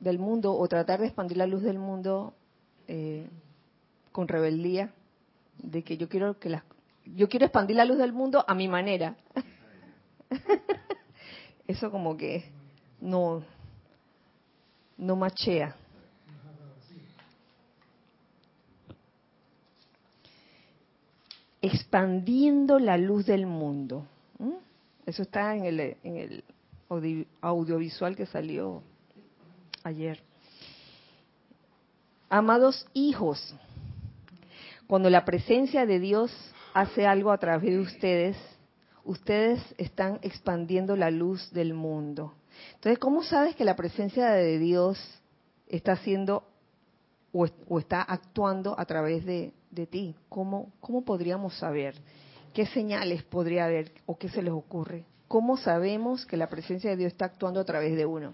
del 0.04 0.20
mundo 0.20 0.54
o 0.56 0.68
tratar 0.68 1.00
de 1.00 1.08
expandir 1.08 1.38
la 1.38 1.48
luz 1.48 1.64
del 1.64 1.80
mundo 1.80 2.34
eh, 2.88 3.28
con 4.12 4.28
rebeldía, 4.28 4.94
de 5.58 5.84
que 5.84 5.98
yo 5.98 6.10
quiero 6.10 6.40
que 6.40 6.50
las 6.50 6.64
yo 7.06 7.28
quiero 7.28 7.46
expandir 7.46 7.76
la 7.76 7.86
luz 7.86 7.98
del 7.98 8.14
mundo 8.14 8.46
a 8.48 8.54
mi 8.54 8.68
manera. 8.68 9.16
Eso 11.68 11.92
como 11.92 12.16
que 12.16 12.46
no 13.02 13.44
no 14.98 15.16
machea. 15.16 15.76
Expandiendo 21.62 22.80
la 22.80 22.98
luz 22.98 23.26
del 23.26 23.46
mundo. 23.46 24.06
Eso 25.06 25.22
está 25.22 25.56
en 25.56 25.66
el, 25.66 25.80
en 26.04 26.18
el 26.18 26.44
audiovisual 27.42 28.16
que 28.16 28.26
salió 28.26 28.84
ayer. 29.84 30.22
Amados 32.30 32.88
hijos, 32.94 33.56
cuando 34.88 35.10
la 35.10 35.26
presencia 35.26 35.86
de 35.86 36.00
Dios 36.00 36.32
hace 36.74 37.06
algo 37.06 37.32
a 37.32 37.38
través 37.38 37.72
de 37.72 37.80
ustedes, 37.80 38.38
ustedes 39.04 39.62
están 39.78 40.20
expandiendo 40.22 40.96
la 40.96 41.12
luz 41.12 41.52
del 41.52 41.74
mundo. 41.74 42.34
Entonces, 42.76 43.00
¿cómo 43.00 43.24
sabes 43.24 43.56
que 43.56 43.66
la 43.66 43.76
presencia 43.76 44.32
de 44.32 44.58
Dios 44.60 44.98
está 45.68 45.94
haciendo 45.94 46.44
o, 47.32 47.46
está 47.80 48.02
actuando 48.02 48.80
a 48.80 48.86
través 48.86 49.26
de, 49.26 49.54
ti? 49.90 50.16
¿Cómo, 50.30 50.72
¿Cómo 50.80 51.04
podríamos 51.04 51.56
saber? 51.58 51.96
¿Qué 52.54 52.66
señales 52.68 53.24
podría 53.24 53.66
haber 53.66 53.92
o 54.06 54.18
qué 54.18 54.30
se 54.30 54.42
les 54.42 54.54
ocurre? 54.54 55.06
¿Cómo 55.28 55.58
sabemos 55.58 56.26
que 56.26 56.38
la 56.38 56.50
presencia 56.50 56.92
de 56.92 56.98
Dios 56.98 57.12
está 57.12 57.26
actuando 57.26 57.60
a 57.60 57.66
través 57.66 57.96
de 57.96 58.06
uno? 58.06 58.34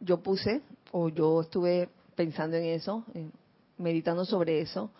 Yo 0.00 0.22
puse, 0.22 0.60
o 0.92 1.08
yo 1.08 1.40
estuve 1.40 1.88
pensando 2.14 2.56
en 2.56 2.64
eso, 2.64 3.04
meditando 3.78 4.24
sobre 4.24 4.60
eso, 4.60 4.90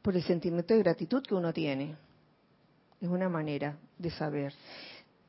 por 0.00 0.16
el 0.16 0.22
sentimiento 0.22 0.74
de 0.74 0.80
gratitud 0.80 1.22
que 1.22 1.34
uno 1.34 1.52
tiene. 1.52 1.96
Es 3.00 3.08
una 3.08 3.28
manera 3.28 3.76
de 3.98 4.10
saber 4.10 4.54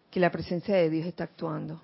que 0.09 0.19
la 0.19 0.31
presencia 0.31 0.75
de 0.75 0.89
Dios 0.89 1.05
está 1.05 1.25
actuando. 1.25 1.81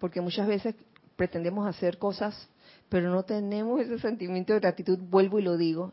Porque 0.00 0.20
muchas 0.20 0.48
veces 0.48 0.74
pretendemos 1.16 1.68
hacer 1.68 1.98
cosas, 1.98 2.48
pero 2.88 3.10
no 3.10 3.22
tenemos 3.22 3.80
ese 3.80 3.98
sentimiento 4.00 4.52
de 4.52 4.60
gratitud, 4.60 4.98
vuelvo 4.98 5.38
y 5.38 5.42
lo 5.42 5.56
digo, 5.56 5.92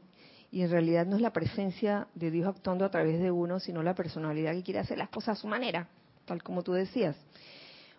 y 0.51 0.63
en 0.63 0.71
realidad 0.71 1.05
no 1.05 1.15
es 1.15 1.21
la 1.21 1.31
presencia 1.31 2.07
de 2.15 2.31
Dios 2.31 2.47
actuando 2.47 2.83
a 2.83 2.89
través 2.89 3.21
de 3.21 3.29
uno, 3.31 3.59
sino 3.59 3.83
la 3.83 3.93
personalidad 3.93 4.53
que 4.53 4.63
quiere 4.63 4.79
hacer 4.79 4.97
las 4.97 5.09
cosas 5.09 5.37
a 5.37 5.41
su 5.41 5.47
manera, 5.47 5.87
tal 6.25 6.43
como 6.43 6.63
tú 6.63 6.73
decías. 6.73 7.15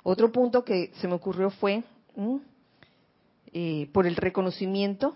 Otro 0.03 0.33
punto 0.33 0.64
que 0.64 0.93
se 1.01 1.09
me 1.09 1.14
ocurrió 1.14 1.51
fue 1.51 1.85
eh, 3.53 3.89
por 3.93 4.07
el 4.07 4.16
reconocimiento 4.16 5.14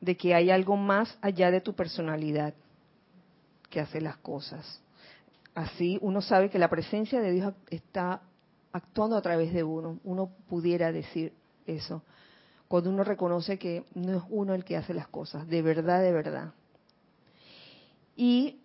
de 0.00 0.16
que 0.16 0.34
hay 0.34 0.50
algo 0.50 0.76
más 0.76 1.16
allá 1.20 1.50
de 1.50 1.60
tu 1.60 1.74
personalidad 1.74 2.54
que 3.68 3.80
hace 3.80 4.00
las 4.00 4.16
cosas. 4.18 4.82
Así 5.54 5.98
uno 6.00 6.22
sabe 6.22 6.50
que 6.50 6.58
la 6.58 6.70
presencia 6.70 7.20
de 7.20 7.32
Dios 7.32 7.54
está 7.70 8.22
actuando 8.72 9.16
a 9.16 9.22
través 9.22 9.52
de 9.52 9.62
uno. 9.62 9.98
Uno 10.04 10.30
pudiera 10.48 10.92
decir 10.92 11.32
eso 11.66 12.02
cuando 12.70 12.90
uno 12.90 13.02
reconoce 13.02 13.58
que 13.58 13.84
no 13.96 14.18
es 14.18 14.22
uno 14.28 14.54
el 14.54 14.64
que 14.64 14.76
hace 14.76 14.94
las 14.94 15.08
cosas, 15.08 15.48
de 15.48 15.60
verdad, 15.60 16.02
de 16.02 16.12
verdad. 16.12 16.54
Y 18.14 18.60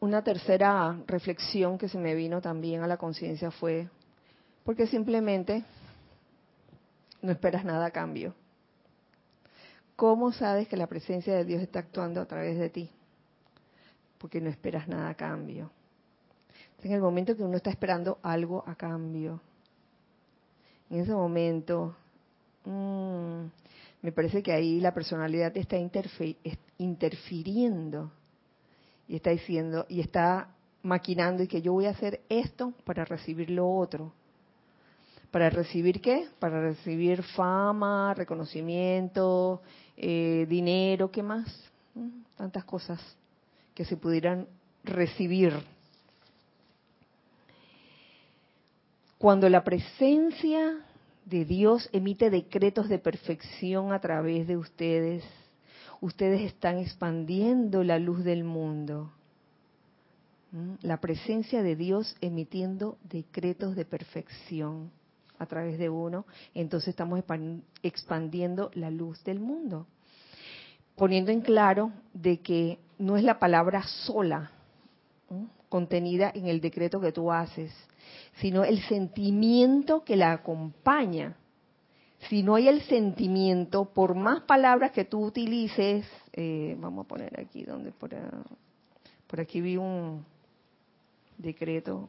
una 0.00 0.22
tercera 0.22 0.98
reflexión 1.06 1.78
que 1.78 1.88
se 1.88 1.98
me 1.98 2.14
vino 2.14 2.40
también 2.40 2.82
a 2.82 2.86
la 2.86 2.96
conciencia 2.96 3.50
fue, 3.50 3.88
porque 4.64 4.86
simplemente 4.86 5.64
no 7.22 7.32
esperas 7.32 7.64
nada 7.64 7.86
a 7.86 7.90
cambio. 7.90 8.34
¿Cómo 9.96 10.32
sabes 10.32 10.68
que 10.68 10.76
la 10.76 10.86
presencia 10.86 11.34
de 11.34 11.44
Dios 11.44 11.62
está 11.62 11.78
actuando 11.78 12.20
a 12.20 12.26
través 12.26 12.58
de 12.58 12.68
ti? 12.68 12.90
Porque 14.18 14.40
no 14.40 14.50
esperas 14.50 14.86
nada 14.88 15.08
a 15.08 15.14
cambio. 15.14 15.70
En 16.82 16.92
el 16.92 17.00
momento 17.00 17.34
que 17.34 17.42
uno 17.42 17.56
está 17.56 17.70
esperando 17.70 18.18
algo 18.22 18.62
a 18.66 18.74
cambio, 18.74 19.40
en 20.90 21.00
ese 21.00 21.12
momento, 21.12 21.96
mm, 22.64 23.44
me 24.02 24.12
parece 24.12 24.42
que 24.42 24.52
ahí 24.52 24.78
la 24.78 24.92
personalidad 24.94 25.56
está 25.56 25.76
interfiriendo 26.78 28.12
y 29.08 29.16
está 29.16 29.30
diciendo, 29.30 29.86
y 29.88 30.00
está 30.00 30.48
maquinando 30.82 31.42
y 31.42 31.48
que 31.48 31.62
yo 31.62 31.72
voy 31.72 31.86
a 31.86 31.90
hacer 31.90 32.20
esto 32.28 32.72
para 32.84 33.04
recibir 33.04 33.50
lo 33.50 33.68
otro. 33.68 34.12
¿Para 35.30 35.50
recibir 35.50 36.00
qué? 36.00 36.28
Para 36.38 36.60
recibir 36.60 37.22
fama, 37.22 38.14
reconocimiento, 38.14 39.60
eh, 39.96 40.46
dinero, 40.48 41.10
¿qué 41.10 41.22
más? 41.22 41.46
Mm, 41.94 42.22
tantas 42.36 42.64
cosas 42.64 43.00
que 43.74 43.84
se 43.84 43.96
pudieran 43.96 44.46
recibir 44.84 45.52
Cuando 49.18 49.48
la 49.48 49.64
presencia 49.64 50.84
de 51.24 51.44
Dios 51.44 51.88
emite 51.92 52.28
decretos 52.28 52.88
de 52.88 52.98
perfección 52.98 53.92
a 53.92 54.00
través 54.00 54.46
de 54.46 54.58
ustedes, 54.58 55.24
ustedes 56.00 56.42
están 56.42 56.78
expandiendo 56.78 57.84
la 57.84 57.98
luz 57.98 58.24
del 58.24 58.44
mundo. 58.44 59.12
¿Mm? 60.52 60.74
La 60.82 61.00
presencia 61.00 61.62
de 61.62 61.76
Dios 61.76 62.16
emitiendo 62.20 62.98
decretos 63.04 63.76
de 63.76 63.84
perfección 63.84 64.90
a 65.38 65.46
través 65.46 65.78
de 65.78 65.90
uno, 65.90 66.24
entonces 66.54 66.88
estamos 66.88 67.22
expandiendo 67.82 68.70
la 68.74 68.90
luz 68.90 69.22
del 69.24 69.40
mundo. 69.40 69.86
Poniendo 70.94 71.30
en 71.30 71.42
claro 71.42 71.92
de 72.14 72.40
que 72.40 72.78
no 72.98 73.16
es 73.16 73.24
la 73.24 73.38
palabra 73.38 73.82
sola 73.82 74.52
contenida 75.68 76.30
en 76.34 76.46
el 76.46 76.60
decreto 76.60 77.00
que 77.00 77.12
tú 77.12 77.30
haces, 77.32 77.72
sino 78.40 78.64
el 78.64 78.80
sentimiento 78.82 80.04
que 80.04 80.16
la 80.16 80.32
acompaña. 80.32 81.36
Si 82.28 82.42
no 82.42 82.56
hay 82.56 82.68
el 82.68 82.82
sentimiento, 82.82 83.84
por 83.84 84.14
más 84.14 84.42
palabras 84.42 84.92
que 84.92 85.04
tú 85.04 85.24
utilices, 85.24 86.06
eh, 86.32 86.76
vamos 86.78 87.04
a 87.04 87.08
poner 87.08 87.40
aquí 87.40 87.62
donde 87.64 87.92
por, 87.92 88.10
por 89.26 89.40
aquí 89.40 89.60
vi 89.60 89.76
un 89.76 90.24
decreto. 91.38 92.08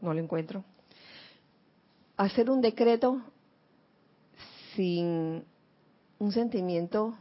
No 0.00 0.14
lo 0.14 0.20
encuentro. 0.20 0.64
Hacer 2.16 2.50
un 2.50 2.60
decreto 2.60 3.20
sin 4.74 5.44
un 6.18 6.32
sentimiento 6.32 7.16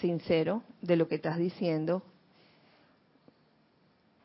sincero 0.00 0.62
de 0.82 0.96
lo 0.96 1.08
que 1.08 1.16
estás 1.16 1.38
diciendo, 1.38 2.02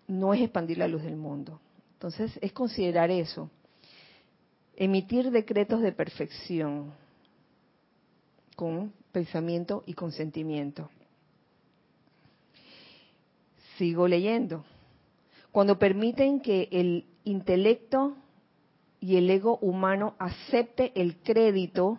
no 0.08 0.34
es 0.34 0.42
expandir 0.42 0.78
la 0.78 0.88
luz 0.88 1.04
del 1.04 1.16
mundo. 1.16 1.60
Entonces, 1.98 2.38
es 2.44 2.54
considerar 2.54 3.10
eso. 3.10 3.50
Emitir 4.76 5.32
decretos 5.32 5.82
de 5.82 5.92
perfección 5.92 6.94
con 8.56 8.94
pensamiento 9.12 9.82
y 9.88 9.96
consentimiento. 9.96 10.92
Sigo 13.80 14.08
leyendo. 14.08 14.64
Cuando 15.52 15.80
permiten 15.80 16.40
que 16.40 16.70
el 16.72 17.06
intelecto 17.24 18.16
y 19.00 19.18
el 19.18 19.28
ego 19.32 19.58
humano 19.58 20.14
acepte 20.20 20.92
el 21.02 21.18
crédito 21.18 21.98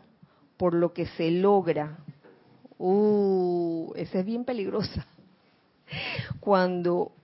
por 0.56 0.74
lo 0.74 0.92
que 0.92 1.06
se 1.06 1.32
logra. 1.32 1.98
Uh, 2.78 3.92
esa 3.96 4.20
es 4.20 4.24
bien 4.24 4.44
peligrosa. 4.44 5.08
Cuando 6.38 7.17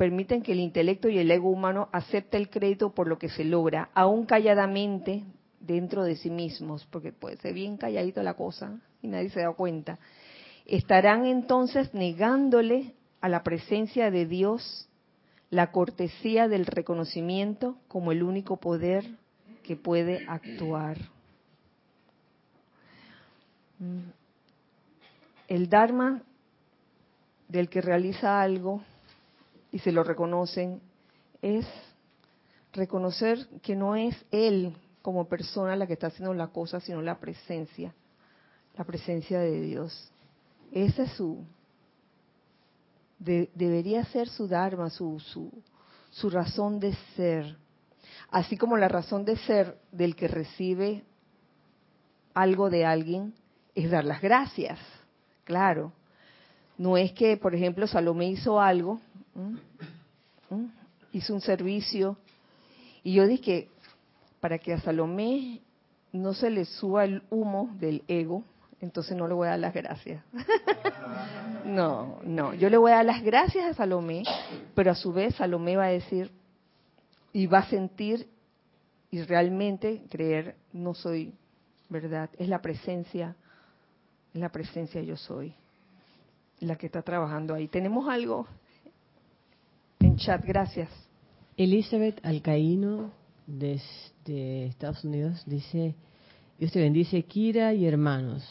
permiten 0.00 0.40
que 0.40 0.52
el 0.52 0.60
intelecto 0.60 1.10
y 1.10 1.18
el 1.18 1.30
ego 1.30 1.50
humano 1.50 1.90
acepte 1.92 2.38
el 2.38 2.48
crédito 2.48 2.94
por 2.94 3.06
lo 3.06 3.18
que 3.18 3.28
se 3.28 3.44
logra, 3.44 3.90
aún 3.92 4.24
calladamente 4.24 5.24
dentro 5.60 6.04
de 6.04 6.16
sí 6.16 6.30
mismos, 6.30 6.86
porque 6.86 7.12
puede 7.12 7.36
ser 7.36 7.52
bien 7.52 7.76
calladito 7.76 8.22
la 8.22 8.32
cosa 8.32 8.80
y 9.02 9.08
nadie 9.08 9.28
se 9.28 9.42
da 9.42 9.52
cuenta, 9.52 9.98
estarán 10.64 11.26
entonces 11.26 11.92
negándole 11.92 12.94
a 13.20 13.28
la 13.28 13.42
presencia 13.42 14.10
de 14.10 14.24
Dios 14.24 14.88
la 15.50 15.70
cortesía 15.70 16.48
del 16.48 16.64
reconocimiento 16.64 17.76
como 17.86 18.10
el 18.10 18.22
único 18.22 18.56
poder 18.56 19.04
que 19.62 19.76
puede 19.76 20.24
actuar. 20.26 20.96
Mm. 23.78 24.08
El 25.46 25.68
Dharma 25.68 26.22
del 27.48 27.68
que 27.68 27.82
realiza 27.82 28.40
algo 28.40 28.80
y 29.72 29.78
se 29.78 29.92
lo 29.92 30.02
reconocen 30.02 30.80
es 31.42 31.66
reconocer 32.72 33.48
que 33.62 33.76
no 33.76 33.96
es 33.96 34.16
él 34.30 34.76
como 35.02 35.28
persona 35.28 35.76
la 35.76 35.86
que 35.86 35.94
está 35.94 36.08
haciendo 36.08 36.34
la 36.34 36.48
cosa, 36.48 36.80
sino 36.80 37.00
la 37.02 37.18
presencia, 37.18 37.94
la 38.76 38.84
presencia 38.84 39.40
de 39.40 39.60
Dios. 39.60 40.10
Ese 40.72 41.04
es 41.04 41.12
su, 41.12 41.44
debería 43.18 44.04
ser 44.04 44.28
su 44.28 44.46
Dharma, 44.46 44.90
su, 44.90 45.18
su, 45.20 45.50
su 46.10 46.30
razón 46.30 46.78
de 46.80 46.94
ser. 47.16 47.56
Así 48.30 48.56
como 48.56 48.76
la 48.76 48.88
razón 48.88 49.24
de 49.24 49.36
ser 49.36 49.78
del 49.90 50.14
que 50.14 50.28
recibe 50.28 51.02
algo 52.34 52.70
de 52.70 52.84
alguien 52.84 53.34
es 53.74 53.90
dar 53.90 54.04
las 54.04 54.20
gracias, 54.20 54.78
claro. 55.44 55.92
No 56.80 56.96
es 56.96 57.12
que, 57.12 57.36
por 57.36 57.54
ejemplo, 57.54 57.86
Salomé 57.86 58.30
hizo 58.30 58.58
algo, 58.58 59.02
hizo 61.12 61.34
un 61.34 61.42
servicio, 61.42 62.16
y 63.02 63.12
yo 63.12 63.26
dije, 63.26 63.68
para 64.40 64.56
que 64.58 64.72
a 64.72 64.80
Salomé 64.80 65.60
no 66.10 66.32
se 66.32 66.48
le 66.48 66.64
suba 66.64 67.04
el 67.04 67.22
humo 67.28 67.68
del 67.78 68.02
ego, 68.08 68.44
entonces 68.80 69.14
no 69.14 69.28
le 69.28 69.34
voy 69.34 69.48
a 69.48 69.50
dar 69.50 69.58
las 69.58 69.74
gracias. 69.74 70.24
no, 71.66 72.18
no, 72.24 72.54
yo 72.54 72.70
le 72.70 72.78
voy 72.78 72.92
a 72.92 72.96
dar 72.96 73.04
las 73.04 73.22
gracias 73.22 73.66
a 73.66 73.74
Salomé, 73.74 74.22
pero 74.74 74.92
a 74.92 74.94
su 74.94 75.12
vez 75.12 75.34
Salomé 75.34 75.76
va 75.76 75.84
a 75.84 75.88
decir 75.88 76.30
y 77.34 77.46
va 77.46 77.58
a 77.58 77.68
sentir 77.68 78.26
y 79.10 79.20
realmente 79.20 80.02
creer, 80.08 80.56
no 80.72 80.94
soy 80.94 81.34
verdad, 81.90 82.30
es 82.38 82.48
la 82.48 82.62
presencia, 82.62 83.36
es 84.32 84.40
la 84.40 84.48
presencia 84.48 85.02
yo 85.02 85.18
soy, 85.18 85.54
la 86.60 86.76
que 86.76 86.86
está 86.86 87.02
trabajando 87.02 87.54
ahí. 87.54 87.68
Tenemos 87.68 88.08
algo 88.08 88.46
en 90.00 90.16
chat, 90.16 90.44
gracias. 90.44 90.88
Elizabeth 91.56 92.24
Alcaíno 92.24 93.10
desde 93.46 94.66
Estados 94.66 95.04
Unidos 95.04 95.42
dice, 95.46 95.94
Dios 96.58 96.72
te 96.72 96.80
bendice, 96.80 97.22
Kira 97.24 97.74
y 97.74 97.86
hermanos. 97.86 98.44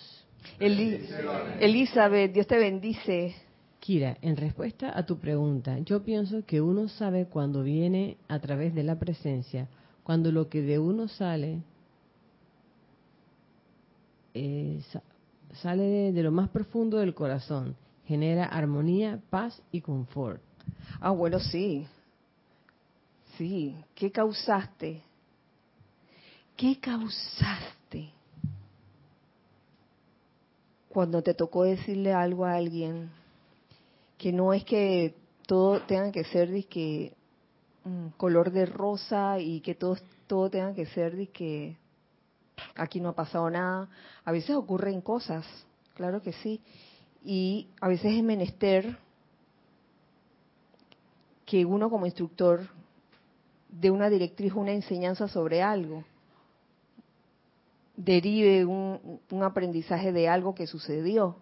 Elizabeth, 0.59 2.33
Dios 2.33 2.47
te 2.47 2.57
bendice. 2.57 3.35
Kira, 3.79 4.17
en 4.21 4.35
respuesta 4.35 4.97
a 4.97 5.05
tu 5.05 5.17
pregunta, 5.17 5.79
yo 5.79 6.03
pienso 6.03 6.45
que 6.45 6.61
uno 6.61 6.87
sabe 6.89 7.25
cuando 7.25 7.63
viene 7.63 8.17
a 8.27 8.39
través 8.39 8.75
de 8.75 8.83
la 8.83 8.99
presencia, 8.99 9.67
cuando 10.03 10.31
lo 10.31 10.49
que 10.49 10.61
de 10.61 10.79
uno 10.79 11.07
sale 11.07 11.61
eh, 14.33 14.81
sale 15.61 16.11
de, 16.11 16.23
lo 16.23 16.31
más 16.31 16.49
profundo 16.49 16.97
del 16.97 17.13
corazón, 17.13 17.75
genera 18.09 18.45
armonía, 18.45 19.21
paz 19.29 19.61
y 19.71 19.81
confort. 19.81 20.41
Ah, 20.99 21.11
bueno, 21.11 21.39
sí. 21.39 21.85
Sí. 23.37 23.75
¿Qué 23.93 24.11
causaste? 24.11 25.03
¿Qué 26.57 26.79
causaste? 26.79 28.09
Cuando 30.89 31.21
te 31.21 31.35
tocó 31.35 31.65
decirle 31.65 32.11
algo 32.11 32.45
a 32.45 32.55
alguien, 32.55 33.11
que 34.17 34.33
no 34.33 34.53
es 34.53 34.63
que 34.65 35.13
todo 35.45 35.81
tenga 35.81 36.11
que 36.11 36.23
ser 36.23 36.49
de 36.49 36.63
que 36.63 37.13
mm, 37.83 38.07
color 38.17 38.51
de 38.51 38.65
rosa 38.65 39.39
y 39.39 39.61
que 39.61 39.75
todo, 39.75 39.97
todo 40.25 40.49
tenga 40.49 40.73
que 40.73 40.87
ser 40.87 41.15
de 41.15 41.27
que 41.27 41.77
aquí 42.73 42.99
no 42.99 43.09
ha 43.09 43.15
pasado 43.15 43.51
nada. 43.51 43.87
A 44.25 44.31
veces 44.31 44.55
ocurren 44.55 44.99
cosas, 44.99 45.45
claro 45.93 46.23
que 46.23 46.33
sí. 46.33 46.59
Y 47.23 47.67
a 47.81 47.87
veces 47.87 48.13
es 48.15 48.23
menester 48.23 48.97
que 51.45 51.65
uno 51.65 51.89
como 51.89 52.05
instructor 52.05 52.69
de 53.69 53.91
una 53.91 54.09
directriz 54.09 54.53
una 54.53 54.71
enseñanza 54.71 55.27
sobre 55.27 55.61
algo, 55.61 56.03
derive 57.95 58.65
un, 58.65 59.19
un 59.29 59.43
aprendizaje 59.43 60.11
de 60.11 60.29
algo 60.29 60.55
que 60.55 60.67
sucedió. 60.67 61.35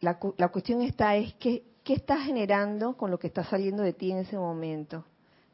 La, 0.00 0.18
la, 0.36 0.48
cuestión 0.48 0.82
está 0.82 1.16
es 1.16 1.34
que, 1.34 1.64
¿qué 1.84 1.94
estás 1.94 2.24
generando 2.24 2.96
con 2.96 3.10
lo 3.10 3.18
que 3.18 3.28
está 3.28 3.44
saliendo 3.44 3.82
de 3.82 3.92
ti 3.92 4.10
en 4.10 4.18
ese 4.18 4.36
momento? 4.36 5.04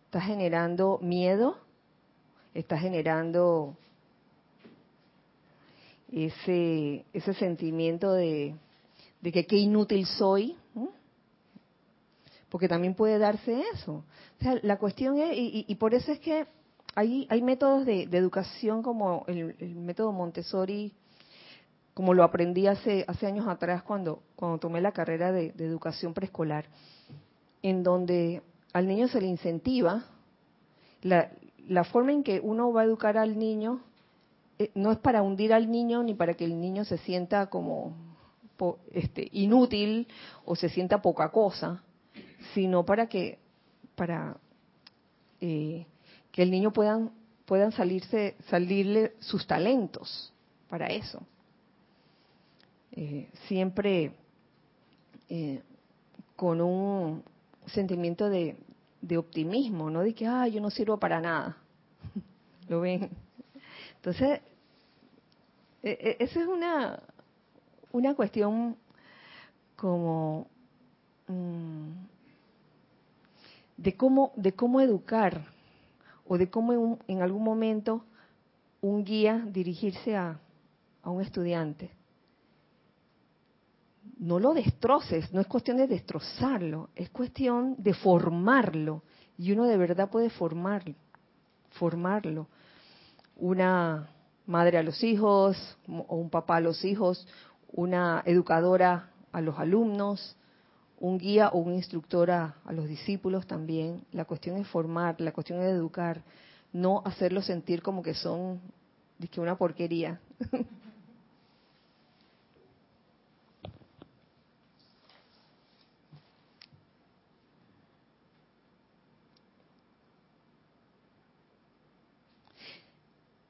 ¿Estás 0.06 0.24
generando 0.24 0.98
miedo? 1.02 1.58
¿Estás 2.54 2.80
generando 2.80 3.76
ese, 6.12 7.04
ese 7.12 7.34
sentimiento 7.34 8.12
de, 8.12 8.54
de 9.20 9.32
que 9.32 9.46
qué 9.46 9.56
inútil 9.56 10.06
soy? 10.06 10.56
porque 12.52 12.68
también 12.68 12.94
puede 12.94 13.18
darse 13.18 13.64
eso. 13.72 14.04
O 14.38 14.42
sea, 14.42 14.60
la 14.62 14.76
cuestión 14.76 15.16
es, 15.16 15.30
y, 15.34 15.74
por 15.76 15.94
eso 15.94 16.12
es 16.12 16.20
que 16.20 16.46
hay, 16.94 17.26
hay 17.30 17.40
métodos 17.40 17.86
de, 17.86 18.02
educación 18.02 18.82
como 18.82 19.24
el, 19.26 19.56
método 19.74 20.12
Montessori, 20.12 20.92
como 21.94 22.12
lo 22.12 22.22
aprendí 22.22 22.66
hace, 22.66 23.06
hace 23.08 23.26
años 23.26 23.48
atrás 23.48 23.82
cuando, 23.82 24.22
cuando 24.36 24.58
tomé 24.58 24.82
la 24.82 24.92
carrera 24.92 25.32
de, 25.32 25.54
educación 25.60 26.12
preescolar, 26.12 26.66
en 27.62 27.82
donde 27.82 28.42
al 28.74 28.86
niño 28.86 29.08
se 29.08 29.22
le 29.22 29.28
incentiva 29.28 30.04
la, 31.00 31.32
la 31.68 31.84
forma 31.84 32.12
en 32.12 32.22
que 32.22 32.38
uno 32.38 32.70
va 32.70 32.82
a 32.82 32.84
educar 32.84 33.16
al 33.16 33.38
niño 33.38 33.80
no 34.74 34.92
es 34.92 34.98
para 34.98 35.22
hundir 35.22 35.52
al 35.52 35.70
niño 35.70 36.02
ni 36.02 36.14
para 36.14 36.34
que 36.34 36.44
el 36.44 36.60
niño 36.60 36.84
se 36.84 36.98
sienta 36.98 37.46
como 37.48 37.94
este, 38.92 39.28
inútil 39.32 40.06
o 40.44 40.54
se 40.54 40.68
sienta 40.68 41.02
poca 41.02 41.30
cosa, 41.30 41.82
sino 42.54 42.84
para 42.84 43.08
que 43.08 43.38
para 43.94 44.36
eh, 45.40 45.86
que 46.30 46.42
el 46.42 46.50
niño 46.50 46.72
puedan 46.72 47.10
puedan 47.44 47.72
salirse 47.72 48.36
salirle 48.48 49.14
sus 49.18 49.46
talentos 49.46 50.32
para 50.68 50.86
eso. 50.86 51.20
Eh, 52.92 53.30
siempre 53.48 54.12
eh, 55.28 55.62
con 56.36 56.60
un 56.60 57.22
sentimiento 57.66 58.28
de, 58.28 58.56
de, 59.00 59.16
optimismo 59.16 59.88
no 59.88 60.00
de 60.00 60.14
que 60.14 60.26
ah 60.26 60.46
yo 60.46 60.60
no 60.60 60.68
sirvo 60.68 60.98
para 60.98 61.18
nada 61.20 61.56
lo 62.68 62.82
ven 62.82 63.08
entonces 63.96 64.40
e, 65.82 65.90
e, 65.90 66.16
esa 66.24 66.40
es 66.40 66.46
una 66.46 67.02
una 67.92 68.14
cuestión 68.14 68.76
como 69.76 70.48
mm, 71.28 71.90
de 73.76 73.96
cómo, 73.96 74.32
de 74.36 74.52
cómo 74.52 74.80
educar 74.80 75.44
o 76.26 76.38
de 76.38 76.50
cómo 76.50 76.98
en, 77.06 77.22
algún 77.22 77.44
momento 77.44 78.04
un 78.80 79.04
guía 79.04 79.44
dirigirse 79.46 80.16
a, 80.16 80.40
a 81.02 81.10
un 81.10 81.20
estudiante. 81.20 81.90
No 84.18 84.38
lo 84.38 84.54
destroces, 84.54 85.32
no 85.32 85.40
es 85.40 85.46
cuestión 85.46 85.76
de 85.76 85.88
destrozarlo, 85.88 86.90
es 86.94 87.10
cuestión 87.10 87.74
de 87.78 87.92
formarlo. 87.92 89.02
Y 89.36 89.52
uno 89.52 89.64
de 89.64 89.76
verdad 89.76 90.10
puede 90.10 90.30
formarlo, 90.30 90.94
formarlo. 91.70 92.46
Una 93.36 94.08
madre 94.47 94.78
a 94.78 94.82
los 94.82 95.03
hijos, 95.03 95.78
o 95.88 96.16
un 96.16 96.30
papá 96.30 96.57
a 96.57 96.61
los 96.61 96.84
hijos, 96.84 97.26
una 97.72 98.22
educadora 98.26 99.11
a 99.32 99.40
los 99.40 99.59
alumnos, 99.59 100.36
un 101.03 101.18
guía 101.18 101.49
o 101.49 101.59
un 101.59 101.74
instructor 101.74 102.30
a, 102.30 102.57
los 102.70 102.86
discípulos 102.86 103.47
también. 103.47 104.05
La 104.12 104.24
cuestión 104.24 104.57
es 104.57 104.68
formar, 104.68 105.20
la 105.20 105.32
cuestión 105.32 105.61
es 105.61 105.70
educar, 105.72 106.22
no 106.72 107.03
hacerlos 107.05 107.47
sentir 107.47 107.82
como 107.82 108.03
que 108.03 108.14
son 108.14 108.61
que 109.30 109.40
una 109.40 109.57
porquería. 109.57 110.20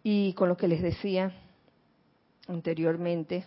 y 0.03 0.33
con 0.35 0.49
lo 0.49 0.57
que 0.57 0.69
les 0.69 0.83
decía 0.83 1.33
anteriormente, 2.49 3.47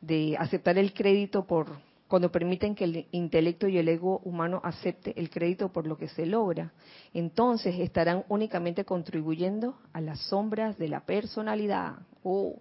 de 0.00 0.36
aceptar 0.38 0.78
el 0.78 0.92
crédito 0.94 1.44
por 1.46 1.66
cuando 2.08 2.32
permiten 2.32 2.74
que 2.74 2.84
el 2.84 3.06
intelecto 3.12 3.68
y 3.68 3.76
el 3.76 3.88
ego 3.88 4.20
humano 4.24 4.62
acepte 4.64 5.12
el 5.20 5.28
crédito 5.28 5.70
por 5.70 5.86
lo 5.86 5.98
que 5.98 6.08
se 6.08 6.24
logra, 6.24 6.72
entonces 7.12 7.78
estarán 7.78 8.24
únicamente 8.30 8.86
contribuyendo 8.86 9.78
a 9.92 10.00
las 10.00 10.18
sombras 10.20 10.78
de 10.78 10.88
la 10.88 11.00
personalidad. 11.00 11.98
Oh. 12.24 12.56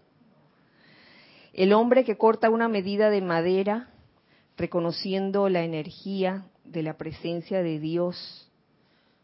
El 1.54 1.72
hombre 1.72 2.04
que 2.04 2.18
corta 2.18 2.50
una 2.50 2.68
medida 2.68 3.10
de 3.10 3.22
madera, 3.22 3.90
reconociendo 4.58 5.48
la 5.48 5.64
energía 5.64 6.46
de 6.66 6.84
la 6.84 6.98
presencia 6.98 7.64
de 7.64 7.80
Dios, 7.80 8.52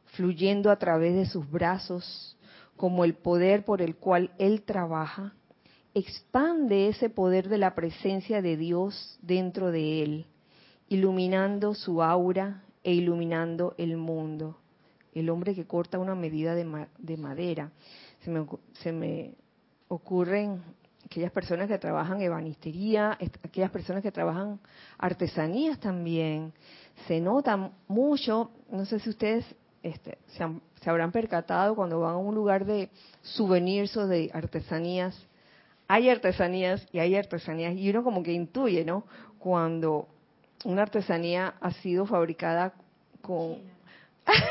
fluyendo 0.06 0.72
a 0.72 0.78
través 0.80 1.16
de 1.16 1.26
sus 1.26 1.50
brazos, 1.52 2.33
como 2.78 3.04
el 3.04 3.14
poder 3.14 3.66
por 3.66 3.82
el 3.82 3.96
cual 3.96 4.32
Él 4.38 4.64
trabaja, 4.64 5.34
expande 5.94 6.88
ese 6.90 7.10
poder 7.10 7.50
de 7.50 7.58
la 7.58 7.76
presencia 7.76 8.42
de 8.42 8.58
Dios 8.58 9.18
dentro 9.22 9.72
de 9.72 10.04
Él, 10.04 10.26
iluminando 10.90 11.76
su 11.76 12.02
aura 12.02 12.64
e 12.84 12.94
iluminando 12.94 13.76
el 13.78 13.98
mundo. 13.98 14.58
El 15.14 15.30
hombre 15.30 15.54
que 15.54 15.66
corta 15.66 16.00
una 16.00 16.16
medida 16.16 16.56
de, 16.56 17.18
madera. 17.18 17.72
Se 18.22 18.32
me, 18.32 18.48
se 18.82 18.92
me 18.92 19.36
ocurren 19.88 20.64
aquellas 21.06 21.32
personas 21.32 21.68
que 21.68 21.78
trabajan 21.78 22.22
ebanistería, 22.22 23.18
aquellas 23.44 23.70
personas 23.70 24.02
que 24.02 24.12
trabajan 24.12 24.60
artesanías 24.98 25.80
también. 25.80 26.54
Se 27.08 27.22
nota 27.22 27.72
mucho, 27.88 28.50
no 28.72 28.86
sé 28.86 29.00
si 29.00 29.12
ustedes 29.12 29.46
este, 29.84 30.18
se, 30.28 30.90
habrán 30.90 31.12
percatado 31.12 31.76
cuando 31.76 32.00
van 32.00 32.14
a 32.14 32.18
un 32.18 32.34
lugar 32.34 32.66
de 32.66 32.90
souvenirs 33.22 33.96
o 33.98 34.08
de 34.08 34.32
artesanías. 34.34 35.28
Hay 35.90 36.10
artesanías 36.10 36.88
y 36.94 37.00
hay 37.00 37.16
artesanías 37.16 37.76
y 37.76 37.90
uno 37.90 38.04
como 38.04 38.24
que 38.24 38.32
intuye, 38.32 38.86
¿no? 38.86 39.04
Cuando 39.38 40.08
una 40.64 40.84
artesanía 40.84 41.56
ha 41.60 41.72
sido 41.72 42.06
fabricada 42.06 42.74
con... 43.22 43.58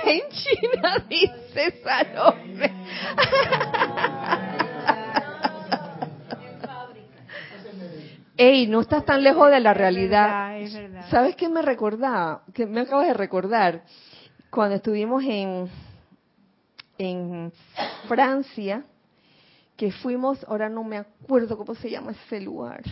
en 0.05 0.21
China, 0.29 1.07
dice 1.09 1.81
Salome. 1.83 2.73
Ey, 8.37 8.67
no 8.67 8.81
estás 8.81 9.05
tan 9.05 9.23
lejos 9.23 9.51
de 9.51 9.61
la 9.61 9.73
realidad. 9.73 10.59
¿Sabes 11.11 11.37
qué 11.37 11.49
me 11.49 11.63
recordaba? 11.63 12.43
Que 12.53 12.67
me 12.67 12.81
acabas 12.83 13.07
de 13.07 13.15
recordar 13.15 13.83
cuando 14.53 14.77
estuvimos 14.77 15.25
en, 15.25 15.71
Francia, 18.07 18.85
que 19.77 19.91
fuimos, 19.91 20.45
ahora 20.45 20.69
no 20.69 20.85
me 20.85 20.99
acuerdo 20.99 21.57
cómo 21.57 21.75
se 21.75 21.91
llama 21.91 22.13
ese 22.13 22.39
lugar. 22.41 22.83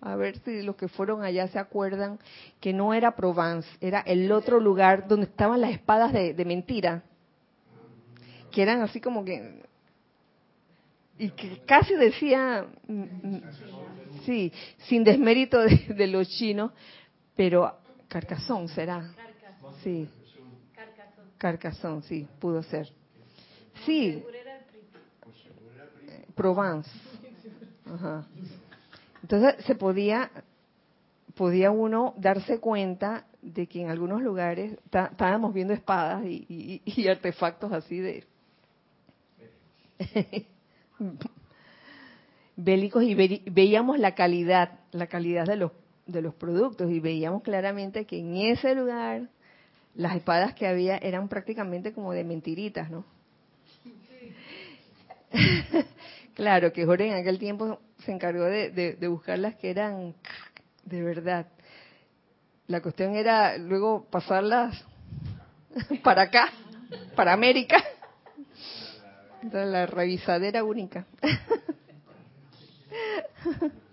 A 0.00 0.16
ver 0.16 0.38
si 0.38 0.62
los 0.62 0.74
que 0.74 0.88
fueron 0.88 1.22
allá 1.22 1.46
se 1.48 1.58
acuerdan 1.58 2.18
que 2.60 2.72
no 2.72 2.94
era 2.94 3.14
Provence, 3.14 3.68
era 3.80 4.00
el 4.00 4.32
otro 4.32 4.58
lugar 4.58 5.06
donde 5.06 5.26
estaban 5.26 5.60
las 5.60 5.72
espadas 5.72 6.14
de, 6.14 6.44
mentira, 6.46 7.02
que 8.50 8.62
eran 8.62 8.80
así 8.80 8.98
como 8.98 9.22
que 9.24 9.62
y 11.18 11.30
que 11.30 11.62
casi 11.66 11.94
decía, 11.94 12.66
sí, 14.24 14.50
sin 14.88 15.04
desmérito 15.04 15.60
de, 15.60 15.76
de 15.94 16.06
los 16.06 16.28
chinos, 16.30 16.72
pero 17.34 17.76
Carcasón 18.08 18.68
será, 18.68 19.10
sí, 19.82 20.08
Carcassonne, 21.38 22.02
sí, 22.02 22.26
pudo 22.40 22.62
ser. 22.62 22.88
Sí. 23.84 24.22
Provence. 26.34 26.90
Entonces 29.22 29.64
se 29.64 29.74
podía, 29.74 30.30
podía 31.34 31.70
uno 31.70 32.14
darse 32.16 32.60
cuenta 32.60 33.26
de 33.42 33.66
que 33.66 33.80
en 33.82 33.90
algunos 33.90 34.22
lugares 34.22 34.78
estábamos 34.84 35.54
viendo 35.54 35.72
espadas 35.72 36.24
y, 36.26 37.08
artefactos 37.08 37.72
así 37.72 37.98
de 37.98 38.24
bélicos 42.56 43.02
y 43.02 43.14
veíamos 43.14 43.98
la 43.98 44.14
calidad, 44.14 44.80
la 44.92 45.06
calidad 45.06 45.46
de 45.46 45.56
los 45.56 45.72
de 46.06 46.22
los 46.22 46.34
productos 46.34 46.90
y 46.90 47.00
veíamos 47.00 47.42
claramente 47.42 48.04
que 48.04 48.18
en 48.18 48.36
ese 48.36 48.74
lugar 48.74 49.28
las 49.96 50.14
espadas 50.14 50.54
que 50.54 50.66
había 50.66 50.98
eran 50.98 51.28
prácticamente 51.28 51.92
como 51.92 52.12
de 52.12 52.24
mentiritas, 52.24 52.90
¿no? 52.90 53.04
claro, 56.34 56.72
que 56.72 56.84
Jorge 56.84 57.08
en 57.08 57.14
aquel 57.14 57.38
tiempo 57.38 57.80
se 58.04 58.12
encargó 58.12 58.44
de, 58.44 58.96
buscar 59.08 59.38
las 59.38 59.56
que 59.56 59.70
eran 59.70 60.14
de 60.84 61.02
verdad. 61.02 61.46
La 62.66 62.80
cuestión 62.80 63.14
era 63.14 63.56
luego 63.58 64.06
pasarlas 64.10 64.84
para 66.02 66.22
acá, 66.22 66.50
para 67.14 67.32
América. 67.32 67.82
la 69.52 69.86
revisadera 69.86 70.64
única. 70.64 71.06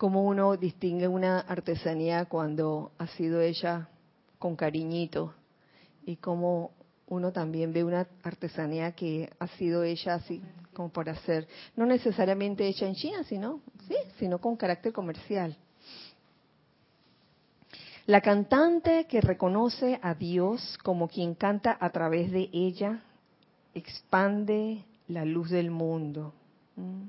cómo 0.00 0.24
uno 0.24 0.56
distingue 0.56 1.08
una 1.08 1.40
artesanía 1.40 2.24
cuando 2.24 2.90
ha 2.96 3.06
sido 3.08 3.42
hecha 3.42 3.90
con 4.38 4.56
cariñito 4.56 5.34
y 6.06 6.16
cómo 6.16 6.70
uno 7.08 7.32
también 7.32 7.74
ve 7.74 7.84
una 7.84 8.08
artesanía 8.22 8.92
que 8.92 9.28
ha 9.38 9.46
sido 9.58 9.84
hecha 9.84 10.14
así 10.14 10.40
como 10.72 10.88
para 10.88 11.12
hacer, 11.12 11.46
no 11.76 11.84
necesariamente 11.84 12.66
hecha 12.66 12.86
en 12.86 12.94
China, 12.94 13.24
sino, 13.24 13.60
sí, 13.88 13.94
sino 14.18 14.40
con 14.40 14.56
carácter 14.56 14.94
comercial. 14.94 15.54
La 18.06 18.22
cantante 18.22 19.04
que 19.04 19.20
reconoce 19.20 20.00
a 20.02 20.14
Dios 20.14 20.78
como 20.82 21.08
quien 21.08 21.34
canta 21.34 21.76
a 21.78 21.90
través 21.90 22.32
de 22.32 22.48
ella 22.54 23.02
expande 23.74 24.82
la 25.08 25.26
luz 25.26 25.50
del 25.50 25.70
mundo. 25.70 26.32
¿Mm? 26.76 27.02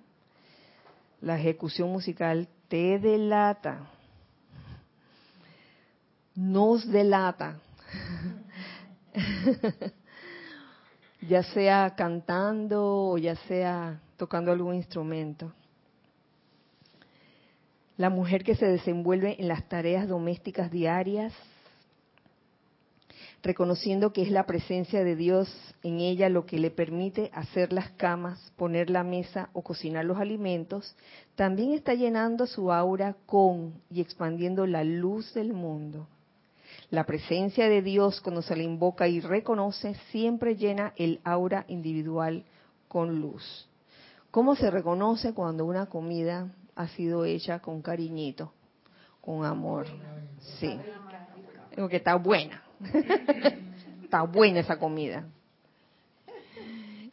La 1.22 1.40
ejecución 1.40 1.90
musical 1.90 2.50
te 2.72 3.00
delata, 3.00 3.80
nos 6.34 6.90
delata, 6.90 7.60
ya 11.28 11.44
sea 11.44 11.94
cantando 11.98 13.10
o 13.10 13.18
ya 13.18 13.36
sea 13.36 14.00
tocando 14.16 14.54
algún 14.54 14.76
instrumento. 14.76 15.52
La 17.98 18.10
mujer 18.10 18.46
que 18.46 18.56
se 18.56 18.68
desenvuelve 18.68 19.36
en 19.38 19.50
las 19.50 19.68
tareas 19.68 20.08
domésticas 20.08 20.72
diarias 20.72 21.34
reconociendo 23.44 24.14
que 24.14 24.22
es 24.22 24.32
la 24.32 24.46
presencia 24.46 25.04
de 25.04 25.16
Dios 25.16 25.50
en 25.84 26.00
ella 26.00 26.30
lo 26.30 26.46
que 26.46 26.60
le 26.60 26.70
permite 26.70 27.32
hacer 27.34 27.74
las 27.74 27.90
camas, 27.92 28.52
poner 28.56 28.90
la 28.90 29.04
mesa 29.04 29.50
o 29.54 29.64
cocinar 29.64 30.06
los 30.06 30.18
alimentos, 30.18 30.96
también 31.36 31.74
está 31.74 31.94
llenando 31.94 32.46
su 32.46 32.72
aura 32.72 33.16
con 33.26 33.74
y 33.90 34.02
expandiendo 34.02 34.68
la 34.68 34.84
luz 34.84 35.34
del 35.34 35.54
mundo. 35.54 36.08
La 36.90 37.06
presencia 37.06 37.68
de 37.68 37.82
Dios 37.82 38.22
cuando 38.22 38.42
se 38.42 38.56
le 38.56 38.64
invoca 38.64 39.08
y 39.08 39.22
reconoce 39.22 39.96
siempre 40.12 40.56
llena 40.56 40.94
el 40.98 41.20
aura 41.24 41.66
individual 41.68 42.44
con 42.88 43.20
luz. 43.22 43.68
¿Cómo 44.30 44.56
se 44.56 44.70
reconoce 44.70 45.34
cuando 45.34 45.66
una 45.66 45.88
comida 45.88 46.54
ha 46.76 46.88
sido 46.90 47.26
hecha 47.26 47.60
con 47.60 47.82
cariñito, 47.82 48.54
con 49.20 49.46
amor? 49.46 49.88
Sí. 50.60 50.78
Digo 51.76 51.90
que 51.90 51.98
está 51.98 52.16
buena. 52.16 52.61
Está 54.04 54.24
buena 54.24 54.60
esa 54.60 54.78
comida. 54.78 55.26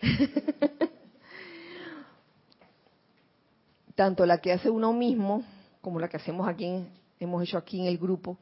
Tanto 3.94 4.26
la 4.26 4.38
que 4.38 4.52
hace 4.52 4.70
uno 4.70 4.92
mismo 4.92 5.44
como 5.80 6.00
la 6.00 6.08
que 6.08 6.16
hacemos 6.16 6.46
aquí, 6.48 6.86
hemos 7.18 7.42
hecho 7.42 7.58
aquí 7.58 7.80
en 7.80 7.86
el 7.86 7.98
grupo, 7.98 8.36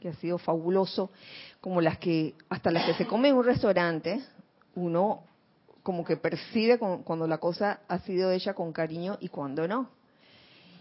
que 0.00 0.08
ha 0.08 0.14
sido 0.14 0.38
fabuloso, 0.38 1.10
como 1.60 1.80
las 1.80 1.98
que, 1.98 2.34
hasta 2.48 2.70
las 2.70 2.84
que 2.86 2.94
se 2.94 3.06
come 3.06 3.28
en 3.28 3.36
un 3.36 3.44
restaurante, 3.44 4.22
uno 4.74 5.22
como 5.82 6.04
que 6.04 6.16
percibe 6.16 6.78
cuando 6.78 7.26
la 7.26 7.38
cosa 7.38 7.80
ha 7.86 7.98
sido 8.00 8.30
hecha 8.32 8.54
con 8.54 8.72
cariño 8.72 9.18
y 9.20 9.28
cuando 9.28 9.68
no. 9.68 9.88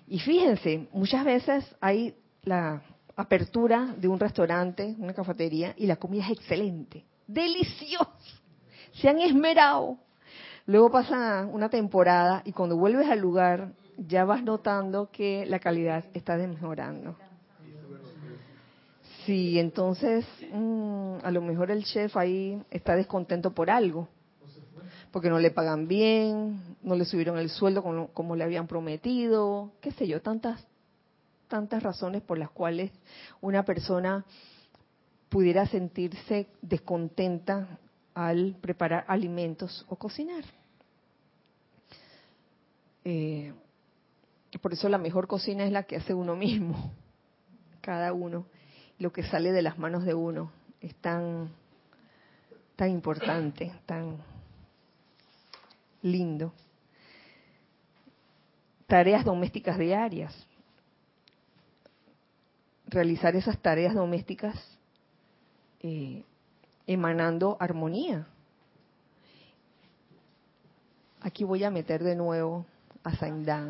Y 0.08 0.20
fíjense, 0.20 0.88
muchas 0.92 1.24
veces 1.26 1.64
hay 1.80 2.16
la, 2.44 2.82
apertura 3.16 3.96
de 3.98 4.08
un 4.08 4.20
restaurante, 4.20 4.96
una 4.98 5.14
cafetería, 5.14 5.74
y 5.78 5.86
la 5.86 5.96
comida 5.96 6.26
es 6.26 6.32
excelente, 6.32 7.06
deliciosa. 7.28 8.12
Se 8.94 9.10
han 9.10 9.20
esmerado. 9.20 9.98
Luego 10.66 10.92
pasa 10.92 11.48
una 11.52 11.70
temporada 11.70 12.42
y 12.46 12.52
cuando 12.52 12.76
vuelves 12.76 13.08
al 13.10 13.20
lugar 13.20 13.74
ya 13.98 14.26
vas 14.26 14.44
notando 14.44 15.10
que 15.12 15.46
la 15.46 15.60
calidad 15.60 16.06
está 16.14 16.36
mejorando. 16.38 17.16
Sí, 19.26 19.60
entonces 19.60 20.26
mm, 20.52 21.18
a 21.24 21.32
lo 21.32 21.42
mejor 21.42 21.72
el 21.72 21.84
chef 21.84 22.16
ahí 22.18 22.62
está 22.70 22.96
descontento 22.96 23.52
por 23.52 23.70
algo, 23.70 24.08
porque 25.12 25.30
no 25.30 25.40
le 25.40 25.52
pagan 25.52 25.88
bien, 25.88 26.78
no 26.84 26.96
le 26.96 27.06
subieron 27.06 27.38
el 27.38 27.50
sueldo 27.50 27.84
como 28.14 28.36
le 28.36 28.44
habían 28.44 28.68
prometido, 28.68 29.72
qué 29.82 29.92
sé 29.92 30.08
yo, 30.08 30.22
tantas 30.22 30.64
tantas 31.48 31.84
razones 31.84 32.22
por 32.22 32.38
las 32.38 32.52
cuales 32.52 32.92
una 33.42 33.64
persona 33.64 34.26
pudiera 35.30 35.66
sentirse 35.68 36.48
descontenta 36.62 37.80
al 38.14 38.56
preparar 38.62 39.06
alimentos 39.08 39.86
o 39.90 39.96
cocinar. 39.98 40.44
Eh, 43.04 43.54
por 44.62 44.74
eso 44.74 44.90
la 44.90 44.98
mejor 44.98 45.28
cocina 45.28 45.66
es 45.66 45.72
la 45.72 45.84
que 45.84 45.98
hace 45.98 46.14
uno 46.14 46.36
mismo, 46.36 46.92
cada 47.82 48.14
uno. 48.14 48.46
lo 48.98 49.12
que 49.12 49.24
sale 49.24 49.52
de 49.52 49.62
las 49.62 49.78
manos 49.78 50.06
de 50.06 50.14
uno 50.14 50.52
es 50.80 50.96
tan, 50.96 51.50
tan 52.78 52.90
importante, 52.90 53.74
tan 53.86 54.18
lindo. 56.02 56.54
Tareas 58.88 59.26
domésticas 59.26 59.78
diarias. 59.78 60.34
Realizar 62.96 63.36
esas 63.36 63.58
tareas 63.58 63.94
domésticas 63.94 64.56
eh, 65.82 66.24
emanando 66.88 67.58
armonía. 67.60 68.26
Aquí 71.20 71.44
voy 71.44 71.66
a 71.66 71.70
meter 71.72 72.06
de 72.06 72.16
nuevo 72.16 72.66
a 73.04 73.14
Saindán. 73.18 73.70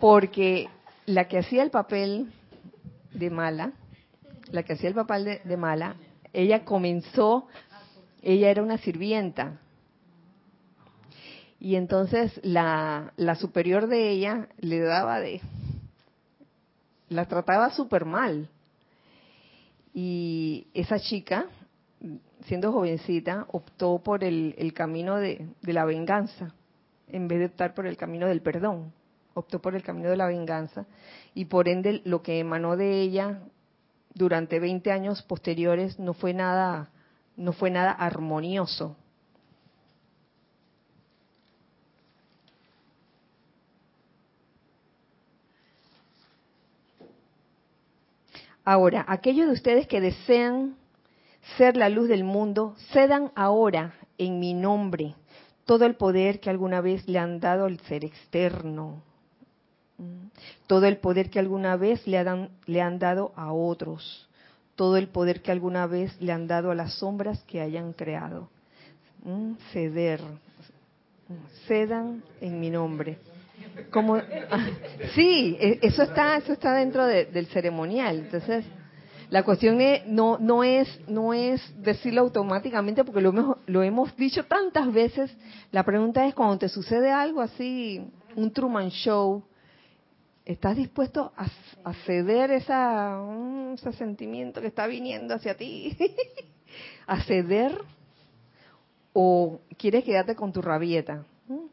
Porque 0.00 0.68
la 1.06 1.28
que 1.28 1.38
hacía 1.38 1.62
el 1.62 1.70
papel 1.70 2.32
de 3.12 3.30
mala, 3.30 3.70
la 4.50 4.64
que 4.64 4.72
hacía 4.72 4.88
el 4.88 4.96
papel 4.96 5.42
de, 5.44 5.56
mala, 5.56 5.94
ella 6.32 6.64
comenzó, 6.64 7.46
ella 8.20 8.50
era 8.50 8.64
una 8.64 8.78
sirvienta. 8.78 9.60
Y 11.60 11.76
entonces 11.76 12.40
la, 12.42 13.12
la 13.16 13.36
superior 13.36 13.86
de 13.86 14.10
ella 14.10 14.48
le 14.58 14.80
daba 14.80 15.20
de, 15.20 15.40
la 17.12 17.26
trataba 17.26 17.70
súper 17.70 18.04
mal. 18.04 18.48
Y 19.94 20.66
esa 20.74 20.98
chica, 20.98 21.46
siendo 22.46 22.72
jovencita, 22.72 23.46
optó 23.52 23.98
por 24.02 24.24
el, 24.24 24.72
camino 24.74 25.16
de, 25.16 25.46
de 25.60 25.72
la 25.72 25.84
venganza, 25.84 26.54
en 27.08 27.28
vez 27.28 27.38
de 27.40 27.46
optar 27.46 27.74
por 27.74 27.86
el 27.86 27.96
camino 27.96 28.26
del 28.26 28.42
perdón 28.42 28.92
optó 29.34 29.60
por 29.60 29.74
el 29.74 29.82
camino 29.82 30.10
de 30.10 30.16
la 30.16 30.26
venganza 30.26 30.86
y 31.34 31.46
por 31.46 31.68
ende 31.68 32.02
lo 32.04 32.22
que 32.22 32.38
emanó 32.38 32.76
de 32.76 33.00
ella 33.00 33.40
durante 34.14 34.60
20 34.60 34.92
años 34.92 35.22
posteriores 35.22 35.98
no 35.98 36.12
fue 36.12 36.34
nada 36.34 36.90
no 37.36 37.52
fue 37.52 37.70
nada 37.70 37.92
armonioso. 37.92 38.96
Ahora, 48.64 49.04
aquellos 49.08 49.46
de 49.46 49.52
ustedes 49.52 49.86
que 49.86 50.00
desean 50.00 50.76
ser 51.56 51.76
la 51.76 51.88
luz 51.88 52.08
del 52.08 52.24
mundo, 52.24 52.76
cedan 52.92 53.32
ahora 53.34 53.94
en 54.18 54.38
mi 54.38 54.54
nombre 54.54 55.14
todo 55.64 55.84
el 55.84 55.94
poder 55.94 56.40
que 56.40 56.50
alguna 56.50 56.80
vez 56.80 57.06
le 57.08 57.18
han 57.18 57.40
dado 57.40 57.66
al 57.66 57.78
ser 57.80 58.04
externo, 58.04 59.02
todo 60.66 60.86
el 60.86 60.98
poder 60.98 61.30
que 61.30 61.38
alguna 61.38 61.76
vez 61.76 62.06
le 62.06 62.18
han, 62.18 62.50
le 62.66 62.82
han 62.82 62.98
dado 62.98 63.32
a 63.36 63.52
otros, 63.52 64.28
todo 64.74 64.96
el 64.96 65.08
poder 65.08 65.42
que 65.42 65.52
alguna 65.52 65.86
vez 65.86 66.20
le 66.20 66.32
han 66.32 66.46
dado 66.46 66.70
a 66.70 66.74
las 66.74 66.94
sombras 66.94 67.42
que 67.44 67.60
hayan 67.60 67.92
creado. 67.92 68.48
Ceder, 69.72 70.20
cedan 71.68 72.22
en 72.40 72.58
mi 72.58 72.70
nombre. 72.70 73.18
Como, 73.90 74.16
ah, 74.16 74.66
sí, 75.14 75.56
e, 75.60 75.78
eso 75.82 76.02
está, 76.02 76.36
eso 76.36 76.52
está 76.52 76.74
dentro 76.74 77.06
del 77.06 77.46
ceremonial. 77.46 78.18
Entonces, 78.20 78.64
la 79.30 79.42
cuestión 79.44 79.78
no, 80.06 80.38
no, 80.38 80.64
es, 80.64 81.00
no 81.08 81.32
es 81.34 81.60
decirlo 81.82 82.22
automáticamente 82.22 83.04
porque 83.04 83.20
lo 83.20 83.30
hemos, 83.30 83.56
lo 83.66 83.82
hemos 83.82 84.14
dicho 84.16 84.44
tantas 84.44 84.92
veces. 84.92 85.34
La 85.70 85.84
pregunta 85.84 86.26
es 86.26 86.34
cuando 86.34 86.58
te 86.58 86.68
sucede 86.68 87.10
algo 87.10 87.40
así, 87.40 88.04
un 88.36 88.52
Truman 88.52 88.90
Show, 88.90 89.44
¿Estás 90.44 90.76
dispuesto 90.76 91.32
a, 91.36 91.94
ceder 92.04 92.50
esa, 92.50 93.16
mm, 93.16 93.74
ese 93.74 93.92
sentimiento 93.92 94.60
que 94.60 94.66
está 94.66 94.88
viniendo 94.88 95.34
hacia 95.34 95.56
ti? 95.56 95.96
¿A 97.06 97.22
ceder? 97.22 97.78
¿O 99.12 99.60
quieres 99.78 100.02
quedarte 100.02 100.34
con 100.34 100.52
tu 100.52 100.60
rabieta? 100.60 101.24
¿Mm? 101.46 101.66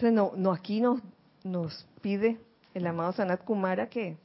Entonces, 0.00 0.16
no, 0.16 0.32
no 0.34 0.52
aquí 0.52 0.80
nos, 0.80 0.98
nos 1.44 1.86
pide 2.00 2.38
el 2.72 2.86
amado 2.86 3.12
Sanat 3.12 3.44
Kumara 3.44 3.90
que 3.90 4.16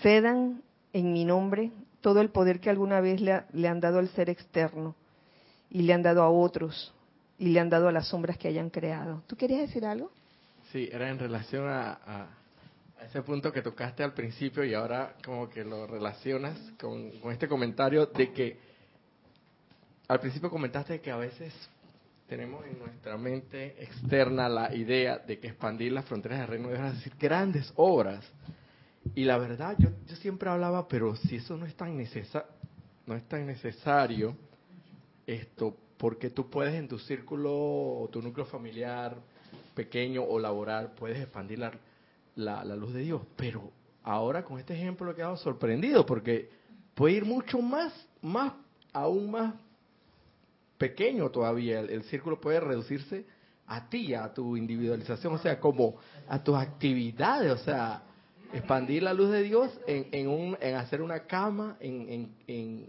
cedan 0.00 0.62
en 0.92 1.12
mi 1.12 1.24
nombre 1.24 1.72
todo 2.00 2.20
el 2.20 2.30
poder 2.30 2.60
que 2.60 2.70
alguna 2.70 3.00
vez 3.00 3.20
le, 3.20 3.42
le 3.52 3.66
han 3.66 3.80
dado 3.80 3.98
al 3.98 4.08
ser 4.10 4.30
externo 4.30 4.94
y 5.70 5.82
le 5.82 5.92
han 5.92 6.04
dado 6.04 6.22
a 6.22 6.30
otros 6.30 6.94
y 7.36 7.48
le 7.48 7.58
han 7.58 7.68
dado 7.68 7.88
a 7.88 7.92
las 7.92 8.06
sombras 8.06 8.38
que 8.38 8.46
hayan 8.46 8.70
creado. 8.70 9.24
¿Tú 9.26 9.34
querías 9.34 9.62
decir 9.62 9.84
algo? 9.84 10.12
Sí, 10.70 10.88
era 10.92 11.10
en 11.10 11.18
relación 11.18 11.66
a 11.68 12.28
ese 13.04 13.22
punto 13.22 13.52
que 13.52 13.60
tocaste 13.60 14.04
al 14.04 14.14
principio 14.14 14.62
y 14.62 14.72
ahora 14.72 15.16
como 15.24 15.48
que 15.48 15.64
lo 15.64 15.88
relacionas 15.88 16.56
con, 16.80 17.10
este 17.32 17.48
comentario 17.48 18.06
de 18.06 18.32
que 18.32 18.56
al 20.06 20.20
principio 20.20 20.48
comentaste 20.48 21.00
que 21.00 21.10
a 21.10 21.16
veces 21.16 21.52
tenemos 22.32 22.64
en 22.64 22.78
nuestra 22.78 23.18
mente 23.18 23.76
externa 23.78 24.48
la 24.48 24.74
idea 24.74 25.18
de 25.18 25.38
que 25.38 25.48
expandir 25.48 25.92
las 25.92 26.06
fronteras 26.06 26.38
del 26.38 26.48
reino 26.48 26.68
de 26.68 26.76
es 26.76 26.94
decir 26.94 27.12
grandes 27.20 27.70
obras. 27.76 28.24
Y 29.14 29.24
la 29.24 29.36
verdad, 29.36 29.76
yo, 29.78 29.90
yo 30.06 30.16
siempre 30.16 30.48
hablaba, 30.48 30.88
pero 30.88 31.14
si 31.14 31.36
eso 31.36 31.58
no 31.58 31.66
es 31.66 31.74
tan 31.74 31.94
necesario, 31.94 32.48
no 33.04 33.14
es 33.16 33.28
tan 33.28 33.46
necesario, 33.46 34.34
esto, 35.26 35.76
porque 35.98 36.30
tú 36.30 36.48
puedes 36.48 36.72
en 36.72 36.88
tu 36.88 36.98
círculo 36.98 37.52
o 37.52 38.08
tu 38.10 38.22
núcleo 38.22 38.46
familiar 38.46 39.14
pequeño 39.74 40.22
o 40.24 40.38
laboral, 40.38 40.92
puedes 40.92 41.20
expandir 41.20 41.58
la, 41.58 41.70
la, 42.36 42.76
luz 42.76 42.94
de 42.94 43.02
Dios. 43.02 43.20
Pero 43.36 43.70
ahora 44.04 44.42
con 44.42 44.58
este 44.58 44.72
ejemplo 44.72 45.10
he 45.10 45.14
quedado 45.14 45.36
sorprendido 45.36 46.06
porque 46.06 46.48
puede 46.94 47.12
ir 47.12 47.26
mucho 47.26 47.60
más, 47.60 47.92
más, 48.22 48.54
aún 48.90 49.30
más 49.30 49.52
pequeño 50.82 51.30
todavía. 51.30 51.78
El, 51.78 52.02
círculo 52.04 52.40
puede 52.40 52.58
reducirse 52.58 53.24
a 53.68 53.88
ti, 53.88 54.14
a 54.14 54.34
tu 54.34 54.56
individualización, 54.56 55.34
o 55.34 55.38
sea, 55.38 55.60
como 55.60 55.94
a 56.28 56.42
tus 56.42 56.56
actividades, 56.56 57.52
o 57.52 57.58
sea, 57.58 58.02
expandir 58.52 59.04
la 59.04 59.14
luz 59.14 59.30
de 59.30 59.44
Dios 59.44 59.70
en, 59.86 60.08
en, 60.10 60.26
un, 60.26 60.58
en 60.60 60.74
hacer 60.74 61.00
una 61.00 61.20
cama, 61.20 61.76
en, 61.78 62.34
en, 62.48 62.88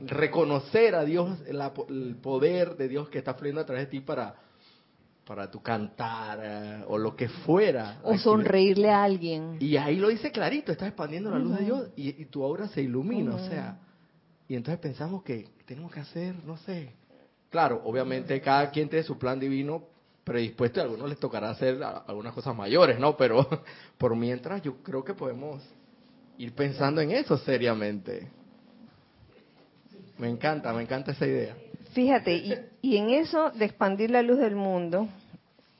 reconocer 0.00 0.96
a 0.96 1.04
Dios, 1.04 1.38
el 1.46 2.16
poder 2.16 2.76
de 2.76 2.88
Dios 2.88 3.08
que 3.08 3.18
está 3.18 3.34
fluyendo 3.34 3.60
a 3.60 3.66
través 3.66 3.84
de 3.84 3.90
ti 3.92 4.00
para 4.00 4.34
para 5.24 5.50
tu 5.50 5.60
cantar 5.60 6.38
eh, 6.40 6.84
o 6.86 6.96
lo 6.98 7.16
que 7.16 7.28
fuera. 7.28 7.98
O 8.04 8.16
sonreírle 8.16 8.90
a 8.90 9.02
alguien. 9.02 9.56
Y 9.58 9.76
ahí 9.76 9.96
lo 9.96 10.06
dice 10.06 10.30
clarito, 10.30 10.70
estás 10.70 10.86
expandiendo 10.86 11.32
la 11.32 11.40
luz 11.40 11.58
de 11.58 11.64
Dios 11.64 11.88
y, 11.96 12.26
tu 12.26 12.44
aura 12.44 12.68
se 12.68 12.82
ilumina, 12.82 13.34
o 13.34 13.38
sea. 13.40 13.80
Y 14.48 14.54
entonces 14.54 14.80
pensamos 14.80 15.22
que 15.22 15.48
tenemos 15.64 15.92
que 15.92 16.00
hacer, 16.00 16.34
no 16.44 16.56
sé. 16.58 16.90
Claro, 17.50 17.82
obviamente 17.84 18.40
cada 18.40 18.70
quien 18.70 18.88
tiene 18.88 19.04
su 19.04 19.18
plan 19.18 19.40
divino 19.40 19.82
predispuesto 20.24 20.78
y 20.78 20.82
a 20.82 20.84
algunos 20.84 21.08
les 21.08 21.18
tocará 21.18 21.50
hacer 21.50 21.80
algunas 21.82 22.32
cosas 22.32 22.54
mayores, 22.56 22.98
¿no? 22.98 23.16
Pero 23.16 23.46
por 23.98 24.16
mientras 24.16 24.62
yo 24.62 24.82
creo 24.82 25.04
que 25.04 25.14
podemos 25.14 25.62
ir 26.38 26.52
pensando 26.52 27.00
en 27.00 27.12
eso 27.12 27.38
seriamente. 27.38 28.28
Me 30.18 30.28
encanta, 30.28 30.72
me 30.72 30.82
encanta 30.82 31.12
esa 31.12 31.26
idea. 31.26 31.56
Fíjate, 31.92 32.36
y, 32.36 32.54
y 32.82 32.96
en 32.96 33.10
eso 33.10 33.50
de 33.50 33.64
expandir 33.64 34.10
la 34.10 34.22
luz 34.22 34.38
del 34.38 34.54
mundo, 34.54 35.08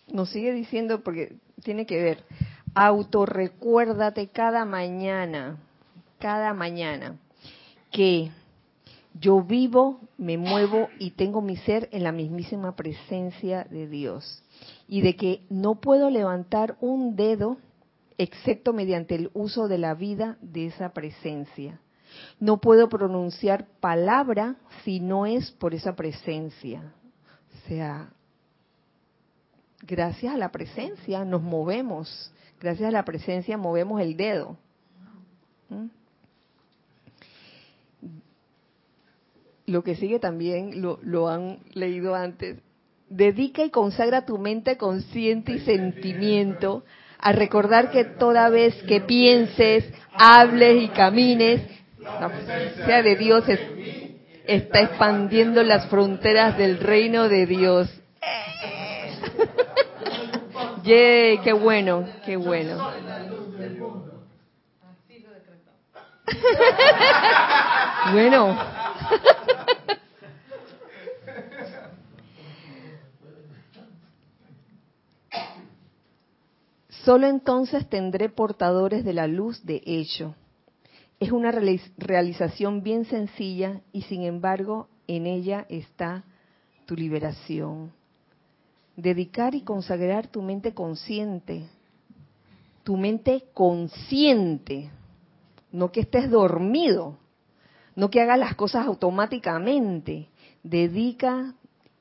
nos 0.08 0.30
sigue 0.30 0.52
diciendo, 0.52 1.00
porque 1.00 1.36
tiene 1.62 1.86
que 1.86 2.02
ver, 2.02 2.24
autorrecuérdate 2.74 4.28
cada 4.28 4.64
mañana, 4.64 5.58
cada 6.18 6.54
mañana, 6.54 7.16
que 7.90 8.30
yo 9.20 9.42
vivo, 9.42 10.00
me 10.18 10.36
muevo 10.36 10.88
y 10.98 11.12
tengo 11.12 11.40
mi 11.40 11.56
ser 11.56 11.88
en 11.92 12.04
la 12.04 12.12
mismísima 12.12 12.74
presencia 12.74 13.64
de 13.64 13.88
Dios. 13.88 14.42
Y 14.88 15.00
de 15.00 15.16
que 15.16 15.42
no 15.48 15.76
puedo 15.76 16.10
levantar 16.10 16.76
un 16.80 17.16
dedo 17.16 17.58
excepto 18.18 18.72
mediante 18.72 19.14
el 19.14 19.30
uso 19.34 19.68
de 19.68 19.78
la 19.78 19.94
vida 19.94 20.38
de 20.40 20.66
esa 20.66 20.92
presencia. 20.92 21.80
No 22.40 22.60
puedo 22.60 22.88
pronunciar 22.88 23.66
palabra 23.80 24.56
si 24.84 25.00
no 25.00 25.26
es 25.26 25.50
por 25.52 25.74
esa 25.74 25.94
presencia. 25.94 26.94
O 27.54 27.68
sea, 27.68 28.10
gracias 29.82 30.34
a 30.34 30.38
la 30.38 30.50
presencia 30.50 31.24
nos 31.24 31.42
movemos. 31.42 32.32
Gracias 32.60 32.88
a 32.88 32.92
la 32.92 33.04
presencia 33.04 33.58
movemos 33.58 34.00
el 34.00 34.16
dedo. 34.16 34.56
¿Mm? 35.68 35.86
Lo 39.66 39.82
que 39.82 39.96
sigue 39.96 40.18
también 40.18 40.80
lo, 40.80 40.98
lo 41.02 41.28
han 41.28 41.58
leído 41.74 42.14
antes. 42.14 42.58
Dedica 43.08 43.64
y 43.64 43.70
consagra 43.70 44.24
tu 44.24 44.38
mente 44.38 44.76
consciente 44.76 45.52
y 45.52 45.58
sentimiento 45.60 46.84
a 47.18 47.32
recordar 47.32 47.90
que 47.90 48.04
toda 48.04 48.48
vez 48.48 48.74
que 48.84 49.00
pienses, 49.00 49.84
hables 50.12 50.82
y 50.82 50.88
camines, 50.88 51.62
la 51.98 52.28
presencia 52.28 53.02
de 53.02 53.16
Dios 53.16 53.44
está 54.46 54.80
expandiendo 54.80 55.62
las 55.62 55.88
fronteras 55.88 56.56
del 56.56 56.78
reino 56.78 57.28
de 57.28 57.46
Dios. 57.46 57.88
¡Yay! 60.84 61.38
¡Qué 61.38 61.52
bueno! 61.52 62.06
¡Qué 62.24 62.36
bueno! 62.36 62.92
bueno. 68.12 68.56
Solo 77.06 77.28
entonces 77.28 77.88
tendré 77.88 78.28
portadores 78.28 79.04
de 79.04 79.12
la 79.12 79.28
luz 79.28 79.64
de 79.64 79.80
hecho. 79.86 80.34
Es 81.20 81.30
una 81.30 81.52
realización 81.52 82.82
bien 82.82 83.04
sencilla 83.04 83.80
y 83.92 84.02
sin 84.02 84.24
embargo 84.24 84.88
en 85.06 85.26
ella 85.28 85.66
está 85.68 86.24
tu 86.84 86.96
liberación. 86.96 87.92
Dedicar 88.96 89.54
y 89.54 89.60
consagrar 89.60 90.26
tu 90.26 90.42
mente 90.42 90.74
consciente, 90.74 91.68
tu 92.82 92.96
mente 92.96 93.44
consciente, 93.54 94.90
no 95.70 95.92
que 95.92 96.00
estés 96.00 96.28
dormido, 96.28 97.18
no 97.94 98.10
que 98.10 98.20
hagas 98.20 98.40
las 98.40 98.56
cosas 98.56 98.84
automáticamente. 98.84 100.26
Dedica 100.64 101.54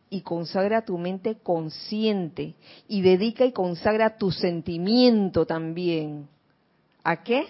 y 0.10 0.22
consagra 0.22 0.84
tu 0.84 0.98
mente 0.98 1.38
consciente 1.42 2.56
y 2.88 3.02
dedica 3.02 3.46
y 3.46 3.52
consagra 3.52 4.18
tu 4.18 4.32
sentimiento 4.32 5.46
también. 5.46 6.28
¿A 7.04 7.24
qué? 7.24 7.48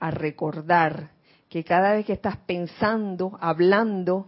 A 0.00 0.10
recordar 0.10 1.10
que 1.48 1.64
cada 1.64 1.92
vez 1.92 2.06
que 2.06 2.14
estás 2.14 2.38
pensando, 2.38 3.36
hablando 3.40 4.26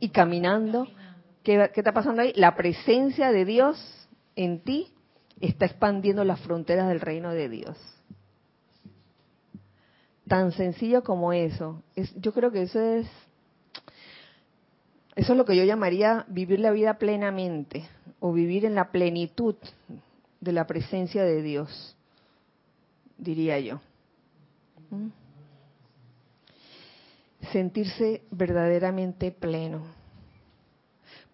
y 0.00 0.08
caminando, 0.08 0.88
¿qué, 1.42 1.70
está 1.74 1.92
pasando 1.92 2.22
ahí? 2.22 2.32
La 2.34 2.56
presencia 2.56 3.30
de 3.30 3.44
Dios 3.44 4.08
en 4.34 4.60
ti 4.60 4.88
está 5.40 5.66
expandiendo 5.66 6.24
las 6.24 6.40
fronteras 6.40 6.88
del 6.88 7.00
reino 7.00 7.30
de 7.30 7.48
Dios. 7.48 7.78
Tan 10.26 10.52
sencillo 10.52 11.04
como 11.04 11.32
eso. 11.32 11.82
Es, 11.94 12.12
yo 12.20 12.32
creo 12.32 12.50
que 12.50 12.62
eso 12.62 12.80
es 12.80 13.06
eso 15.16 15.32
es 15.32 15.38
lo 15.38 15.44
que 15.44 15.56
yo 15.56 15.64
llamaría 15.64 16.24
vivir 16.28 16.60
la 16.60 16.72
vida 16.72 16.98
plenamente 16.98 17.88
o 18.20 18.32
vivir 18.32 18.64
en 18.64 18.74
la 18.74 18.90
plenitud 18.90 19.54
de 20.40 20.52
la 20.52 20.66
presencia 20.66 21.22
de 21.22 21.42
Dios, 21.42 21.96
diría 23.16 23.60
yo. 23.60 23.80
¿Mm? 24.90 25.08
Sentirse 27.52 28.22
verdaderamente 28.30 29.30
pleno. 29.30 29.82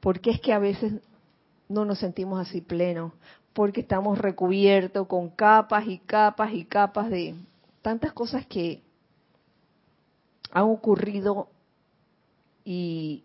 Porque 0.01 0.31
es 0.31 0.41
que 0.41 0.53
a 0.53 0.59
veces 0.59 0.95
no 1.69 1.85
nos 1.85 2.01
sentimos 2.01 2.41
así 2.41 2.61
plenos, 2.61 3.13
porque 3.55 3.81
estamos 3.81 4.19
recubiertos 4.19 5.07
con 5.07 5.31
capas 5.31 5.87
y 5.87 5.99
capas 5.99 6.53
y 6.53 6.65
capas 6.65 7.11
de 7.11 7.35
tantas 7.81 8.13
cosas 8.13 8.45
que 8.47 8.83
han 10.53 10.65
ocurrido 10.65 11.49
y, 12.65 13.25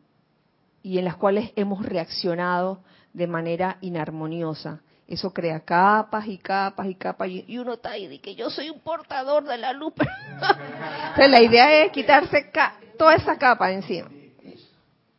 y 0.86 0.99
en 0.99 1.05
las 1.05 1.15
cuales 1.15 1.51
hemos 1.55 1.83
reaccionado 1.83 2.83
de 3.11 3.25
manera 3.25 3.79
inarmoniosa. 3.81 4.81
Eso 5.07 5.33
crea 5.33 5.61
capas 5.61 6.27
y 6.27 6.38
capas 6.38 6.86
y 6.86 6.93
capas 6.93 7.27
y 7.27 7.57
uno 7.57 7.73
está 7.73 7.89
ahí 7.89 8.05
de 8.05 8.21
que 8.21 8.36
yo 8.36 8.51
soy 8.51 8.69
un 8.69 8.79
portador 8.81 9.45
de 9.45 9.57
la 9.57 9.73
luz. 9.73 9.93
La 11.17 11.41
idea 11.41 11.83
es 11.83 11.91
quitarse 11.91 12.51
toda 12.99 13.15
esa 13.15 13.36
capa 13.36 13.71
encima. 13.71 14.09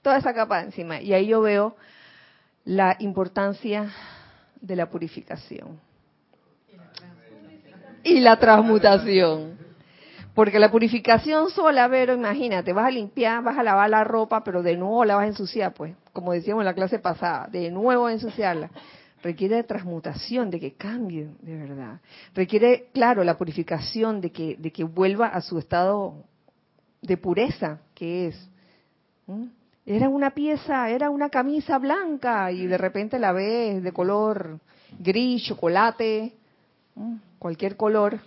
Toda 0.03 0.19
esa 0.19 0.33
capa 0.33 0.61
encima. 0.61 1.01
Y 1.01 1.13
ahí 1.13 1.27
yo 1.27 1.41
veo 1.41 1.75
la 2.65 2.97
importancia 3.01 3.91
de 4.61 4.77
la 4.77 4.89
purificación. 4.89 5.81
Y 8.05 8.21
la 8.21 8.39
transmutación. 8.39 9.56
Porque 10.37 10.59
la 10.59 10.71
purificación 10.71 11.49
sola, 11.49 11.89
pero 11.89 12.13
imagínate, 12.13 12.75
vas 12.75 12.89
a 12.89 12.91
limpiar, 12.91 13.43
vas 13.43 13.57
a 13.57 13.63
lavar 13.63 13.89
la 13.89 14.05
ropa, 14.05 14.45
pero 14.45 14.63
de 14.63 14.77
nuevo 14.77 15.03
la 15.07 15.17
vas 15.17 15.25
a 15.25 15.29
ensuciar, 15.29 15.73
pues, 15.73 15.97
como 16.13 16.33
decíamos 16.33 16.61
en 16.61 16.67
la 16.67 16.75
clase 16.75 16.99
pasada, 16.99 17.49
de 17.51 17.71
nuevo 17.71 18.05
a 18.05 18.13
ensuciarla. 18.13 18.69
Requiere 19.23 19.57
de 19.57 19.65
transmutación, 19.65 20.51
de 20.51 20.61
que 20.61 20.75
cambie 20.75 21.31
de 21.41 21.57
verdad. 21.57 22.01
Requiere, 22.35 22.89
claro, 22.93 23.25
la 23.25 23.39
purificación 23.39 24.21
de 24.21 24.31
que, 24.31 24.57
de 24.59 24.71
que 24.73 24.85
vuelva 24.85 25.29
a 25.29 25.41
su 25.41 25.59
estado 25.59 26.23
de 27.01 27.17
pureza, 27.17 27.79
que 27.95 28.27
es. 28.27 28.51
Era 29.87 30.11
una 30.11 30.33
pieza, 30.33 30.91
era 30.91 31.09
una 31.09 31.31
camisa 31.31 31.79
blanca 31.79 32.53
y 32.53 32.67
de 32.67 32.77
repente 32.77 33.19
la 33.19 33.33
ves 33.33 33.83
de 33.83 33.93
color 33.93 34.61
gris, 34.99 35.45
chocolate, 35.45 36.35
cualquier 37.39 37.79
color 37.79 38.21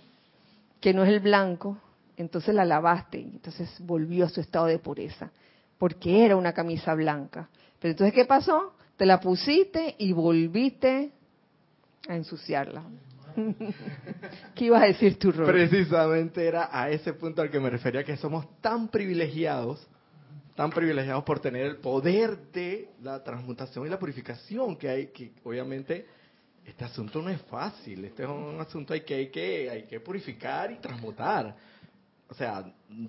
que 0.80 0.92
no 0.92 1.04
es 1.04 1.10
el 1.10 1.20
blanco 1.20 1.78
entonces 2.20 2.54
la 2.54 2.64
lavaste 2.64 3.18
entonces 3.20 3.68
volvió 3.80 4.26
a 4.26 4.28
su 4.28 4.40
estado 4.40 4.66
de 4.66 4.78
pureza, 4.78 5.30
porque 5.78 6.24
era 6.24 6.36
una 6.36 6.52
camisa 6.52 6.94
blanca. 6.94 7.48
Pero 7.78 7.92
entonces, 7.92 8.14
¿qué 8.14 8.26
pasó? 8.26 8.74
Te 8.96 9.06
la 9.06 9.20
pusiste 9.20 9.94
y 9.98 10.12
volviste 10.12 11.12
a 12.08 12.14
ensuciarla. 12.14 12.84
¿Qué 14.54 14.64
ibas 14.66 14.82
a 14.82 14.86
decir 14.86 15.18
tú, 15.18 15.32
Robert? 15.32 15.56
Precisamente 15.56 16.46
era 16.46 16.68
a 16.70 16.90
ese 16.90 17.12
punto 17.14 17.40
al 17.40 17.50
que 17.50 17.60
me 17.60 17.70
refería, 17.70 18.04
que 18.04 18.16
somos 18.16 18.46
tan 18.60 18.88
privilegiados, 18.88 19.86
tan 20.54 20.70
privilegiados 20.70 21.24
por 21.24 21.40
tener 21.40 21.64
el 21.64 21.76
poder 21.76 22.36
de 22.52 22.90
la 23.02 23.22
transmutación 23.22 23.86
y 23.86 23.88
la 23.88 23.98
purificación 23.98 24.76
que 24.76 24.88
hay, 24.88 25.06
que 25.06 25.32
obviamente 25.44 26.06
este 26.66 26.84
asunto 26.84 27.22
no 27.22 27.30
es 27.30 27.40
fácil, 27.42 28.04
este 28.04 28.24
es 28.24 28.28
un 28.28 28.60
asunto 28.60 28.92
hay 28.92 29.00
que, 29.00 29.14
hay 29.14 29.28
que, 29.28 29.70
hay 29.70 29.82
que 29.84 30.00
purificar 30.00 30.70
y 30.70 30.76
transmutar 30.76 31.56
o 32.30 32.34
sea, 32.34 32.64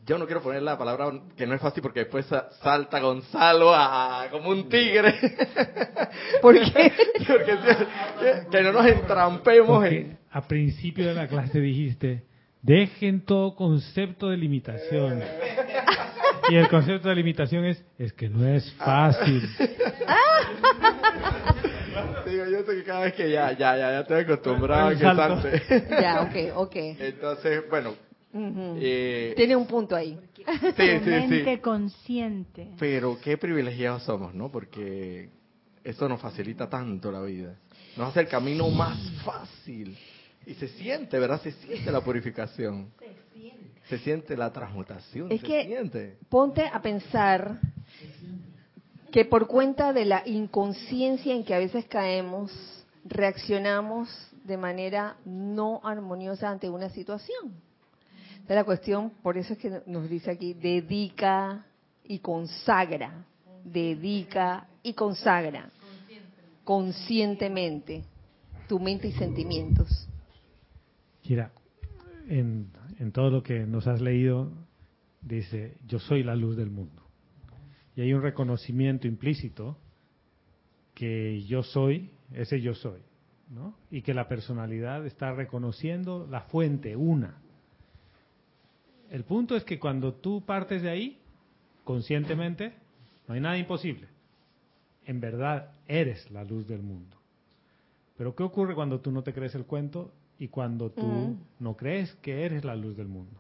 yo 0.06 0.18
no 0.18 0.26
quiero 0.26 0.42
poner 0.42 0.64
la 0.64 0.80
palabra 0.80 1.12
que 1.38 1.46
no 1.46 1.54
es 1.54 1.62
fácil 1.62 1.84
porque 1.84 2.00
después 2.02 2.26
salta 2.62 3.00
Gonzalo 3.00 3.72
a, 3.74 4.28
como 4.32 4.50
un 4.50 4.68
tigre. 4.68 5.14
¿Por 6.42 6.56
qué? 6.56 6.92
porque 7.28 7.56
que, 8.50 8.64
no 8.64 8.72
nos 8.74 8.88
entrampemos 8.88 9.86
en... 9.86 10.18
A 10.32 10.42
principio 10.42 11.08
de 11.08 11.14
la 11.14 11.28
clase 11.28 11.60
dijiste, 11.60 12.24
dejen 12.64 13.24
todo 13.24 13.54
concepto 13.56 14.30
de 14.30 14.38
limitación. 14.38 15.22
Y 16.50 16.56
el 16.56 16.68
concepto 16.68 17.10
de 17.10 17.16
limitación 17.16 17.66
es, 17.66 17.86
es 18.00 18.14
que 18.14 18.28
no 18.28 18.48
es 18.48 18.74
fácil. 18.74 19.48
Digo, 22.26 22.46
yo 22.46 22.64
sé 22.64 22.76
que 22.76 22.84
cada 22.84 23.02
vez 23.02 23.14
que 23.14 23.30
ya, 23.30 23.52
ya, 23.52 23.78
ya, 23.78 23.92
ya 23.92 24.00
estoy 24.00 24.22
acostumbrado 24.22 24.88
a 24.88 24.92
que 24.92 24.98
salte. 24.98 25.62
Ya, 26.02 26.22
ok, 26.22 26.36
ok. 26.56 26.76
Entonces, 26.76 27.70
bueno, 27.70 27.94
eh, 28.34 29.34
Tiene 29.36 29.56
un 29.56 29.66
punto 29.66 29.96
ahí. 29.96 30.18
Sí, 30.36 30.84
mente 31.06 31.60
consciente. 31.62 32.70
Pero 32.80 33.18
qué 33.22 33.38
privilegiados 33.38 34.04
somos, 34.04 34.34
¿no? 34.34 34.50
Porque 34.50 35.30
eso 35.84 36.08
nos 36.08 36.22
facilita 36.22 36.70
tanto 36.70 37.12
la 37.12 37.22
vida. 37.22 37.56
Nos 37.98 38.10
hace 38.10 38.22
el 38.22 38.28
camino 38.28 38.70
más 38.70 38.98
fácil. 39.24 39.98
Y 40.46 40.54
se 40.56 40.68
siente, 40.70 41.20
¿verdad? 41.20 41.42
Se 41.42 41.52
siente 41.52 41.92
la 41.92 42.02
purificación. 42.02 42.92
Se 42.98 43.14
siente. 43.34 43.82
Se 43.90 43.98
siente 44.00 44.38
la 44.38 44.52
transmutación. 44.52 45.32
Es 45.32 45.42
se 45.42 45.48
que 45.48 45.66
siente. 45.66 46.18
ponte 46.30 46.66
a 46.66 46.82
pensar 46.82 47.60
que 49.12 49.26
por 49.26 49.48
cuenta 49.48 49.92
de 49.94 50.06
la 50.06 50.24
inconsciencia 50.26 51.36
en 51.36 51.44
que 51.44 51.54
a 51.54 51.60
veces 51.60 51.86
caemos, 51.86 52.52
reaccionamos 53.04 54.10
de 54.46 54.58
manera 54.58 55.18
no 55.26 55.82
armoniosa 55.84 56.50
ante 56.50 56.70
una 56.70 56.90
situación 56.90 57.54
de 58.48 58.56
la 58.56 58.64
cuestión, 58.64 59.12
por 59.22 59.38
eso 59.38 59.54
es 59.54 59.60
que 59.60 59.82
nos 59.86 60.10
dice 60.10 60.32
aquí, 60.32 60.54
dedica 60.54 61.66
y 62.04 62.20
consagra, 62.20 63.26
dedica 63.64 64.68
y 64.84 64.94
consagra 64.94 65.70
conscientemente 66.64 68.04
tu 68.68 68.80
mente 68.80 69.08
y 69.08 69.12
sentimientos. 69.14 70.08
Mira, 71.28 71.52
en, 72.28 72.72
en 73.00 73.12
todo 73.12 73.30
lo 73.30 73.44
que 73.44 73.66
nos 73.66 73.88
has 73.88 74.02
leído, 74.02 74.52
dice, 75.22 75.78
yo 75.88 76.00
soy 76.00 76.24
la 76.24 76.36
luz 76.36 76.58
del 76.58 76.70
mundo. 76.70 77.02
Y 77.96 78.02
hay 78.02 78.14
un 78.14 78.22
reconocimiento 78.22 79.08
implícito 79.08 79.78
que 80.94 81.44
yo 81.44 81.64
soy, 81.64 82.12
ese 82.34 82.62
yo 82.62 82.74
soy, 82.74 83.02
¿no? 83.50 83.76
Y 83.90 84.02
que 84.02 84.14
la 84.14 84.28
personalidad 84.28 85.06
está 85.06 85.34
reconociendo 85.34 86.28
la 86.30 86.42
fuente, 86.42 86.96
una, 86.96 87.42
el 89.12 89.24
punto 89.26 89.56
es 89.56 89.64
que 89.64 89.78
cuando 89.78 90.14
tú 90.14 90.42
partes 90.46 90.82
de 90.82 90.90
ahí, 90.90 91.20
conscientemente, 91.84 92.74
no 93.28 93.36
hay 93.36 93.42
nada 93.42 93.58
imposible. 93.58 94.08
En 95.06 95.20
verdad, 95.20 95.72
eres 95.88 96.32
la 96.32 96.44
luz 96.44 96.68
del 96.68 96.82
mundo. 96.82 97.18
Pero 98.18 98.36
¿qué 98.36 98.44
ocurre 98.44 98.74
cuando 98.74 99.02
tú 99.02 99.12
no 99.12 99.22
te 99.22 99.34
crees 99.34 99.54
el 99.56 99.66
cuento 99.66 100.12
y 100.40 100.48
cuando 100.48 100.92
tú 100.92 101.06
mm. 101.06 101.38
no 101.60 101.76
crees 101.76 102.14
que 102.22 102.46
eres 102.46 102.64
la 102.64 102.76
luz 102.76 102.96
del 102.96 103.08
mundo? 103.08 103.38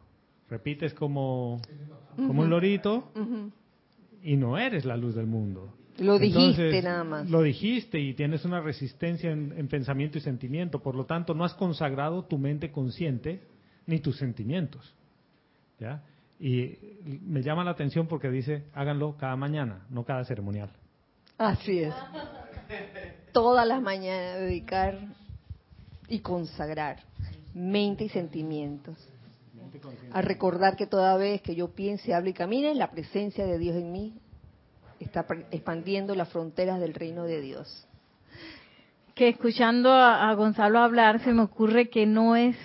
Repites 0.49 0.93
como, 0.93 1.61
como 2.17 2.41
un 2.41 2.49
lorito 2.49 3.09
y 4.21 4.35
no 4.35 4.57
eres 4.57 4.83
la 4.83 4.97
luz 4.97 5.15
del 5.15 5.27
mundo. 5.27 5.73
Lo 5.99 6.19
dijiste 6.19 6.81
nada 6.81 7.03
más. 7.05 7.29
Lo 7.29 7.41
dijiste 7.41 7.99
y 7.99 8.13
tienes 8.13 8.43
una 8.43 8.59
resistencia 8.59 9.31
en, 9.31 9.67
pensamiento 9.69 10.17
y 10.17 10.21
sentimiento. 10.21 10.79
Por 10.79 10.95
lo 10.95 11.05
tanto, 11.05 11.33
no 11.33 11.45
has 11.45 11.53
consagrado 11.53 12.25
tu 12.25 12.37
mente 12.37 12.71
consciente 12.71 13.41
ni 13.85 13.99
tus 13.99 14.17
sentimientos. 14.17 14.93
¿Ya? 15.81 16.03
Y 16.39 16.77
me 17.25 17.41
llama 17.41 17.63
la 17.63 17.71
atención 17.71 18.07
porque 18.07 18.29
dice, 18.29 18.63
háganlo 18.73 19.17
cada 19.17 19.35
mañana, 19.35 19.85
no 19.89 20.05
cada 20.05 20.23
ceremonial. 20.23 20.69
Así 21.37 21.79
es. 21.79 21.93
Todas 23.33 23.67
las 23.67 23.81
mañanas 23.81 24.39
dedicar 24.39 24.99
y 26.07 26.19
consagrar 26.19 26.99
mente 27.53 28.05
y 28.05 28.09
sentimientos. 28.09 28.95
A 30.11 30.21
recordar 30.21 30.75
que 30.75 30.85
toda 30.85 31.17
vez 31.17 31.41
que 31.41 31.55
yo 31.55 31.69
piense, 31.69 32.13
hable 32.13 32.31
y 32.31 32.33
camine, 32.33 32.75
la 32.75 32.91
presencia 32.91 33.45
de 33.45 33.57
Dios 33.57 33.75
en 33.75 33.91
mí 33.91 34.13
está 34.99 35.25
expandiendo 35.49 36.13
las 36.13 36.29
fronteras 36.29 36.79
del 36.79 36.93
reino 36.93 37.23
de 37.23 37.41
Dios. 37.41 37.87
Que 39.15 39.29
escuchando 39.29 39.91
a, 39.91 40.33
Gonzalo 40.35 40.79
hablar 40.79 41.23
se 41.23 41.33
me 41.33 41.41
ocurre 41.41 41.89
que 41.89 42.05
no 42.05 42.35
es 42.35 42.55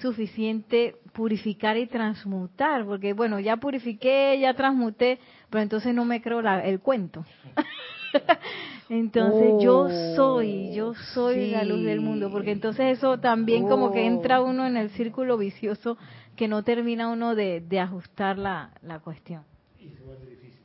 suficiente 0.00 0.96
purificar 1.12 1.76
y 1.76 1.86
transmutar, 1.86 2.84
porque 2.84 3.12
bueno, 3.12 3.40
ya 3.40 3.56
purifiqué, 3.56 4.38
ya 4.40 4.54
transmuté, 4.54 5.18
pero 5.48 5.62
entonces 5.62 5.94
no 5.94 6.04
me 6.04 6.20
creo 6.22 6.40
el 6.40 6.80
cuento. 6.80 7.24
entonces 8.88 9.62
yo 9.62 9.80
oh, 9.80 10.14
soy, 10.16 10.74
yo 10.74 10.94
soy 10.94 11.50
la 11.50 11.64
luz 11.64 11.84
del 11.84 12.00
mundo, 12.00 12.30
porque 12.30 12.52
entonces 12.52 12.98
eso 12.98 13.18
también 13.18 13.68
como 13.68 13.92
que 13.92 14.06
entra 14.06 14.40
oh. 14.40 14.48
uno 14.48 14.66
en 14.66 14.76
el 14.76 14.90
círculo 14.90 15.36
vicioso 15.36 15.96
que 16.36 16.48
no 16.48 16.62
termina 16.62 17.08
uno 17.08 17.34
de, 17.34 17.62
ajustar 17.80 18.38
la, 18.38 18.72
la 18.82 19.00
cuestión. 19.00 19.44
Y 19.78 19.88
se 19.88 20.00
vuelve 20.02 20.26
difícil. 20.30 20.60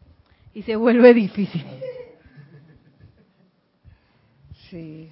Y 0.53 0.61
se 0.61 0.75
vuelve 0.75 1.13
difícil. 1.13 1.65
Sí, 4.69 5.09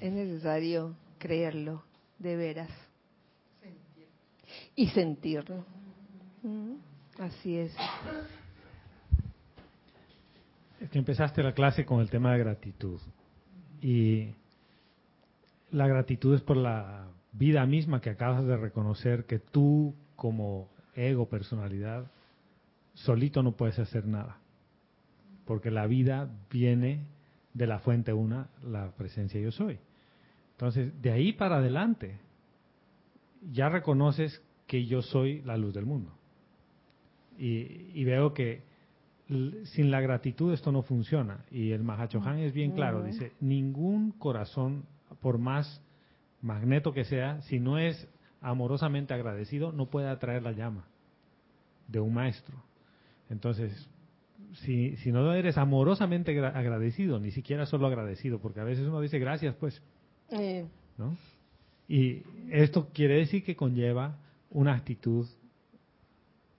es 0.00 0.12
necesario 0.12 0.94
creerlo, 1.18 1.82
de 2.18 2.36
veras. 2.36 2.70
Y 4.74 4.88
sentirlo. 4.88 5.64
Así 7.18 7.56
es. 7.56 7.74
Es 10.80 10.90
que 10.90 10.98
empezaste 10.98 11.42
la 11.42 11.52
clase 11.52 11.84
con 11.84 12.00
el 12.00 12.10
tema 12.10 12.32
de 12.32 12.38
gratitud. 12.38 13.00
Y 13.80 14.34
la 15.70 15.88
gratitud 15.88 16.34
es 16.34 16.42
por 16.42 16.56
la 16.56 17.08
vida 17.32 17.64
misma 17.66 18.00
que 18.00 18.10
acabas 18.10 18.44
de 18.44 18.56
reconocer 18.56 19.24
que 19.24 19.38
tú 19.38 19.94
como 20.14 20.68
ego, 20.94 21.28
personalidad, 21.28 22.10
solito 22.94 23.42
no 23.42 23.52
puedes 23.52 23.78
hacer 23.78 24.06
nada. 24.06 24.38
Porque 25.44 25.70
la 25.70 25.86
vida 25.86 26.30
viene 26.50 27.06
de 27.54 27.66
la 27.66 27.78
fuente 27.78 28.12
una, 28.12 28.48
la 28.62 28.90
presencia 28.92 29.40
yo 29.40 29.50
soy. 29.50 29.78
Entonces, 30.56 31.02
de 31.02 31.12
ahí 31.12 31.34
para 31.34 31.58
adelante, 31.58 32.18
ya 33.52 33.68
reconoces 33.68 34.42
que 34.66 34.86
yo 34.86 35.02
soy 35.02 35.42
la 35.42 35.58
luz 35.58 35.74
del 35.74 35.84
mundo. 35.84 36.12
Y, 37.38 38.02
veo 38.04 38.32
que 38.32 38.62
sin 39.64 39.90
la 39.90 40.00
gratitud 40.00 40.54
esto 40.54 40.72
no 40.72 40.80
funciona. 40.80 41.44
Y 41.50 41.72
el 41.72 41.82
Mahachohan 41.82 42.38
es 42.38 42.54
bien 42.54 42.72
claro, 42.72 43.02
dice, 43.02 43.32
ningún 43.40 44.12
corazón, 44.12 44.86
por 45.20 45.36
más 45.36 45.82
magneto 46.40 46.94
que 46.94 47.04
sea, 47.04 47.42
si 47.42 47.60
no 47.60 47.78
es 47.78 48.08
amorosamente 48.40 49.12
agradecido, 49.12 49.72
no 49.72 49.90
puede 49.90 50.08
atraer 50.08 50.42
la 50.42 50.52
llama 50.52 50.86
de 51.88 52.00
un 52.00 52.14
maestro. 52.14 52.56
Entonces, 53.28 53.90
si, 54.64 54.96
si 54.96 55.12
no 55.12 55.34
eres 55.34 55.58
amorosamente 55.58 56.38
agradecido, 56.40 57.20
ni 57.20 57.30
siquiera 57.30 57.66
solo 57.66 57.88
agradecido, 57.88 58.38
porque 58.38 58.60
a 58.60 58.64
veces 58.64 58.86
uno 58.86 59.02
dice 59.02 59.18
gracias, 59.18 59.54
pues, 59.56 59.82
¿no? 60.30 61.16
Y 61.88 62.22
esto 62.50 62.88
quiere 62.92 63.18
decir 63.18 63.44
que 63.44 63.56
conlleva 63.56 64.16
una 64.50 64.74
actitud 64.74 65.26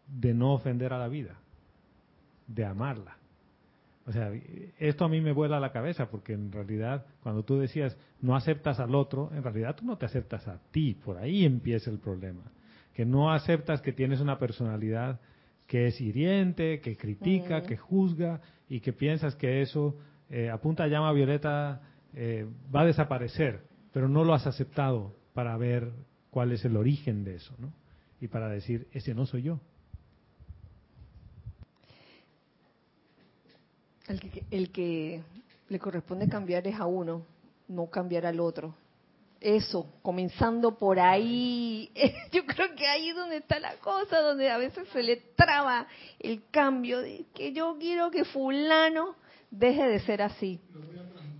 de 0.07 0.33
no 0.33 0.53
ofender 0.53 0.93
a 0.93 0.99
la 0.99 1.07
vida, 1.07 1.35
de 2.47 2.65
amarla. 2.65 3.17
O 4.05 4.11
sea, 4.13 4.31
esto 4.79 5.03
a 5.03 5.09
mí 5.09 5.19
me 5.19 5.33
vuela 5.33 5.59
la 5.59 5.73
cabeza 5.73 6.09
porque 6.09 6.31
en 6.31 6.49
realidad 6.51 7.05
cuando 7.21 7.43
tú 7.43 7.59
decías 7.59 7.97
no 8.21 8.37
aceptas 8.37 8.79
al 8.79 8.95
otro, 8.95 9.31
en 9.33 9.43
realidad 9.43 9.75
tú 9.75 9.85
no 9.85 9.97
te 9.97 10.05
aceptas 10.05 10.47
a 10.47 10.61
ti, 10.71 10.93
por 10.93 11.17
ahí 11.17 11.43
empieza 11.43 11.91
el 11.91 11.99
problema. 11.99 12.43
Que 12.93 13.05
no 13.05 13.31
aceptas 13.33 13.81
que 13.81 13.91
tienes 13.91 14.21
una 14.21 14.39
personalidad 14.39 15.19
que 15.67 15.87
es 15.87 15.99
hiriente, 15.99 16.79
que 16.79 16.95
critica, 16.95 17.63
que 17.63 17.75
juzga 17.75 18.39
y 18.69 18.79
que 18.79 18.93
piensas 18.93 19.35
que 19.35 19.61
eso 19.61 19.97
eh, 20.29 20.49
a 20.49 20.57
punta 20.57 20.87
llama 20.87 21.11
violeta 21.11 21.81
eh, 22.15 22.47
va 22.73 22.81
a 22.81 22.85
desaparecer, 22.85 23.61
pero 23.93 24.07
no 24.07 24.23
lo 24.23 24.33
has 24.33 24.47
aceptado 24.47 25.13
para 25.33 25.55
ver 25.57 25.91
cuál 26.31 26.51
es 26.51 26.63
el 26.65 26.77
origen 26.77 27.23
de 27.23 27.35
eso, 27.35 27.53
¿no? 27.59 27.71
Y 28.19 28.27
para 28.27 28.49
decir, 28.49 28.87
ese 28.91 29.13
no 29.13 29.25
soy 29.25 29.43
yo. 29.43 29.59
El 34.07 34.19
que, 34.19 34.43
el 34.51 34.71
que 34.71 35.21
le 35.69 35.79
corresponde 35.79 36.29
cambiar 36.29 36.65
es 36.67 36.75
a 36.75 36.85
uno, 36.85 37.25
no 37.67 37.87
cambiar 37.87 38.25
al 38.25 38.39
otro. 38.39 38.73
Eso, 39.39 39.93
comenzando 40.01 40.77
por 40.77 40.99
ahí, 40.99 41.91
yo 42.31 42.45
creo 42.45 42.73
que 42.75 42.87
ahí 42.87 43.09
es 43.09 43.15
donde 43.15 43.37
está 43.37 43.59
la 43.59 43.75
cosa, 43.75 44.21
donde 44.21 44.49
a 44.49 44.57
veces 44.57 44.87
se 44.89 45.03
le 45.03 45.17
traba 45.35 45.87
el 46.19 46.41
cambio 46.49 47.01
de 47.01 47.25
que 47.35 47.53
yo 47.53 47.77
quiero 47.79 48.09
que 48.09 48.25
fulano 48.25 49.15
deje 49.51 49.87
de 49.87 49.99
ser 49.99 50.21
así. 50.21 50.59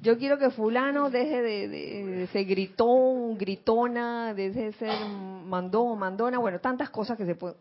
Yo 0.07 0.17
quiero 0.17 0.37
que 0.37 0.51
fulano 0.51 1.09
deje 1.09 1.41
de, 1.41 1.67
de, 1.67 2.27
ser 2.27 2.45
gritón, 2.45 3.37
gritona, 3.37 4.33
deje 4.33 4.67
de 4.67 4.71
ser 4.71 5.05
mandón, 5.05 5.99
mandona, 5.99 6.39
bueno, 6.39 6.61
tantas 6.61 6.89
cosas 6.91 7.17
que 7.17 7.25
se 7.25 7.35
pueden... 7.35 7.57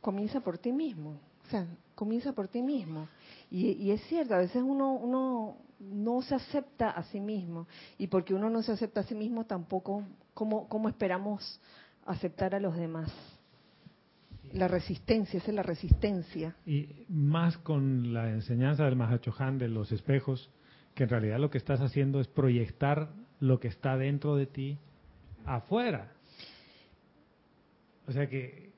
Comienza 0.00 0.40
por 0.40 0.58
ti 0.58 0.72
mismo, 0.72 1.10
o 1.46 1.48
sea, 1.48 1.64
comienza 1.94 2.32
por 2.32 2.48
ti 2.48 2.60
mismo. 2.60 3.06
Y, 3.52 3.88
es 3.92 4.02
cierto, 4.08 4.34
a 4.34 4.38
veces 4.38 4.64
uno, 4.66 4.94
uno 4.94 5.58
no 5.78 6.22
se 6.22 6.34
acepta 6.34 6.90
a 6.90 7.04
sí 7.04 7.20
mismo. 7.20 7.68
Y 7.96 8.08
porque 8.08 8.34
uno 8.34 8.50
no 8.50 8.60
se 8.60 8.72
acepta 8.72 9.02
a 9.02 9.04
sí 9.04 9.14
mismo, 9.14 9.44
tampoco, 9.44 10.02
¿cómo, 10.34 10.68
cómo 10.68 10.88
esperamos 10.88 11.60
aceptar 12.04 12.52
a 12.52 12.58
los 12.58 12.76
demás? 12.76 13.12
La 14.52 14.66
resistencia, 14.66 15.38
esa 15.38 15.52
es 15.52 15.54
la 15.54 15.62
resistencia. 15.62 16.56
Y 16.66 17.06
más 17.08 17.58
con 17.58 18.12
la 18.12 18.28
enseñanza 18.30 18.86
del 18.86 18.96
Mahachohan 18.96 19.56
de 19.56 19.68
los 19.68 19.92
espejos, 19.92 20.50
que 20.94 21.04
en 21.04 21.08
realidad 21.08 21.38
lo 21.38 21.50
que 21.50 21.58
estás 21.58 21.80
haciendo 21.80 22.20
es 22.20 22.28
proyectar 22.28 23.10
lo 23.40 23.60
que 23.60 23.68
está 23.68 23.96
dentro 23.96 24.36
de 24.36 24.46
ti 24.46 24.78
afuera. 25.44 26.12
O 28.06 28.12
sea 28.12 28.28
que 28.28 28.72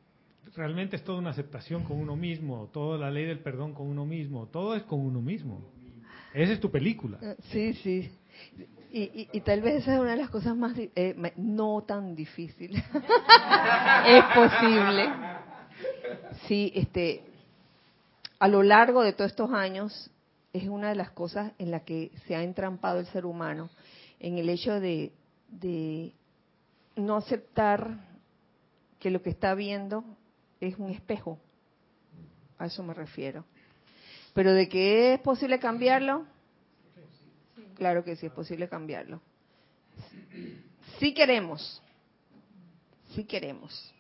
realmente 0.55 0.97
es 0.97 1.05
toda 1.05 1.19
una 1.19 1.31
aceptación 1.31 1.85
con 1.85 1.99
uno 1.99 2.17
mismo, 2.17 2.71
toda 2.73 2.99
la 2.99 3.11
ley 3.11 3.27
del 3.27 3.41
perdón 3.41 3.75
con 3.75 3.87
uno 3.87 4.07
mismo, 4.07 4.47
todo 4.47 4.75
es 4.75 4.83
con 4.85 5.01
uno 5.01 5.21
mismo. 5.21 5.61
Esa 6.33 6.53
es 6.53 6.61
tu 6.61 6.71
película. 6.71 7.19
Eh, 7.21 7.37
sí, 7.51 7.75
sí. 7.75 8.11
Y, 8.93 9.41
tal 9.41 9.61
vez 9.61 9.83
esa 9.83 9.95
es 9.95 10.01
una 10.01 10.13
de 10.13 10.17
las 10.17 10.31
cosas 10.31 10.57
más, 10.57 10.75
eh, 10.79 11.33
no 11.37 11.85
tan 11.87 12.15
difícil. 12.15 12.75
es 14.07 14.25
posible. 14.35 15.09
Sí, 16.47 16.73
este, 16.75 17.23
a 18.39 18.49
lo 18.49 18.63
largo 18.63 19.03
de 19.03 19.13
todos 19.13 19.33
estos 19.33 19.51
años 19.53 20.11
es 20.57 20.69
una 20.69 20.89
de 20.89 20.95
las 20.95 21.11
cosas 21.11 21.53
en 21.59 21.71
la 21.71 21.81
que 21.81 22.11
se 22.27 22.35
ha 22.35 22.43
entrampado 22.43 22.99
el 22.99 23.07
ser 23.07 23.27
humano, 23.27 23.71
en 24.19 24.39
el 24.39 24.49
hecho 24.49 24.81
de, 24.81 25.13
no 26.97 27.17
aceptar 27.17 27.99
que 28.99 29.11
lo 29.11 29.23
que 29.23 29.31
está 29.31 29.55
viendo 29.55 30.05
es 30.61 30.79
un 30.79 30.91
espejo. 30.91 31.39
A 32.59 32.67
eso 32.67 32.83
me 32.83 32.95
refiero. 32.95 33.45
Pero 34.33 34.53
de 34.53 34.69
que 34.69 35.15
es 35.15 35.21
posible 35.21 35.59
cambiarlo, 35.59 36.25
claro 37.75 38.03
que 38.03 38.17
sí 38.17 38.27
es 38.27 38.33
posible 38.33 38.69
cambiarlo. 38.69 39.21
Sí 40.99 41.13
queremos, 41.13 41.83
sí 43.15 43.25
queremos. 43.25 43.95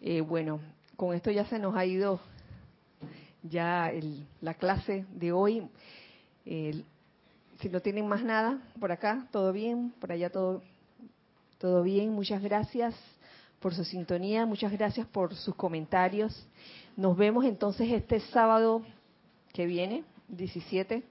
Eh, 0.00 0.20
bueno, 0.20 0.60
con 0.96 1.14
esto 1.14 1.30
ya 1.30 1.44
se 1.46 1.58
nos 1.58 1.76
ha 1.76 1.84
ido 1.84 2.20
ya 3.42 3.92
la 4.40 4.54
clase 4.54 5.06
de 5.12 5.32
hoy. 5.32 5.68
si 6.44 7.68
no 7.70 7.80
tienen 7.80 8.08
más 8.08 8.24
nada 8.24 8.58
por 8.78 8.92
acá, 8.92 9.26
todo 9.30 9.52
bien, 9.52 9.92
por 10.00 10.12
allá 10.12 10.30
todo, 10.30 10.62
todo 11.58 11.82
bien. 11.82 12.12
Muchas 12.12 12.42
gracias 12.42 12.94
por 13.60 13.74
su 13.74 13.84
sintonía, 13.84 14.46
muchas 14.46 14.72
gracias 14.72 15.06
por 15.06 15.34
sus 15.34 15.54
comentarios. 15.54 16.46
Nos 16.96 17.16
vemos 17.16 17.44
entonces 17.44 17.92
este 17.92 18.20
sábado 18.20 18.82
que 19.52 19.66
viene, 19.66 20.04
17 20.28 21.02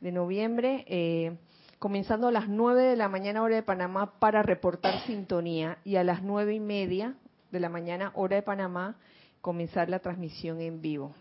de 0.00 0.12
noviembre, 0.12 0.84
eh, 0.88 1.36
comenzando 1.78 2.28
a 2.28 2.32
las 2.32 2.48
9 2.48 2.82
de 2.82 2.96
la 2.96 3.08
mañana 3.08 3.42
hora 3.42 3.54
de 3.54 3.62
Panamá 3.62 4.18
para 4.18 4.42
reportar 4.42 5.00
sintonía 5.06 5.78
y 5.84 5.96
a 5.96 6.04
las 6.04 6.22
nueve 6.22 6.54
y 6.54 6.60
media 6.60 7.14
de 7.52 7.60
la 7.60 7.68
mañana 7.68 8.12
hora 8.14 8.36
de 8.36 8.42
Panamá 8.42 8.96
comenzar 9.40 9.88
la 9.88 10.00
transmisión 10.00 10.60
en 10.60 10.80
vivo. 10.80 11.14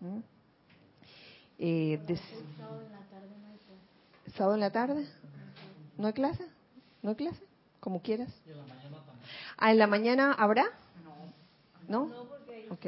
¿Mm? 0.00 0.18
Eh, 1.58 2.00
¿Sábado 4.36 4.54
en 4.54 4.60
la 4.60 4.70
tarde? 4.70 5.06
¿No 5.96 6.08
hay 6.08 6.12
clase? 6.12 6.44
¿No 7.02 7.10
hay 7.10 7.16
clase? 7.16 7.42
Como 7.80 8.02
quieras. 8.02 8.28
Y 8.46 8.50
la 8.50 8.62
mañana 8.62 8.96
también. 9.04 9.28
Ah, 9.56 9.70
¿en 9.70 9.78
la 9.78 9.86
mañana 9.86 10.32
habrá? 10.32 10.64
No. 11.88 12.06
¿No? 12.06 12.24
Ok. 12.70 12.86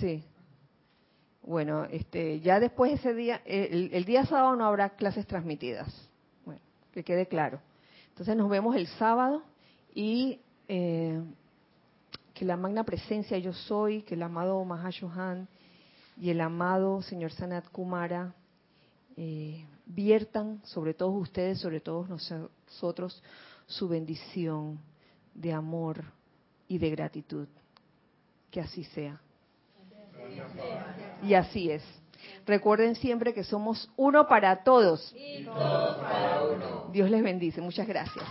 Sí. 0.00 0.22
Bueno, 1.42 1.84
este, 1.86 2.40
ya 2.40 2.60
después 2.60 2.92
ese 2.92 3.14
día, 3.14 3.40
el, 3.46 3.90
el, 3.94 4.04
día 4.04 4.26
sábado 4.26 4.54
no 4.56 4.66
habrá 4.66 4.90
clases 4.90 5.26
transmitidas. 5.26 5.88
Bueno, 6.44 6.60
que 6.92 7.02
quede 7.02 7.26
claro. 7.26 7.60
Entonces 8.10 8.36
nos 8.36 8.50
vemos 8.50 8.76
el 8.76 8.86
sábado 8.86 9.42
y 9.94 10.40
eh, 10.66 11.22
que 12.34 12.44
la 12.44 12.56
magna 12.56 12.84
presencia 12.84 13.38
yo 13.38 13.54
soy, 13.54 14.02
que 14.02 14.14
el 14.14 14.22
amado 14.22 14.62
Mahashohan 14.64 15.48
y 16.20 16.30
el 16.30 16.40
amado 16.40 17.02
señor 17.02 17.32
Sanat 17.32 17.68
Kumara 17.68 18.34
eh, 19.16 19.64
viertan 19.86 20.60
sobre 20.64 20.94
todos 20.94 21.14
ustedes, 21.14 21.58
sobre 21.60 21.80
todos 21.80 22.08
nosotros, 22.08 23.22
su 23.66 23.88
bendición 23.88 24.78
de 25.34 25.52
amor 25.52 26.04
y 26.66 26.78
de 26.78 26.90
gratitud. 26.90 27.48
Que 28.50 28.60
así 28.60 28.84
sea. 28.84 29.20
Y 31.22 31.34
así 31.34 31.70
es. 31.70 31.82
Recuerden 32.46 32.94
siempre 32.96 33.32
que 33.32 33.44
somos 33.44 33.90
uno 33.96 34.26
para 34.26 34.62
todos. 34.64 35.14
Dios 36.92 37.10
les 37.10 37.22
bendice. 37.22 37.60
Muchas 37.60 37.86
gracias. 37.86 38.24